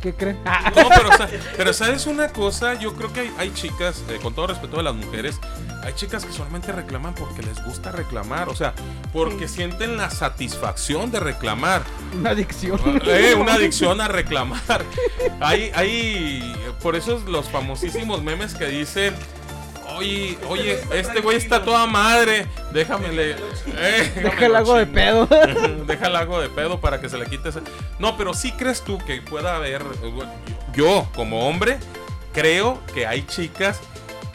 qué 0.00 0.14
creen? 0.14 0.38
No, 0.44 0.88
pero, 0.88 1.08
o 1.10 1.16
sea, 1.16 1.28
pero 1.56 1.72
sabes 1.74 2.06
una 2.06 2.28
cosa, 2.28 2.74
yo 2.78 2.94
creo 2.94 3.12
que 3.12 3.20
hay, 3.20 3.32
hay 3.36 3.52
chicas, 3.52 4.02
eh, 4.08 4.18
con 4.22 4.34
todo 4.34 4.46
respeto 4.46 4.78
de 4.78 4.82
las 4.84 4.94
mujeres, 4.94 5.38
hay 5.82 5.92
chicas 5.94 6.24
que 6.24 6.32
solamente 6.32 6.72
reclaman 6.72 7.14
porque 7.14 7.42
les 7.42 7.62
gusta 7.64 7.90
reclamar, 7.92 8.48
o 8.48 8.54
sea, 8.54 8.74
porque 9.12 9.48
Sí. 9.48 9.56
sienten 9.56 9.96
la 9.96 10.10
satisfacción 10.10 11.10
de 11.10 11.20
reclamar. 11.20 11.82
una 12.18 12.30
adicción. 12.30 12.80
Eh, 13.06 13.34
una 13.34 13.54
adicción 13.54 14.00
a 14.00 14.08
reclamar. 14.08 14.84
Hay, 15.40 15.70
hay, 15.74 16.54
por 16.82 16.96
eso 16.96 17.16
es 17.16 17.24
los 17.24 17.48
famosísimos 17.48 18.22
memes 18.22 18.54
que 18.54 18.66
dicen, 18.66 19.14
oye, 19.96 20.38
oye, 20.48 20.78
este 20.92 21.20
güey 21.20 21.36
está 21.36 21.62
toda 21.62 21.86
madre, 21.86 22.46
déjame 22.72 23.08
le, 23.12 23.30
eh, 23.32 24.12
Deja 24.22 24.46
el 24.46 24.52
de 24.52 24.58
chingo". 24.64 24.86
pedo. 24.94 25.26
Déjale 25.86 26.18
algo 26.18 26.40
de 26.40 26.48
pedo 26.48 26.80
para 26.80 27.00
que 27.00 27.08
se 27.08 27.18
le 27.18 27.26
quite 27.26 27.48
ese. 27.50 27.60
No, 27.98 28.16
pero 28.16 28.34
sí 28.34 28.52
crees 28.52 28.82
tú 28.82 28.98
que 28.98 29.20
pueda 29.22 29.56
haber. 29.56 29.82
eh, 30.02 30.12
Yo, 30.74 31.08
como 31.14 31.48
hombre, 31.48 31.78
creo 32.32 32.80
que 32.94 33.06
hay 33.06 33.22
chicas 33.26 33.80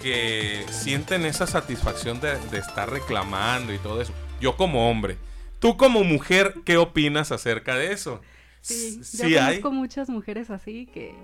que 0.06 0.64
sienten 0.70 1.26
esa 1.26 1.48
satisfacción 1.48 2.22
de, 2.22 2.38
de 2.52 2.60
estar 2.60 2.88
reclamando 2.88 3.74
y 3.74 3.80
todo 3.80 4.00
eso. 4.02 4.14
Yo, 4.40 4.56
como 4.56 4.88
hombre. 4.88 5.18
Tú, 5.58 5.78
como 5.78 6.04
mujer, 6.04 6.54
¿qué 6.64 6.78
opinas 6.78 7.32
acerca 7.32 7.76
de 7.76 7.92
eso? 7.92 8.22
Sí, 8.62 8.98
yo 9.00 9.04
sí 9.04 9.36
hay. 9.36 9.60
conozco 9.60 9.72
muchas 9.72 10.10
mujeres 10.10 10.52
así 10.52 10.86
que 10.94 11.16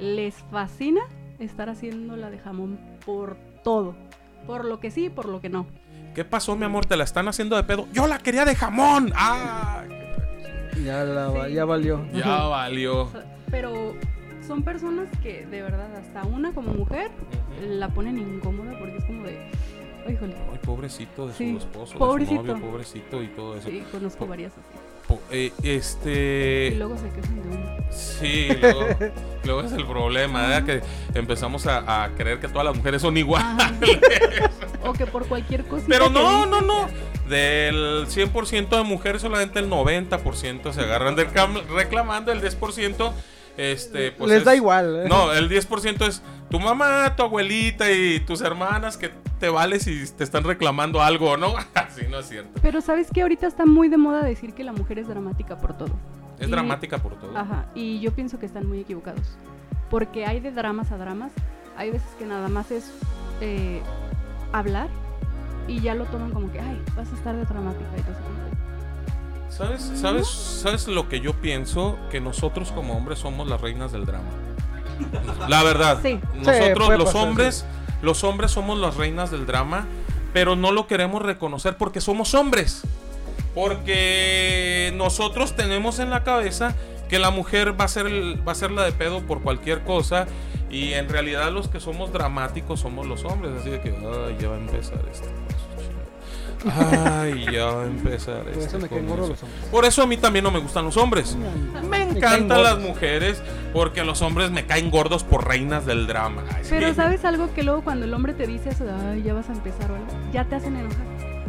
les 0.00 0.34
fascina 0.50 1.02
estar 1.38 1.68
haciendo 1.68 2.16
la 2.16 2.28
de 2.30 2.40
jamón 2.40 2.80
por 3.06 3.36
todo. 3.62 3.94
Por 4.48 4.64
lo 4.64 4.80
que 4.80 4.90
sí, 4.90 5.10
por 5.10 5.26
lo 5.26 5.40
que 5.40 5.48
no. 5.48 5.66
¿Qué 6.16 6.24
pasó, 6.24 6.56
mi 6.56 6.64
amor? 6.64 6.86
¿Te 6.86 6.96
la 6.96 7.04
están 7.04 7.28
haciendo 7.28 7.54
de 7.54 7.62
pedo? 7.62 7.86
Yo 7.92 8.08
la 8.08 8.18
quería 8.18 8.44
de 8.44 8.56
jamón. 8.56 9.12
¡Ah! 9.14 9.84
Ya, 10.84 11.04
la- 11.04 11.46
Sí. 11.46 11.54
ya 11.54 11.64
valió. 11.64 12.04
Ya 12.12 12.36
valió. 12.46 13.10
Pero 13.50 13.94
son 14.46 14.62
personas 14.62 15.08
que 15.22 15.46
de 15.46 15.62
verdad 15.62 15.94
hasta 15.96 16.24
una 16.26 16.52
como 16.52 16.72
mujer 16.72 17.10
la 17.66 17.88
ponen 17.88 18.18
incómoda 18.18 18.78
porque 18.78 18.98
es 18.98 19.04
como 19.04 19.24
de, 19.24 19.38
"Ay, 20.06 20.14
híjole, 20.14 20.34
Ay, 20.52 20.58
pobrecito 20.64 21.26
de 21.26 21.32
su 21.32 21.38
Sí, 21.38 21.56
esposo, 21.56 21.92
de 21.94 21.98
pobrecito. 21.98 22.40
su 22.42 22.46
novio, 22.46 22.62
pobrecito 22.70 23.22
y 23.22 23.28
todo 23.28 23.56
eso. 23.56 23.68
sí, 23.68 23.82
conozco 23.90 24.26
varias 24.26 24.52
así. 24.52 24.78
Po- 25.08 25.20
eh, 25.30 25.52
este. 25.62 26.70
Y 26.72 26.76
luego 26.76 26.96
se 26.96 27.08
quejan 27.10 27.42
de 27.42 27.48
uno. 27.56 27.76
Sí, 27.90 28.48
luego, 28.60 28.80
luego 29.44 29.60
es 29.62 29.72
el 29.72 29.86
problema, 29.86 30.42
¿verdad? 30.48 30.64
Que 30.64 31.18
empezamos 31.18 31.66
a, 31.66 32.04
a 32.04 32.08
creer 32.14 32.40
que 32.40 32.48
todas 32.48 32.64
las 32.64 32.74
mujeres 32.76 33.02
son 33.02 33.14
iguales. 33.16 33.68
O 34.82 34.92
que 34.94 35.06
por 35.06 35.26
cualquier 35.26 35.64
cosa. 35.64 35.84
Pero 35.88 36.08
no, 36.08 36.46
no, 36.46 36.60
no. 36.62 36.86
del 37.28 38.06
100% 38.06 38.68
de 38.76 38.82
mujeres, 38.82 39.20
solamente 39.22 39.58
el 39.58 39.68
90% 39.70 40.72
se 40.72 40.80
agarran 40.80 41.16
del 41.16 41.26
reclamando, 41.74 42.32
el 42.32 42.40
10% 42.40 43.12
este, 43.56 44.12
pues 44.12 44.28
Les 44.30 44.38
es- 44.40 44.44
da 44.44 44.54
igual. 44.54 45.04
¿eh? 45.04 45.08
No, 45.08 45.32
el 45.32 45.48
10% 45.48 46.06
es 46.06 46.22
tu 46.50 46.58
mamá, 46.60 47.14
tu 47.16 47.22
abuelita 47.22 47.90
y 47.90 48.20
tus 48.20 48.40
hermanas 48.40 48.96
que 48.96 49.10
te 49.40 49.48
vales 49.48 49.86
y 49.86 50.06
te 50.12 50.24
están 50.24 50.44
reclamando 50.44 51.02
algo, 51.02 51.36
¿no? 51.36 51.54
Así 51.74 52.02
no 52.10 52.18
es 52.20 52.28
cierto. 52.28 52.58
Pero 52.62 52.80
sabes 52.80 53.08
que 53.12 53.22
ahorita 53.22 53.46
está 53.46 53.66
muy 53.66 53.88
de 53.88 53.96
moda 53.96 54.22
decir 54.22 54.54
que 54.54 54.64
la 54.64 54.72
mujer 54.72 54.98
es 54.98 55.08
dramática 55.08 55.58
por 55.58 55.76
todo. 55.76 55.90
Es 56.38 56.48
Y- 56.48 56.50
dramática 56.50 56.98
por 56.98 57.14
todo. 57.18 57.36
Ajá, 57.36 57.66
y 57.74 58.00
yo 58.00 58.12
pienso 58.12 58.38
que 58.38 58.46
están 58.46 58.66
muy 58.66 58.80
equivocados. 58.80 59.36
Porque 59.90 60.26
hay 60.26 60.40
de 60.40 60.50
dramas 60.50 60.90
a 60.92 60.96
dramas. 60.96 61.32
Hay 61.76 61.90
veces 61.90 62.08
que 62.18 62.24
nada 62.26 62.48
más 62.48 62.70
es 62.70 62.90
eh, 63.40 63.80
hablar 64.52 64.88
y 65.68 65.80
ya 65.80 65.94
lo 65.94 66.04
toman 66.06 66.30
como 66.32 66.50
que, 66.52 66.60
ay, 66.60 66.80
vas 66.96 67.10
a 67.10 67.14
estar 67.14 67.34
de 67.36 67.44
dramática 67.44 67.88
y 67.96 68.00
todo 68.02 68.12
eso. 68.12 68.20
¿Sabes, 69.56 69.92
sabes, 70.00 70.26
¿Sabes 70.26 70.88
lo 70.88 71.08
que 71.08 71.20
yo 71.20 71.32
pienso? 71.34 71.96
Que 72.10 72.20
nosotros 72.20 72.72
como 72.72 72.96
hombres 72.96 73.18
somos 73.20 73.46
las 73.48 73.60
reinas 73.60 73.92
del 73.92 74.04
drama. 74.04 74.28
La 75.48 75.62
verdad. 75.62 75.98
Sí. 76.02 76.20
Nosotros 76.34 76.88
los 76.98 77.04
pasar, 77.12 77.22
hombres, 77.28 77.64
los 78.02 78.24
hombres 78.24 78.50
somos 78.50 78.78
las 78.78 78.96
reinas 78.96 79.30
del 79.30 79.46
drama, 79.46 79.86
pero 80.32 80.56
no 80.56 80.72
lo 80.72 80.86
queremos 80.86 81.22
reconocer 81.22 81.76
porque 81.76 82.00
somos 82.00 82.34
hombres. 82.34 82.82
Porque 83.54 84.92
nosotros 84.96 85.54
tenemos 85.54 85.98
en 86.00 86.10
la 86.10 86.24
cabeza 86.24 86.74
que 87.08 87.18
la 87.20 87.30
mujer 87.30 87.78
va 87.80 87.84
a 87.84 87.88
ser 87.88 88.06
el- 88.06 88.46
va 88.46 88.52
a 88.52 88.54
ser 88.56 88.70
la 88.72 88.82
de 88.84 88.92
pedo 88.92 89.20
por 89.26 89.42
cualquier 89.42 89.84
cosa 89.84 90.26
y 90.70 90.94
en 90.94 91.08
realidad 91.08 91.52
los 91.52 91.68
que 91.68 91.78
somos 91.78 92.12
dramáticos 92.12 92.80
somos 92.80 93.06
los 93.06 93.24
hombres, 93.24 93.52
así 93.60 93.70
de 93.70 93.80
que 93.80 93.90
ay, 93.90 94.36
ya 94.40 94.48
va 94.48 94.56
a 94.56 94.58
empezar 94.58 95.00
esto. 95.12 95.28
Ay, 96.66 97.46
ya 97.52 97.66
va 97.66 97.82
a 97.82 97.86
empezar 97.86 98.44
Por 98.44 98.62
eso 98.62 98.78
me 98.78 98.88
con 98.88 98.98
caen 98.98 99.08
gordos 99.08 99.28
los 99.30 99.42
hombres. 99.42 99.64
Por 99.70 99.84
eso 99.84 100.02
a 100.02 100.06
mí 100.06 100.16
también 100.16 100.44
no 100.44 100.50
me 100.50 100.58
gustan 100.60 100.84
los 100.84 100.96
hombres. 100.96 101.36
Me 101.88 102.02
encantan 102.02 102.62
las 102.62 102.78
mujeres 102.78 103.42
porque 103.72 104.04
los 104.04 104.22
hombres 104.22 104.50
me 104.50 104.66
caen 104.66 104.90
gordos 104.90 105.24
por 105.24 105.46
reinas 105.46 105.84
del 105.86 106.06
drama. 106.06 106.44
Ay, 106.54 106.62
Pero 106.68 106.88
sí. 106.88 106.94
sabes 106.94 107.24
algo 107.24 107.52
que 107.54 107.62
luego 107.62 107.82
cuando 107.82 108.06
el 108.06 108.14
hombre 108.14 108.34
te 108.34 108.46
dice 108.46 108.70
eso, 108.70 108.84
de, 108.84 108.92
ay, 108.92 109.22
ya 109.22 109.34
vas 109.34 109.48
a 109.50 109.52
empezar 109.52 109.90
o 109.90 109.94
algo, 109.96 110.06
ya 110.32 110.44
te 110.44 110.54
hacen 110.56 110.76
enojar. 110.76 111.04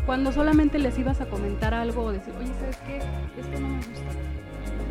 Cuando 0.06 0.32
solamente 0.32 0.78
les 0.80 0.98
ibas 1.00 1.20
a 1.22 1.26
comentar 1.28 1.74
algo 1.74 2.04
o 2.04 2.12
decir, 2.12 2.34
oye, 2.40 2.52
¿sabes 2.60 2.78
qué? 2.86 2.98
Esto 3.40 3.60
no 3.60 3.70
me 3.70 3.78
gusta. 3.78 3.92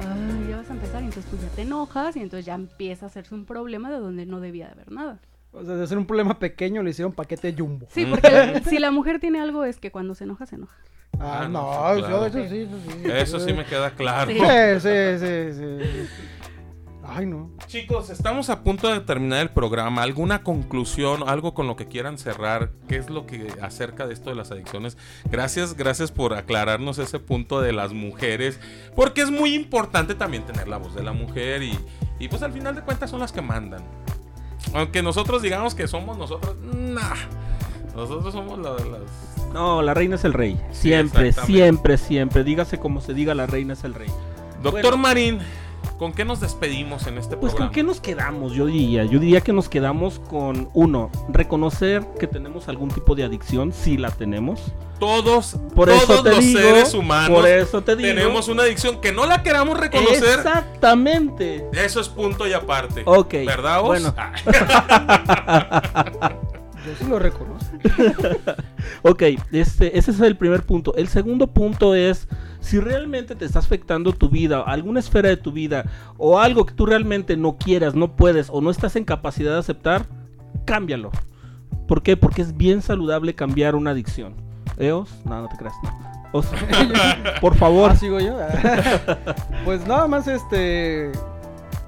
Ay, 0.00 0.46
ya 0.50 0.56
vas 0.56 0.70
a 0.70 0.72
empezar 0.72 1.02
y 1.02 1.06
entonces 1.06 1.30
tú 1.30 1.38
ya 1.40 1.48
te 1.54 1.62
enojas 1.62 2.16
y 2.16 2.20
entonces 2.20 2.46
ya 2.46 2.54
empieza 2.54 3.06
a 3.06 3.08
hacerse 3.08 3.34
un 3.34 3.44
problema 3.44 3.90
de 3.90 3.98
donde 3.98 4.26
no 4.26 4.40
debía 4.40 4.66
de 4.66 4.72
haber 4.72 4.90
nada. 4.92 5.18
O 5.54 5.64
sea, 5.64 5.74
de 5.76 5.86
ser 5.86 5.98
un 5.98 6.06
problema 6.06 6.38
pequeño 6.38 6.82
le 6.82 6.90
hicieron 6.90 7.12
paquete 7.12 7.54
jumbo. 7.56 7.86
Sí, 7.90 8.06
porque 8.06 8.62
si 8.68 8.78
la 8.78 8.90
mujer 8.90 9.20
tiene 9.20 9.40
algo 9.40 9.64
es 9.64 9.78
que 9.78 9.90
cuando 9.90 10.14
se 10.14 10.24
enoja, 10.24 10.46
se 10.46 10.56
enoja. 10.56 10.76
Ah, 11.18 11.42
Ah, 11.44 11.48
no, 11.48 11.94
eso 12.26 12.48
sí, 12.48 12.56
eso 12.62 12.76
sí. 12.90 13.10
Eso 13.10 13.40
sí 13.40 13.52
me 13.52 13.64
queda 13.64 13.90
claro. 13.92 14.30
Sí. 14.32 14.38
Sí, 14.38 15.18
sí, 15.18 15.54
sí, 15.54 15.84
sí. 15.84 16.08
Ay, 17.06 17.26
no. 17.26 17.50
Chicos, 17.66 18.08
estamos 18.10 18.48
a 18.50 18.62
punto 18.64 18.88
de 18.92 18.98
terminar 19.00 19.40
el 19.42 19.50
programa. 19.50 20.02
¿Alguna 20.02 20.42
conclusión, 20.42 21.28
algo 21.28 21.52
con 21.54 21.66
lo 21.66 21.76
que 21.76 21.86
quieran 21.86 22.16
cerrar? 22.18 22.70
¿Qué 22.88 22.96
es 22.96 23.10
lo 23.10 23.26
que 23.26 23.46
acerca 23.60 24.06
de 24.06 24.14
esto 24.14 24.30
de 24.30 24.36
las 24.36 24.50
adicciones? 24.50 24.96
Gracias, 25.30 25.76
gracias 25.76 26.10
por 26.10 26.32
aclararnos 26.34 26.98
ese 26.98 27.18
punto 27.20 27.60
de 27.60 27.72
las 27.72 27.92
mujeres, 27.92 28.58
porque 28.96 29.20
es 29.20 29.30
muy 29.30 29.54
importante 29.54 30.14
también 30.14 30.44
tener 30.44 30.66
la 30.66 30.78
voz 30.78 30.94
de 30.94 31.02
la 31.02 31.12
mujer 31.12 31.62
y, 31.62 31.78
y 32.18 32.28
pues 32.28 32.42
al 32.42 32.52
final 32.52 32.74
de 32.74 32.80
cuentas 32.80 33.10
son 33.10 33.20
las 33.20 33.32
que 33.32 33.42
mandan. 33.42 33.82
Aunque 34.72 35.02
nosotros 35.02 35.42
digamos 35.42 35.74
que 35.74 35.86
somos 35.86 36.16
nosotros, 36.16 36.56
nah. 36.62 37.14
Nosotros 37.94 38.32
somos 38.32 38.58
la 38.58 38.70
las... 38.70 39.52
No, 39.52 39.82
la 39.82 39.94
reina 39.94 40.16
es 40.16 40.24
el 40.24 40.32
rey. 40.32 40.60
Siempre, 40.72 41.32
siempre, 41.32 41.96
siempre. 41.96 42.42
Dígase 42.42 42.78
como 42.78 43.00
se 43.00 43.14
diga, 43.14 43.34
la 43.34 43.46
reina 43.46 43.74
es 43.74 43.84
el 43.84 43.94
rey. 43.94 44.08
Doctor 44.62 44.82
Bueno. 44.82 44.96
Marín, 44.96 45.38
¿con 45.98 46.12
qué 46.12 46.24
nos 46.24 46.40
despedimos 46.40 47.06
en 47.06 47.18
este 47.18 47.36
Pues 47.36 47.52
programa? 47.52 47.68
con 47.70 47.74
qué 47.74 47.82
nos 47.82 48.00
quedamos, 48.00 48.52
yo 48.52 48.66
diría. 48.66 49.04
Yo 49.04 49.18
diría 49.18 49.40
que 49.40 49.52
nos 49.52 49.68
quedamos 49.68 50.18
con 50.18 50.68
uno, 50.74 51.10
reconocer 51.28 52.04
que 52.18 52.26
tenemos 52.26 52.68
algún 52.68 52.90
tipo 52.90 53.14
de 53.14 53.24
adicción, 53.24 53.72
si 53.72 53.96
la 53.96 54.10
tenemos. 54.10 54.60
Todos, 54.98 55.56
Por 55.74 55.88
todos 55.88 56.02
eso 56.04 56.22
te 56.22 56.30
los 56.30 56.38
digo, 56.40 56.60
seres 56.60 56.94
humanos 56.94 57.38
por 57.40 57.48
eso 57.48 57.82
te 57.82 57.96
digo. 57.96 58.08
tenemos 58.14 58.48
una 58.48 58.62
adicción 58.62 59.00
que 59.00 59.12
no 59.12 59.26
la 59.26 59.42
queramos 59.42 59.78
reconocer. 59.78 60.38
Exactamente. 60.38 61.66
Eso 61.72 62.00
es 62.00 62.08
punto 62.08 62.46
y 62.46 62.52
aparte. 62.52 63.02
Ok, 63.04 63.32
¿Verdad 63.44 63.80
vos? 63.80 63.88
bueno. 63.88 64.14
Ah, 64.16 64.32
Yo 66.86 66.92
sí 66.98 67.04
lo 67.08 67.18
reconozco. 67.18 67.70
Ok, 69.02 69.22
este, 69.52 69.98
ese 69.98 70.10
es 70.10 70.20
el 70.20 70.36
primer 70.36 70.62
punto. 70.64 70.94
El 70.96 71.08
segundo 71.08 71.46
punto 71.46 71.94
es 71.94 72.28
si 72.64 72.80
realmente 72.80 73.34
te 73.36 73.44
está 73.44 73.58
afectando 73.58 74.14
tu 74.14 74.30
vida, 74.30 74.62
alguna 74.62 75.00
esfera 75.00 75.28
de 75.28 75.36
tu 75.36 75.52
vida, 75.52 75.84
o 76.16 76.38
algo 76.40 76.64
que 76.64 76.72
tú 76.72 76.86
realmente 76.86 77.36
no 77.36 77.58
quieras, 77.58 77.94
no 77.94 78.16
puedes, 78.16 78.48
o 78.50 78.62
no 78.62 78.70
estás 78.70 78.96
en 78.96 79.04
capacidad 79.04 79.52
de 79.52 79.58
aceptar, 79.58 80.06
cámbialo. 80.64 81.10
¿Por 81.86 82.02
qué? 82.02 82.16
Porque 82.16 82.40
es 82.40 82.56
bien 82.56 82.80
saludable 82.80 83.34
cambiar 83.34 83.74
una 83.74 83.90
adicción. 83.90 84.32
¿Eos? 84.78 85.10
No, 85.26 85.42
no 85.42 85.48
te 85.50 85.56
creas. 85.58 85.74
no. 85.82 86.14
Os- 86.32 86.48
por 87.42 87.54
favor. 87.54 87.90
Ah, 87.90 87.96
sigo 87.96 88.18
yo. 88.18 88.34
pues 89.66 89.86
nada 89.86 90.06
más 90.08 90.26
este 90.26 91.12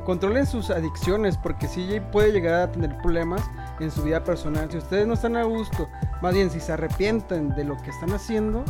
controlen 0.05 0.47
sus 0.47 0.69
adicciones 0.71 1.37
porque 1.39 1.67
sí 1.67 2.01
puede 2.13 2.33
llegar 2.33 2.55
a 2.61 2.71
tener 2.71 2.97
problemas 2.99 3.41
en 3.81 3.91
su 3.91 4.03
vida 4.03 4.23
personal. 4.23 4.71
Si 4.71 4.77
ustedes 4.77 5.07
no 5.07 5.15
están 5.15 5.37
a 5.37 5.43
gusto, 5.45 5.89
más 6.21 6.35
bien 6.35 6.51
si 6.51 6.61
se 6.61 6.73
arrepienten 6.75 7.49
de 7.57 7.65
lo 7.65 7.77
que 7.79 7.89
están 7.91 8.13
haciendo 8.13 8.63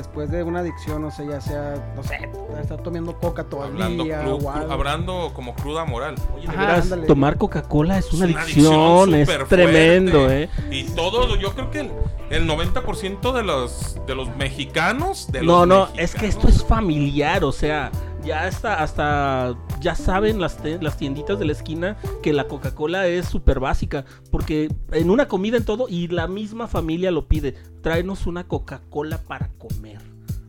después 0.00 0.30
de 0.30 0.42
una 0.42 0.60
adicción, 0.60 1.04
o 1.04 1.10
sea, 1.10 1.24
ya 1.26 1.40
sea, 1.40 1.92
no 1.94 2.02
sé, 2.02 2.28
estar 2.60 2.82
tomando 2.82 3.16
coca 3.18 3.44
todo 3.44 3.64
el 3.64 3.72
hablando, 3.72 4.04
día 4.04 4.22
cru- 4.24 4.42
o 4.44 4.50
algo. 4.50 4.72
hablando 4.72 5.30
como 5.34 5.54
cruda 5.54 5.84
moral. 5.84 6.14
Oye, 6.36 6.48
Ajá, 6.48 6.76
ándale. 6.76 7.06
tomar 7.06 7.36
Coca-Cola 7.36 7.98
es 7.98 8.12
una 8.12 8.26
Es 8.26 8.30
una 8.32 8.42
adicción, 8.42 9.14
es 9.14 9.28
tremendo, 9.48 10.24
fuerte. 10.26 10.42
¿eh? 10.44 10.48
Y 10.70 10.84
todo, 10.84 11.36
yo 11.36 11.52
creo 11.54 11.70
que 11.70 11.80
el, 11.80 11.90
el 12.30 12.48
90% 12.48 13.32
de 13.32 13.42
los, 13.42 13.98
de 14.06 14.14
los 14.14 14.28
mexicanos. 14.36 15.30
De 15.30 15.42
No, 15.42 15.66
los 15.66 15.68
no, 15.68 15.88
es 15.96 16.14
que 16.14 16.26
esto 16.26 16.48
es 16.48 16.64
familiar, 16.64 17.44
o 17.44 17.52
sea, 17.52 17.90
ya 18.24 18.44
hasta, 18.44 18.82
hasta 18.82 19.54
ya 19.80 19.94
saben 19.94 20.40
las, 20.40 20.58
las 20.80 20.96
tienditas 20.96 21.38
de 21.38 21.44
la 21.46 21.52
esquina 21.52 21.96
que 22.22 22.32
la 22.32 22.44
Coca-Cola 22.48 23.06
es 23.06 23.26
súper 23.26 23.60
básica, 23.60 24.04
porque 24.30 24.68
en 24.92 25.10
una 25.10 25.26
comida 25.28 25.56
en 25.56 25.64
todo 25.64 25.88
y 25.88 26.08
la 26.08 26.26
misma 26.28 26.68
familia 26.68 27.10
lo 27.10 27.26
pide, 27.28 27.52
tráenos 27.82 28.26
una 28.26 28.44
Coca-Cola 28.46 29.18
para 29.18 29.48
comer. 29.58 29.98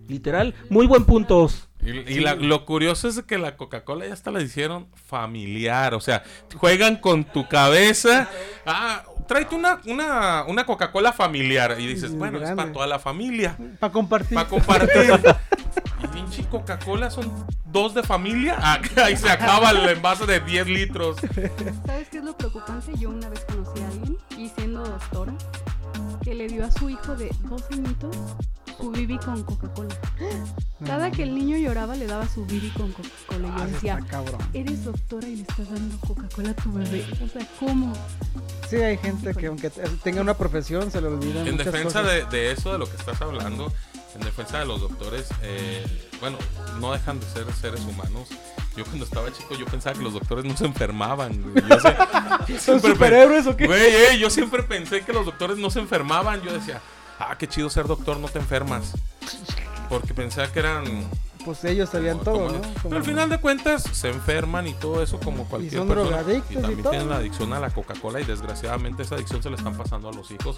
Literal, 0.07 0.53
muy 0.69 0.88
buen 0.88 1.05
punto. 1.05 1.39
Os. 1.39 1.69
Y, 1.82 2.19
la- 2.19 2.36
lo 2.36 2.65
curioso 2.65 3.07
es 3.07 3.21
que 3.23 3.38
la 3.38 3.55
Coca-Cola 3.55 4.05
ya 4.05 4.13
hasta 4.13 4.29
la 4.29 4.41
hicieron 4.41 4.88
familiar. 4.93 5.93
O 5.93 6.01
sea, 6.01 6.23
juegan 6.57 6.97
con 6.97 7.23
tu 7.23 7.47
cabeza. 7.47 8.27
Ah, 8.65 9.03
tráete 9.27 9.55
una, 9.55 9.79
una, 9.88 10.43
una 10.49 10.65
Coca-Cola 10.65 11.13
familiar. 11.13 11.77
Y 11.79 11.88
dices, 11.88 12.13
bueno, 12.13 12.43
es 12.43 12.51
para 12.51 12.73
toda 12.73 12.88
la 12.88 12.99
familia. 12.99 13.57
Para 13.79 13.93
compartir. 13.93 14.36
Para 14.36 14.49
compartir. 14.49 14.91
Pinche 16.14 16.45
Coca-Cola 16.49 17.09
son 17.09 17.32
dos 17.66 17.93
de 17.93 18.03
familia. 18.03 18.55
Ah, 18.59 18.80
ahí 19.03 19.16
se 19.18 19.30
acaba 19.30 19.72
el 19.72 19.88
envase 19.89 20.26
de 20.26 20.39
10 20.39 20.68
litros. 20.68 21.18
¿Sabes 21.86 22.09
qué 22.09 22.18
es 22.20 22.24
lo 22.24 22.36
preocupante? 22.38 22.91
Yo 22.97 23.09
una 23.09 23.30
vez 23.30 23.43
conocí 23.45 23.82
a 23.82 23.88
alguien, 23.88 24.18
y 24.38 24.49
siendo 24.49 24.84
doctora, 24.84 25.34
que 26.24 26.34
le 26.36 26.47
dio 26.47 26.66
a 26.66 26.72
su 26.72 26.89
hijo 26.89 27.16
de 27.16 27.30
dos 27.49 27.64
añitos 27.72 28.16
su 28.80 28.89
bibi 28.91 29.18
con 29.20 29.43
Coca-Cola. 29.43 29.95
Cada 30.86 31.12
que 31.12 31.22
el 31.24 31.36
niño 31.36 31.55
lloraba 31.57 31.95
le 31.95 32.07
daba 32.07 32.28
su 32.28 32.43
bibi 32.47 32.70
con 32.70 32.91
Coca-Cola. 32.91 33.47
Y 33.47 33.51
Ah, 33.51 33.57
yo 33.59 33.66
sí 33.68 33.72
decía, 33.74 33.99
eres 34.53 34.84
doctora 34.86 35.28
y 35.28 35.36
le 35.36 35.41
estás 35.43 35.70
dando 35.72 35.97
Coca-Cola 35.99 36.49
a 36.49 36.55
tu 36.55 36.74
bebé. 36.74 37.05
O 37.24 37.28
sea, 37.28 37.47
¿cómo? 37.59 37.93
Sí, 38.70 38.78
hay 38.78 38.97
gente 38.97 39.36
que 39.36 39.47
aunque 39.47 39.70
te- 39.70 39.88
tenga 40.03 40.22
una 40.22 40.34
profesión 40.34 40.89
se 40.91 40.99
le 41.01 41.07
olvidan 41.09 41.45
En 41.47 41.57
defensa 41.57 42.01
cosas. 42.01 42.07
de, 42.07 42.26
de 42.38 42.51
eso, 42.53 42.72
de 42.72 42.80
lo 42.80 42.89
que 42.89 42.95
estás 42.97 43.22
hablando, 43.22 43.72
en 44.16 44.22
defensa 44.22 44.59
de 44.59 44.66
los 44.66 44.82
doctores, 44.82 45.28
eh, 45.41 45.86
bueno, 46.20 46.38
no 46.80 46.91
dejan 46.93 47.20
de 47.20 47.26
ser 47.28 47.45
seres 47.53 47.82
humanos. 47.82 48.28
Yo 48.76 48.86
cuando 48.86 49.03
estaba 49.05 49.32
chico 49.34 49.55
yo 49.55 49.66
pensaba 49.66 49.95
que 49.97 50.03
los 50.03 50.14
doctores 50.14 50.45
no 50.45 50.55
se 50.55 50.66
enfermaban. 50.66 51.41
güey. 51.41 51.55
Yo, 51.68 51.80
sé- 51.80 51.95
yo 52.47 52.59
¿Son 52.59 52.82
superhéroes 52.82 53.45
o 53.47 53.55
qué? 53.57 53.68
Güey, 53.68 53.82
eh, 53.95 54.20
yo 54.20 54.30
siempre 54.30 54.64
pensé 54.64 55.01
que 55.01 55.12
los 55.14 55.26
doctores 55.26 55.57
no 55.57 55.70
se 55.70 55.80
enfermaban. 55.80 56.41
Yo 56.41 56.53
decía, 56.53 56.82
ah, 57.20 57.36
qué 57.38 57.47
chido 57.47 57.70
ser 57.70 57.88
doctor, 57.88 58.18
no 58.18 58.28
te 58.30 58.39
enfermas. 58.39 58.93
Porque 59.89 60.14
pensaba 60.14 60.49
que 60.51 60.59
eran... 60.59 60.86
Pues 61.45 61.63
ellos 61.65 61.89
sabían 61.89 62.19
todo, 62.19 62.49
¿no? 62.51 62.61
Pero 62.83 62.95
al 62.97 63.03
final 63.03 63.29
de 63.29 63.39
cuentas 63.39 63.83
se 63.91 64.09
enferman 64.09 64.67
y 64.67 64.73
todo 64.73 65.01
eso 65.01 65.19
como 65.19 65.45
cualquier 65.45 65.73
son 65.73 65.87
persona. 65.87 66.09
drogadictos 66.17 66.51
y 66.51 66.53
y 66.53 66.61
también 66.61 66.81
todo. 66.83 66.91
tienen 66.91 67.09
la 67.09 67.15
adicción 67.17 67.53
a 67.53 67.59
la 67.59 67.69
Coca-Cola 67.71 68.21
y 68.21 68.25
desgraciadamente 68.25 69.03
esa 69.03 69.15
adicción 69.15 69.41
se 69.41 69.49
le 69.49 69.55
están 69.55 69.75
pasando 69.75 70.09
a 70.09 70.13
los 70.13 70.29
hijos. 70.31 70.57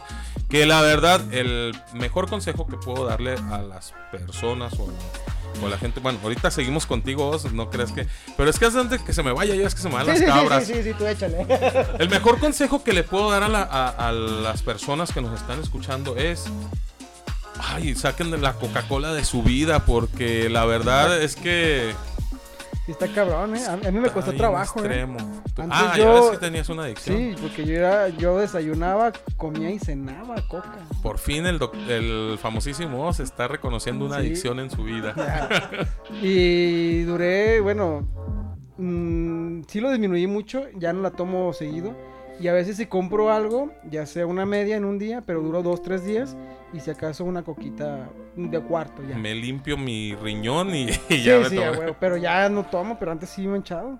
Que 0.50 0.66
la 0.66 0.82
verdad, 0.82 1.22
el 1.34 1.74
mejor 1.94 2.30
consejo 2.30 2.68
que 2.68 2.76
puedo 2.78 3.06
darle 3.06 3.36
a 3.52 3.62
las 3.62 3.94
personas 4.12 4.74
o, 4.80 4.90
o 5.62 5.66
a 5.68 5.70
la 5.70 5.78
gente, 5.78 6.00
bueno, 6.02 6.20
ahorita 6.24 6.52
seguimos 6.52 6.86
contigo, 6.86 7.26
vos, 7.32 7.52
no 7.54 7.70
crees 7.70 7.92
que... 7.92 8.06
Pero 8.36 8.50
es 8.50 8.60
que 8.60 8.66
antes 8.66 8.90
de 8.90 9.00
que 9.06 9.14
se 9.14 9.24
me 9.24 9.32
vaya, 9.32 9.56
ya 9.56 9.66
es 9.68 9.76
que 9.76 9.82
se 9.82 9.88
me 9.90 9.96
van 9.96 10.04
Sí, 10.06 10.10
las 10.12 10.20
sí, 10.20 10.26
cabras. 10.26 10.66
sí, 10.66 10.74
sí, 10.74 10.84
sí, 10.84 10.94
tú 10.98 11.06
échale. 11.06 11.46
El 12.00 12.10
mejor 12.10 12.40
consejo 12.40 12.84
que 12.84 12.92
le 12.94 13.04
puedo 13.04 13.32
dar 13.32 13.44
a, 13.44 13.48
la- 13.48 13.64
a- 13.64 14.10
a 14.10 14.12
las 14.12 14.62
personas 14.64 15.12
que 15.14 15.22
nos 15.22 15.40
están 15.40 15.60
escuchando 15.62 16.18
es 16.18 16.46
ay, 17.60 17.96
saquen 17.96 18.42
la 18.42 18.54
Coca-Cola 18.54 19.14
de 19.14 19.24
su 19.26 19.44
vida 19.44 19.86
porque 19.86 20.50
la 20.50 20.66
verdad 20.66 21.22
es 21.22 21.36
que 21.36 21.92
Sí, 22.86 22.92
está 22.92 23.08
cabrón, 23.08 23.56
¿eh? 23.56 23.62
A, 23.66 23.78
mí 23.92 24.00
me 24.02 24.10
costó 24.10 24.34
trabajo, 24.34 24.80
¿eh? 24.80 24.86
extremo. 24.86 25.18
Tú- 25.56 25.62
Antes 25.62 25.80
ah, 25.82 25.94
ya 25.96 26.04
yo- 26.04 26.14
ves 26.16 26.32
que 26.32 26.38
tenías 26.46 26.68
una 26.68 26.84
adicción. 26.84 27.16
Sí, 27.18 27.36
porque 27.42 27.66
yo, 27.66 27.76
era, 27.76 28.10
yo 28.10 28.38
desayunaba, 28.40 29.14
comía 29.38 29.72
y 29.72 29.80
cenaba 29.80 30.36
coca. 30.50 30.80
Por 31.02 31.18
fin 31.18 31.46
el, 31.46 31.62
el 31.88 32.38
famosísimo 32.42 33.08
Oz 33.08 33.22
está 33.22 33.48
reconociendo 33.48 34.04
una 34.06 34.16
Sí. 34.20 34.22
adicción 34.28 34.60
en 34.60 34.70
su 34.70 34.84
vida. 34.84 35.14
Y 36.22 37.04
duré, 37.04 37.62
bueno, 37.62 38.06
mm, 38.78 39.62
sí 39.70 39.80
lo 39.80 39.90
disminuí 39.90 40.28
mucho, 40.28 40.64
ya 40.76 40.92
no 40.92 41.04
la 41.04 41.12
tomo 41.12 41.54
seguido. 41.54 41.96
Y 42.40 42.48
a 42.48 42.54
veces 42.54 42.78
si 42.78 42.86
compro 42.88 43.32
algo, 43.32 43.72
ya 43.90 44.06
sea 44.06 44.26
una 44.26 44.46
media 44.46 44.76
en 44.76 44.86
un 44.86 44.98
día, 44.98 45.22
pero 45.26 45.42
duró 45.42 45.62
dos, 45.64 45.82
tres 45.82 46.04
días. 46.04 46.36
Y 46.74 46.80
si 46.80 46.90
acaso 46.90 47.24
una 47.24 47.44
coquita 47.44 48.10
de 48.36 48.60
cuarto 48.62 49.04
ya. 49.08 49.18
Me 49.18 49.36
limpio 49.36 49.78
mi 49.78 50.16
riñón 50.16 50.74
y, 50.74 50.84
y 50.90 50.94
Sí, 50.94 51.24
ya 51.24 51.38
me 51.40 51.50
sí, 51.50 51.56
tomo. 51.56 51.72
huevo, 51.80 51.96
pero 52.00 52.18
ya 52.18 52.50
no 52.50 52.64
tomo, 52.64 52.98
pero 52.98 53.12
antes 53.12 53.30
sí 53.30 53.48
me 53.48 53.58
he 53.58 53.60
echado. 53.60 54.00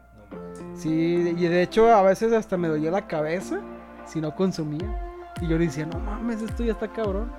Sí, 0.76 1.36
y 1.38 1.44
de 1.46 1.62
hecho 1.62 1.88
a 1.94 2.02
veces 2.02 2.34
hasta 2.34 2.58
me 2.58 2.68
dolía 2.68 2.90
la 2.90 3.06
cabeza 3.08 3.62
si 4.06 4.20
no 4.20 4.36
consumía. 4.36 5.10
Y 5.42 5.48
yo 5.48 5.58
le 5.58 5.66
decía, 5.66 5.86
no 5.86 6.00
mames, 6.00 6.42
esto 6.42 6.64
ya 6.64 6.72
está 6.74 6.88
cabrón. 6.88 7.32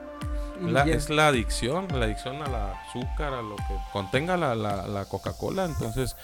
La- 0.73 0.85
es 0.85 1.11
la 1.11 1.29
adicción, 1.29 1.87
la 1.93 2.05
adicción 2.07 2.37
al 2.43 2.55
azúcar, 2.55 3.35
a 3.35 3.43
lo 3.43 3.57
que 3.57 3.77
contenga 3.93 4.37
la, 4.37 4.55
la- 4.55 4.87
la 4.87 5.05
Coca-Cola. 5.05 5.65
Entonces, 5.65 6.17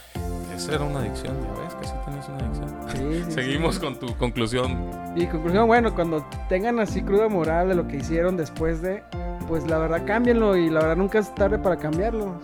esa 0.55 0.75
era 0.75 0.83
una 0.83 0.99
adicción, 0.99 1.35
ya 1.41 1.61
ves 1.63 1.75
que 1.75 1.85
sí 1.87 1.93
tenías 2.05 2.27
una 2.29 2.37
adicción. 2.37 2.77
Sí, 2.91 3.23
sí, 3.25 3.31
Seguimos 3.41 3.75
sí. 3.75 3.81
con 3.81 3.99
tu 3.99 4.15
conclusión. 4.17 4.89
Y 5.15 5.25
conclusión, 5.27 5.67
bueno, 5.67 5.93
cuando 5.93 6.25
tengan 6.49 6.79
así 6.79 7.01
cruda 7.01 7.27
moral 7.29 7.69
de 7.69 7.75
lo 7.75 7.87
que 7.87 7.97
hicieron 7.97 8.37
después 8.37 8.81
de, 8.81 9.03
pues 9.47 9.65
la 9.67 9.77
verdad 9.77 10.03
cámbienlo 10.05 10.55
y 10.55 10.69
la 10.69 10.79
verdad 10.81 10.95
nunca 10.97 11.19
es 11.19 11.33
tarde 11.35 11.59
para 11.59 11.77
cambiarlos. 11.77 12.35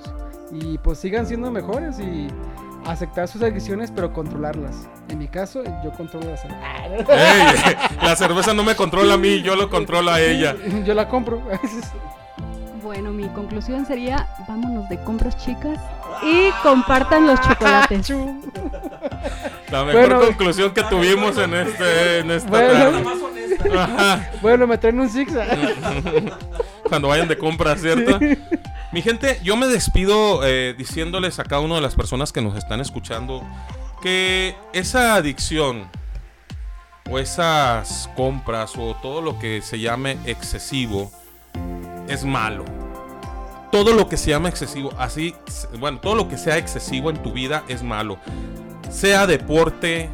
Y 0.51 0.77
pues 0.77 0.97
sigan 0.99 1.25
siendo 1.27 1.51
mejores 1.51 1.99
y 1.99 2.27
aceptar 2.87 3.27
sus 3.27 3.41
adicciones 3.41 3.91
pero 3.93 4.13
controlarlas. 4.13 4.75
En 5.09 5.19
mi 5.19 5.27
caso, 5.27 5.63
yo 5.83 5.91
controlo 5.91 6.29
las 6.31 6.43
Ey, 6.45 7.75
la 8.01 8.15
cerveza 8.15 8.53
no 8.53 8.63
me 8.63 8.75
controla 8.75 9.13
a 9.15 9.17
mí, 9.17 9.41
yo 9.41 9.55
lo 9.55 9.69
controlo 9.69 10.11
a 10.11 10.19
ella. 10.21 10.55
Yo 10.85 10.93
la 10.93 11.07
compro. 11.07 11.41
Bueno, 12.83 13.11
mi 13.11 13.27
conclusión 13.29 13.85
sería, 13.85 14.27
vámonos 14.47 14.87
de 14.89 14.97
compras 15.03 15.35
chicas 15.37 15.77
y 16.23 16.49
compartan 16.63 17.27
los 17.27 17.39
chocolates. 17.41 18.09
La 19.69 19.83
mejor 19.83 20.01
Bueno. 20.07 20.19
conclusión 20.21 20.73
que 20.73 20.83
tuvimos 20.83 21.37
en 21.37 21.53
este 21.53 22.19
en 22.19 22.31
esta 22.31 22.49
Bueno. 22.49 22.73
tarde. 22.73 24.29
Bueno, 24.41 24.67
me 24.67 24.77
traen 24.77 24.99
un 25.01 25.09
six. 25.09 25.33
Cuando 26.89 27.09
vayan 27.09 27.27
de 27.27 27.37
compras, 27.37 27.81
¿cierto? 27.81 28.19
Mi 28.91 29.01
gente, 29.01 29.39
yo 29.43 29.55
me 29.57 29.67
despido 29.67 30.45
eh, 30.45 30.73
diciéndoles 30.77 31.39
a 31.39 31.43
cada 31.43 31.61
una 31.61 31.75
de 31.75 31.81
las 31.81 31.95
personas 31.95 32.31
que 32.31 32.41
nos 32.41 32.57
están 32.57 32.79
escuchando 32.79 33.43
que 34.01 34.55
esa 34.73 35.15
adicción 35.15 35.89
o 37.09 37.19
esas 37.19 38.09
compras 38.15 38.73
o 38.77 38.95
todo 39.01 39.21
lo 39.21 39.39
que 39.39 39.61
se 39.61 39.79
llame 39.79 40.17
excesivo 40.25 41.11
es 42.07 42.23
malo. 42.23 42.65
Todo 43.71 43.93
lo 43.93 44.07
que 44.07 44.15
se 44.15 44.29
llama 44.29 44.47
excesivo, 44.47 44.93
así, 44.97 45.35
bueno, 45.77 45.99
todo 45.99 46.15
lo 46.15 46.29
que 46.29 46.37
sea 46.37 46.57
excesivo 46.57 47.09
en 47.09 47.21
tu 47.21 47.33
vida 47.33 47.63
es 47.67 47.83
malo. 47.83 48.17
Sea 48.89 49.27
deporte, 49.27 50.09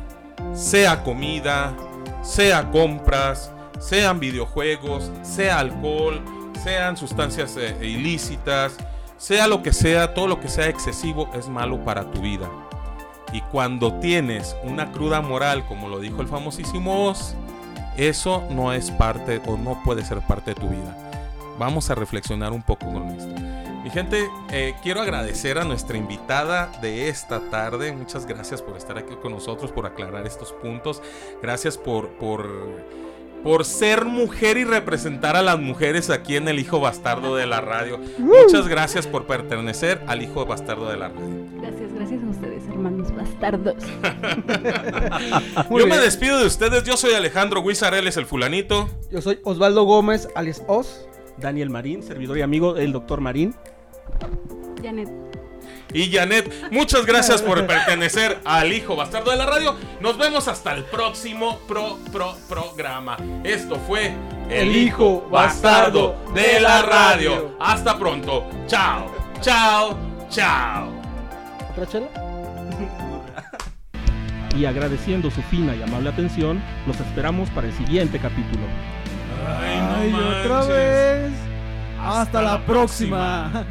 sea 0.55 1.03
comida, 1.03 1.75
sea 2.23 2.71
compras, 2.71 3.51
sean 3.79 4.19
videojuegos, 4.19 5.11
sea 5.21 5.59
alcohol, 5.59 6.21
sean 6.61 6.97
sustancias 6.97 7.55
eh, 7.57 7.75
ilícitas, 7.81 8.77
sea 9.17 9.47
lo 9.47 9.63
que 9.63 9.73
sea, 9.73 10.13
todo 10.13 10.27
lo 10.27 10.39
que 10.39 10.47
sea 10.47 10.67
excesivo 10.67 11.29
es 11.33 11.47
malo 11.47 11.83
para 11.83 12.11
tu 12.11 12.21
vida. 12.21 12.49
Y 13.31 13.41
cuando 13.41 13.99
tienes 13.99 14.55
una 14.63 14.91
cruda 14.91 15.21
moral, 15.21 15.65
como 15.67 15.89
lo 15.89 15.99
dijo 15.99 16.21
el 16.21 16.27
famosísimo 16.27 17.07
Oz, 17.07 17.35
eso 17.97 18.43
no 18.49 18.73
es 18.73 18.91
parte 18.91 19.41
o 19.47 19.57
no 19.57 19.81
puede 19.83 20.03
ser 20.05 20.19
parte 20.21 20.53
de 20.53 20.61
tu 20.61 20.69
vida. 20.69 20.97
Vamos 21.57 21.89
a 21.89 21.95
reflexionar 21.95 22.51
un 22.51 22.63
poco 22.63 22.85
con 22.91 23.07
esto. 23.09 23.33
Mi 23.83 23.89
gente, 23.89 24.29
eh, 24.49 24.75
quiero 24.81 25.01
agradecer 25.01 25.57
a 25.59 25.65
nuestra 25.65 25.97
invitada 25.97 26.67
de 26.81 27.09
esta 27.09 27.41
tarde. 27.49 27.91
Muchas 27.91 28.25
gracias 28.25 28.61
por 28.61 28.77
estar 28.77 28.97
aquí 28.97 29.13
con 29.21 29.33
nosotros, 29.33 29.71
por 29.71 29.85
aclarar 29.85 30.25
estos 30.25 30.53
puntos. 30.53 31.01
Gracias 31.41 31.77
por, 31.77 32.09
por, 32.11 32.47
por 33.43 33.65
ser 33.65 34.05
mujer 34.05 34.57
y 34.57 34.63
representar 34.63 35.35
a 35.35 35.41
las 35.41 35.59
mujeres 35.59 36.09
aquí 36.09 36.37
en 36.37 36.47
el 36.47 36.59
Hijo 36.59 36.79
Bastardo 36.79 37.35
de 37.35 37.45
la 37.45 37.61
Radio. 37.61 37.99
Muchas 38.17 38.67
gracias 38.67 39.05
por 39.05 39.27
pertenecer 39.27 40.01
al 40.07 40.21
Hijo 40.21 40.45
Bastardo 40.45 40.89
de 40.89 40.97
la 40.97 41.09
Radio. 41.09 41.45
Gracias, 41.61 41.93
gracias 41.93 42.23
a 42.23 42.27
ustedes, 42.27 42.63
hermanos 42.67 43.13
bastardos. 43.15 43.75
Yo 45.69 45.87
me 45.87 45.97
despido 45.97 46.39
de 46.39 46.47
ustedes. 46.47 46.83
Yo 46.83 46.95
soy 46.97 47.13
Alejandro 47.13 47.61
Guizareles, 47.63 48.17
el 48.17 48.25
fulanito. 48.25 48.89
Yo 49.11 49.21
soy 49.21 49.39
Osvaldo 49.43 49.83
Gómez, 49.83 50.29
alias 50.35 50.63
Oz. 50.67 51.07
Daniel 51.37 51.69
Marín, 51.69 52.03
servidor 52.03 52.37
y 52.37 52.41
amigo 52.41 52.73
del 52.73 52.91
doctor 52.91 53.19
Marín. 53.19 53.55
Janet, 54.81 55.09
Y 55.93 56.11
Janet, 56.11 56.71
muchas 56.71 57.05
gracias 57.05 57.41
por 57.41 57.65
pertenecer 57.67 58.39
al 58.45 58.73
Hijo 58.73 58.95
Bastardo 58.95 59.29
de 59.29 59.37
la 59.37 59.45
Radio. 59.45 59.75
Nos 59.99 60.17
vemos 60.17 60.47
hasta 60.47 60.73
el 60.73 60.83
próximo 60.85 61.59
pro, 61.67 61.99
pro, 62.11 62.35
programa. 62.49 63.15
Esto 63.43 63.75
fue 63.87 64.11
El 64.49 64.75
Hijo 64.75 65.27
Bastardo 65.29 66.15
de 66.33 66.59
la 66.59 66.81
Radio. 66.81 67.55
Hasta 67.59 67.97
pronto. 67.99 68.49
Chao, 68.65 69.05
chao, 69.39 69.97
chao. 70.29 70.89
¿Otra 71.71 71.87
chela? 71.87 72.07
Y 74.57 74.65
agradeciendo 74.65 75.31
su 75.31 75.41
fina 75.43 75.75
y 75.75 75.81
amable 75.81 76.09
atención, 76.09 76.61
los 76.85 76.99
esperamos 76.99 77.49
para 77.51 77.67
el 77.67 77.73
siguiente 77.73 78.19
capítulo. 78.19 78.63
Ay, 79.47 80.13
otra 80.13 80.63
vez. 80.65 81.31
Hasta, 81.99 82.41
la 82.41 82.65
próxima. 82.65 83.65